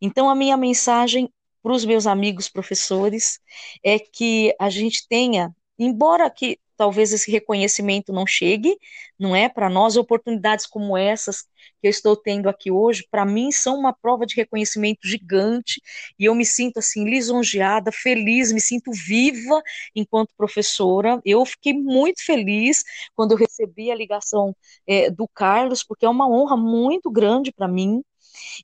Então, 0.00 0.28
a 0.28 0.34
minha 0.34 0.56
mensagem 0.56 1.32
para 1.62 1.72
os 1.72 1.84
meus 1.84 2.06
amigos 2.06 2.48
professores 2.48 3.38
é 3.82 3.98
que 3.98 4.54
a 4.58 4.68
gente 4.68 5.06
tenha, 5.08 5.54
embora 5.78 6.28
que 6.30 6.58
talvez 6.82 7.12
esse 7.12 7.30
reconhecimento 7.30 8.12
não 8.12 8.26
chegue, 8.26 8.76
não 9.16 9.36
é? 9.36 9.48
Para 9.48 9.70
nós, 9.70 9.96
oportunidades 9.96 10.66
como 10.66 10.96
essas 10.96 11.42
que 11.80 11.86
eu 11.86 11.90
estou 11.90 12.16
tendo 12.16 12.48
aqui 12.48 12.72
hoje, 12.72 13.06
para 13.08 13.24
mim 13.24 13.52
são 13.52 13.78
uma 13.78 13.92
prova 13.92 14.26
de 14.26 14.34
reconhecimento 14.34 14.98
gigante 15.04 15.80
e 16.18 16.24
eu 16.24 16.34
me 16.34 16.44
sinto 16.44 16.78
assim 16.78 17.04
lisonjeada, 17.04 17.92
feliz, 17.92 18.50
me 18.50 18.60
sinto 18.60 18.90
viva 18.90 19.62
enquanto 19.94 20.34
professora. 20.36 21.22
Eu 21.24 21.46
fiquei 21.46 21.72
muito 21.72 22.24
feliz 22.24 22.82
quando 23.14 23.30
eu 23.30 23.36
recebi 23.38 23.92
a 23.92 23.94
ligação 23.94 24.52
é, 24.84 25.08
do 25.08 25.28
Carlos, 25.28 25.84
porque 25.84 26.04
é 26.04 26.08
uma 26.08 26.28
honra 26.28 26.56
muito 26.56 27.12
grande 27.12 27.52
para 27.52 27.68
mim 27.68 28.02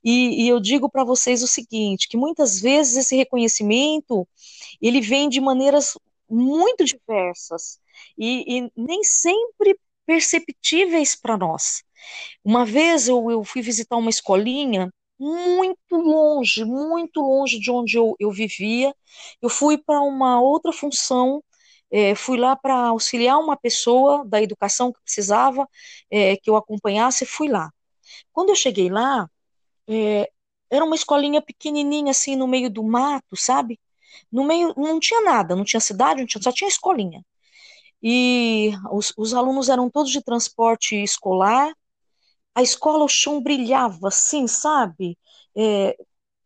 e, 0.03 0.43
e 0.43 0.49
eu 0.49 0.59
digo 0.59 0.89
para 0.89 1.05
vocês 1.05 1.41
o 1.41 1.47
seguinte, 1.47 2.09
que 2.09 2.17
muitas 2.17 2.59
vezes 2.59 2.97
esse 2.97 3.15
reconhecimento 3.15 4.27
ele 4.81 4.99
vem 4.99 5.29
de 5.29 5.39
maneiras 5.39 5.93
muito 6.29 6.83
diversas 6.83 7.79
e, 8.17 8.59
e 8.59 8.71
nem 8.75 9.03
sempre 9.03 9.79
perceptíveis 10.05 11.15
para 11.15 11.37
nós. 11.37 11.83
Uma 12.43 12.65
vez 12.65 13.07
eu, 13.07 13.29
eu 13.31 13.43
fui 13.43 13.61
visitar 13.61 13.97
uma 13.97 14.09
escolinha 14.09 14.91
muito 15.19 15.95
longe, 15.95 16.63
muito 16.65 17.21
longe 17.21 17.59
de 17.59 17.69
onde 17.71 17.97
eu, 17.97 18.15
eu 18.19 18.31
vivia. 18.31 18.95
Eu 19.41 19.49
fui 19.49 19.77
para 19.77 20.01
uma 20.01 20.41
outra 20.41 20.71
função, 20.71 21.43
é, 21.91 22.15
fui 22.15 22.37
lá 22.37 22.55
para 22.55 22.75
auxiliar 22.87 23.39
uma 23.39 23.57
pessoa 23.57 24.25
da 24.25 24.41
educação 24.41 24.91
que 24.93 25.01
precisava 25.03 25.67
é, 26.09 26.37
que 26.37 26.49
eu 26.49 26.55
acompanhasse, 26.55 27.25
fui 27.25 27.49
lá. 27.49 27.69
Quando 28.31 28.49
eu 28.49 28.55
cheguei 28.55 28.89
lá, 28.89 29.29
é, 29.87 30.31
era 30.69 30.85
uma 30.85 30.95
escolinha 30.95 31.41
pequenininha, 31.41 32.11
assim, 32.11 32.35
no 32.35 32.47
meio 32.47 32.69
do 32.69 32.83
mato, 32.83 33.35
sabe? 33.35 33.79
No 34.31 34.43
meio, 34.45 34.73
não 34.77 34.99
tinha 34.99 35.21
nada, 35.21 35.55
não 35.55 35.63
tinha 35.65 35.79
cidade, 35.79 36.21
não 36.21 36.27
tinha, 36.27 36.41
só 36.41 36.51
tinha 36.51 36.67
escolinha. 36.67 37.23
E 38.01 38.71
os, 38.91 39.13
os 39.17 39.33
alunos 39.33 39.69
eram 39.69 39.89
todos 39.89 40.11
de 40.11 40.21
transporte 40.21 40.95
escolar. 40.95 41.73
A 42.55 42.61
escola, 42.61 43.03
o 43.03 43.09
chão 43.09 43.41
brilhava, 43.41 44.07
assim, 44.07 44.47
sabe? 44.47 45.17
É, 45.55 45.97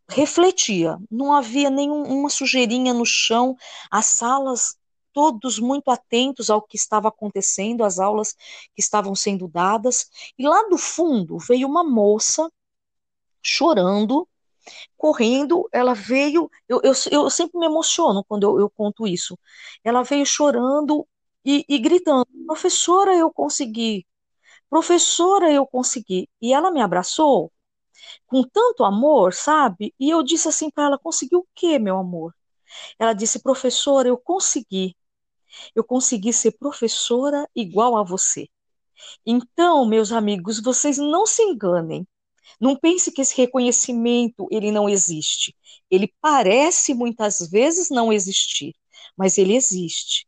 refletia, 0.09 0.97
não 1.09 1.33
havia 1.33 1.69
nenhuma 1.69 2.29
sujeirinha 2.29 2.93
no 2.93 3.05
chão, 3.05 3.55
as 3.89 4.07
salas 4.07 4.77
todos 5.13 5.59
muito 5.59 5.91
atentos 5.91 6.49
ao 6.49 6.61
que 6.61 6.75
estava 6.75 7.07
acontecendo, 7.07 7.83
as 7.83 7.99
aulas 7.99 8.33
que 8.75 8.81
estavam 8.81 9.15
sendo 9.15 9.47
dadas, 9.47 10.09
e 10.37 10.45
lá 10.45 10.67
do 10.69 10.77
fundo 10.77 11.37
veio 11.37 11.67
uma 11.67 11.83
moça 11.83 12.51
chorando, 13.41 14.27
correndo, 14.97 15.67
ela 15.71 15.93
veio, 15.93 16.49
eu, 16.67 16.81
eu, 16.83 16.93
eu 17.11 17.29
sempre 17.29 17.59
me 17.59 17.65
emociono 17.65 18.23
quando 18.23 18.43
eu, 18.43 18.59
eu 18.59 18.69
conto 18.69 19.05
isso, 19.05 19.37
ela 19.83 20.03
veio 20.03 20.25
chorando 20.25 21.07
e, 21.45 21.65
e 21.67 21.79
gritando, 21.79 22.27
professora, 22.45 23.15
eu 23.15 23.31
consegui, 23.31 24.05
professora, 24.69 25.51
eu 25.51 25.65
consegui, 25.67 26.29
e 26.41 26.53
ela 26.53 26.71
me 26.71 26.81
abraçou 26.81 27.51
com 28.27 28.43
tanto 28.43 28.83
amor, 28.83 29.33
sabe? 29.33 29.93
E 29.99 30.09
eu 30.09 30.23
disse 30.23 30.47
assim 30.47 30.69
para 30.69 30.85
ela: 30.85 30.99
conseguiu 30.99 31.39
o 31.39 31.47
quê, 31.55 31.79
meu 31.79 31.97
amor? 31.97 32.33
Ela 32.99 33.13
disse: 33.13 33.41
professora, 33.41 34.07
eu 34.07 34.17
consegui. 34.17 34.95
Eu 35.75 35.83
consegui 35.83 36.33
ser 36.33 36.53
professora 36.53 37.47
igual 37.55 37.95
a 37.97 38.03
você. 38.03 38.47
Então, 39.25 39.85
meus 39.85 40.11
amigos, 40.11 40.61
vocês 40.61 40.97
não 40.97 41.25
se 41.25 41.43
enganem. 41.43 42.07
Não 42.59 42.75
pense 42.75 43.11
que 43.11 43.21
esse 43.21 43.35
reconhecimento 43.35 44.47
ele 44.51 44.71
não 44.71 44.89
existe. 44.89 45.55
Ele 45.89 46.13
parece 46.21 46.93
muitas 46.93 47.39
vezes 47.49 47.89
não 47.89 48.11
existir, 48.11 48.73
mas 49.17 49.37
ele 49.37 49.55
existe. 49.55 50.27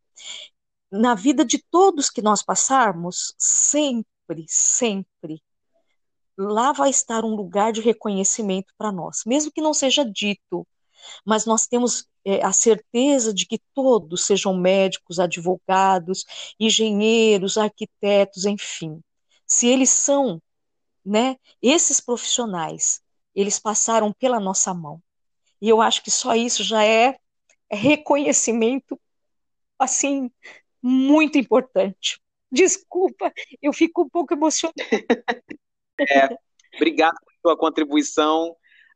Na 1.00 1.16
vida 1.16 1.46
de 1.46 1.64
todos 1.70 2.10
que 2.10 2.22
nós 2.22 2.42
passarmos, 2.42 3.34
sempre, 3.38 4.46
sempre, 4.48 5.42
lá 6.38 6.72
vai 6.72 6.90
estar 6.90 7.24
um 7.24 7.36
lugar 7.36 7.72
de 7.72 7.82
reconhecimento 7.82 8.74
para 8.78 8.92
nós, 8.92 9.24
mesmo 9.26 9.52
que 9.52 9.62
não 9.62 9.74
seja 9.74 10.04
dito, 10.06 10.68
mas 11.26 11.46
nós 11.46 11.68
temos 11.68 12.08
é, 12.26 12.44
a 12.44 12.52
certeza 12.52 13.34
de 13.34 13.46
que 13.46 13.60
todos 13.74 14.26
sejam 14.26 14.56
médicos, 14.58 15.20
advogados, 15.20 16.26
engenheiros, 16.60 17.58
arquitetos, 17.58 18.46
enfim. 18.46 19.02
Se 19.46 19.68
eles 19.68 19.90
são 19.90 20.42
né? 21.06 21.38
Esses 21.62 22.02
profissionais 22.02 23.02
eles 23.36 23.60
passaram 23.60 24.12
pela 24.14 24.40
nossa 24.40 24.74
mão. 24.74 25.02
E 25.62 25.70
eu 25.70 25.82
acho 25.82 26.02
que 26.02 26.10
só 26.10 26.34
isso 26.36 26.64
já 26.64 26.84
é, 26.84 27.18
é 27.70 27.76
reconhecimento, 27.76 29.00
assim, 29.78 30.32
muito 30.88 31.40
importante. 31.40 32.22
Desculpa, 32.52 33.34
eu 33.60 33.74
fico 33.74 34.04
um 34.04 34.10
pouco 34.10 34.36
emocionada. 34.36 34.76
É, 35.98 36.28
obrigado 36.76 37.16
por 37.24 37.34
sua 37.42 37.58
contribuição. 37.58 38.52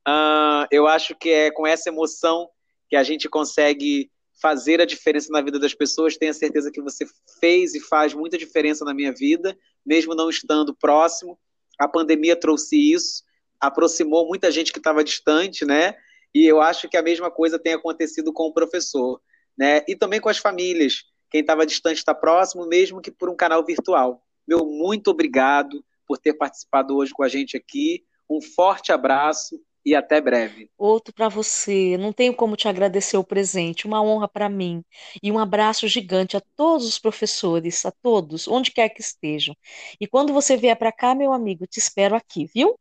Uh, 0.07 0.67
eu 0.69 0.85
acho 0.85 1.15
que 1.15 1.29
é 1.29 1.49
com 1.49 1.65
essa 1.65 1.89
emoção 1.89 2.47
que 2.87 2.95
a 2.95 3.01
gente 3.01 3.27
consegue 3.27 4.11
fazer 4.39 4.79
a 4.79 4.85
diferença 4.85 5.31
na 5.31 5.41
vida 5.41 5.57
das 5.57 5.73
pessoas. 5.73 6.15
Tenho 6.15 6.33
certeza 6.33 6.71
que 6.71 6.81
você 6.81 7.05
fez 7.39 7.73
e 7.73 7.79
faz 7.79 8.13
muita 8.13 8.37
diferença 8.37 8.85
na 8.85 8.93
minha 8.93 9.11
vida, 9.11 9.57
mesmo 9.85 10.13
não 10.13 10.29
estando 10.29 10.75
próximo. 10.75 11.39
A 11.79 11.87
pandemia 11.87 12.35
trouxe 12.35 12.75
isso, 12.93 13.23
aproximou 13.59 14.27
muita 14.27 14.51
gente 14.51 14.71
que 14.71 14.79
estava 14.79 15.03
distante, 15.03 15.65
né? 15.65 15.95
E 16.35 16.45
eu 16.45 16.61
acho 16.61 16.87
que 16.87 16.97
a 16.97 17.01
mesma 17.01 17.31
coisa 17.31 17.57
tem 17.57 17.73
acontecido 17.73 18.31
com 18.31 18.43
o 18.43 18.53
professor, 18.53 19.19
né? 19.57 19.83
E 19.87 19.95
também 19.95 20.21
com 20.21 20.29
as 20.29 20.37
famílias. 20.37 21.03
Quem 21.30 21.41
estava 21.41 21.65
distante 21.65 21.97
está 21.97 22.13
próximo, 22.13 22.65
mesmo 22.65 23.01
que 23.01 23.11
por 23.11 23.30
um 23.30 23.36
canal 23.36 23.63
virtual. 23.63 24.23
Meu 24.47 24.65
muito 24.65 25.11
obrigado 25.11 25.84
por 26.07 26.17
ter 26.17 26.34
participado 26.34 26.95
hoje 26.95 27.13
com 27.13 27.23
a 27.23 27.27
gente 27.27 27.55
aqui. 27.55 28.03
Um 28.30 28.41
forte 28.41 28.91
abraço 28.91 29.59
e 29.86 29.95
até 29.95 30.19
breve. 30.19 30.69
Outro 30.77 31.13
para 31.13 31.30
você. 31.30 31.97
Não 31.97 32.11
tenho 32.11 32.34
como 32.34 32.55
te 32.55 32.67
agradecer 32.67 33.17
o 33.17 33.23
presente. 33.23 33.88
Uma 33.88 34.01
honra 34.01 34.27
para 34.27 34.49
mim. 34.49 34.84
E 35.21 35.32
um 35.32 35.39
abraço 35.39 35.88
gigante 35.88 36.36
a 36.36 36.41
todos 36.55 36.88
os 36.88 36.99
professores, 36.99 37.86
a 37.86 37.91
todos, 37.91 38.47
onde 38.47 38.71
quer 38.71 38.89
que 38.89 39.01
estejam. 39.01 39.55
E 39.99 40.07
quando 40.07 40.34
você 40.34 40.57
vier 40.57 40.77
para 40.77 40.91
cá, 40.91 41.15
meu 41.15 41.32
amigo, 41.32 41.65
te 41.67 41.77
espero 41.80 42.15
aqui, 42.15 42.45
viu? 42.45 42.77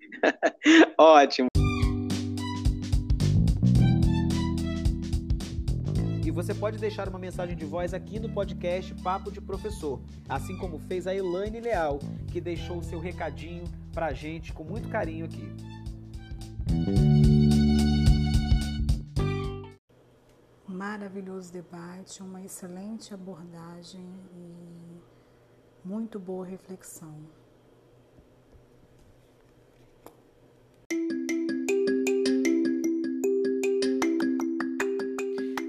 Ótimo. 0.98 1.48
Você 6.38 6.54
pode 6.54 6.78
deixar 6.78 7.08
uma 7.08 7.18
mensagem 7.18 7.56
de 7.56 7.64
voz 7.64 7.92
aqui 7.92 8.20
no 8.20 8.32
podcast 8.32 8.94
Papo 9.02 9.28
de 9.28 9.40
Professor, 9.40 10.00
assim 10.28 10.56
como 10.56 10.78
fez 10.78 11.04
a 11.08 11.12
Elaine 11.12 11.60
Leal, 11.60 11.98
que 12.30 12.40
deixou 12.40 12.78
o 12.78 12.84
seu 12.84 13.00
recadinho 13.00 13.64
pra 13.92 14.12
gente 14.12 14.52
com 14.52 14.62
muito 14.62 14.88
carinho 14.88 15.24
aqui. 15.24 15.42
Maravilhoso 20.68 21.52
debate, 21.52 22.22
uma 22.22 22.40
excelente 22.40 23.12
abordagem 23.12 24.06
e 24.32 25.00
muito 25.84 26.20
boa 26.20 26.46
reflexão. 26.46 27.16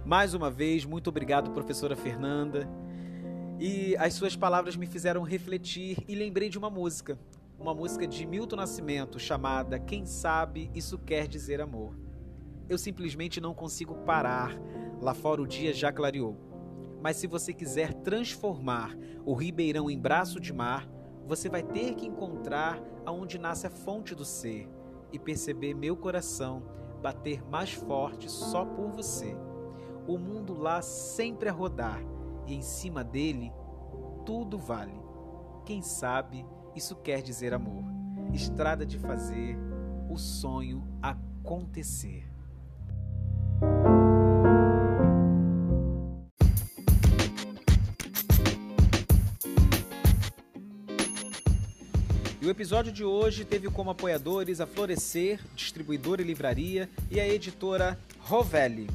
Mais 0.04 0.34
uma 0.34 0.50
vez, 0.50 0.84
muito 0.84 1.08
obrigado, 1.08 1.52
professora 1.52 1.94
Fernanda. 1.94 2.68
E 3.60 3.96
as 3.96 4.14
suas 4.14 4.34
palavras 4.34 4.74
me 4.74 4.88
fizeram 4.88 5.22
refletir 5.22 5.98
e 6.08 6.16
lembrei 6.16 6.48
de 6.48 6.58
uma 6.58 6.68
música, 6.68 7.16
uma 7.58 7.74
música 7.74 8.06
de 8.06 8.26
Milton 8.26 8.56
Nascimento 8.56 9.18
chamada 9.18 9.78
Quem 9.78 10.04
Sabe 10.04 10.70
Isso 10.74 10.98
Quer 10.98 11.26
Dizer 11.26 11.60
Amor. 11.60 11.98
Eu 12.68 12.76
simplesmente 12.76 13.40
não 13.40 13.54
consigo 13.54 13.94
parar, 14.04 14.52
lá 15.00 15.14
fora 15.14 15.40
o 15.40 15.46
dia 15.46 15.72
já 15.72 15.90
clareou. 15.90 16.36
Mas 17.02 17.16
se 17.16 17.26
você 17.26 17.52
quiser 17.52 17.94
transformar 17.94 18.96
o 19.24 19.34
Ribeirão 19.34 19.90
em 19.90 19.98
braço 19.98 20.38
de 20.38 20.52
mar, 20.52 20.88
você 21.26 21.48
vai 21.48 21.62
ter 21.62 21.94
que 21.94 22.06
encontrar 22.06 22.80
aonde 23.04 23.38
nasce 23.38 23.66
a 23.66 23.70
fonte 23.70 24.14
do 24.14 24.24
ser 24.24 24.68
e 25.12 25.18
perceber 25.18 25.74
meu 25.74 25.96
coração 25.96 26.62
bater 27.02 27.42
mais 27.48 27.72
forte 27.72 28.30
só 28.30 28.64
por 28.64 28.90
você. 28.90 29.36
O 30.06 30.18
mundo 30.18 30.54
lá 30.54 30.82
sempre 30.82 31.48
a 31.48 31.52
rodar 31.52 32.00
e 32.46 32.54
em 32.54 32.62
cima 32.62 33.02
dele 33.02 33.52
tudo 34.24 34.58
vale. 34.58 35.00
Quem 35.64 35.82
sabe 35.82 36.44
isso 36.76 36.94
quer 36.94 37.22
dizer 37.22 37.54
amor, 37.54 37.84
estrada 38.34 38.84
de 38.84 38.98
fazer 38.98 39.56
o 40.10 40.18
sonho 40.18 40.86
acontecer. 41.00 42.24
O 52.44 52.48
episódio 52.48 52.92
de 52.92 53.02
hoje 53.02 53.44
teve 53.44 53.68
como 53.68 53.90
apoiadores 53.90 54.60
a 54.60 54.66
Florescer, 54.66 55.40
distribuidora 55.56 56.22
e 56.22 56.24
livraria, 56.24 56.88
e 57.10 57.18
a 57.18 57.26
editora 57.26 57.98
Rovelli. 58.20 58.88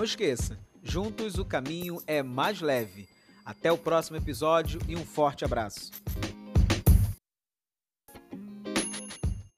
Não 0.00 0.04
esqueça, 0.06 0.58
juntos 0.82 1.36
o 1.36 1.44
caminho 1.44 2.00
é 2.06 2.22
mais 2.22 2.62
leve. 2.62 3.06
Até 3.44 3.70
o 3.70 3.76
próximo 3.76 4.16
episódio 4.16 4.80
e 4.88 4.96
um 4.96 5.04
forte 5.04 5.44
abraço. 5.44 5.90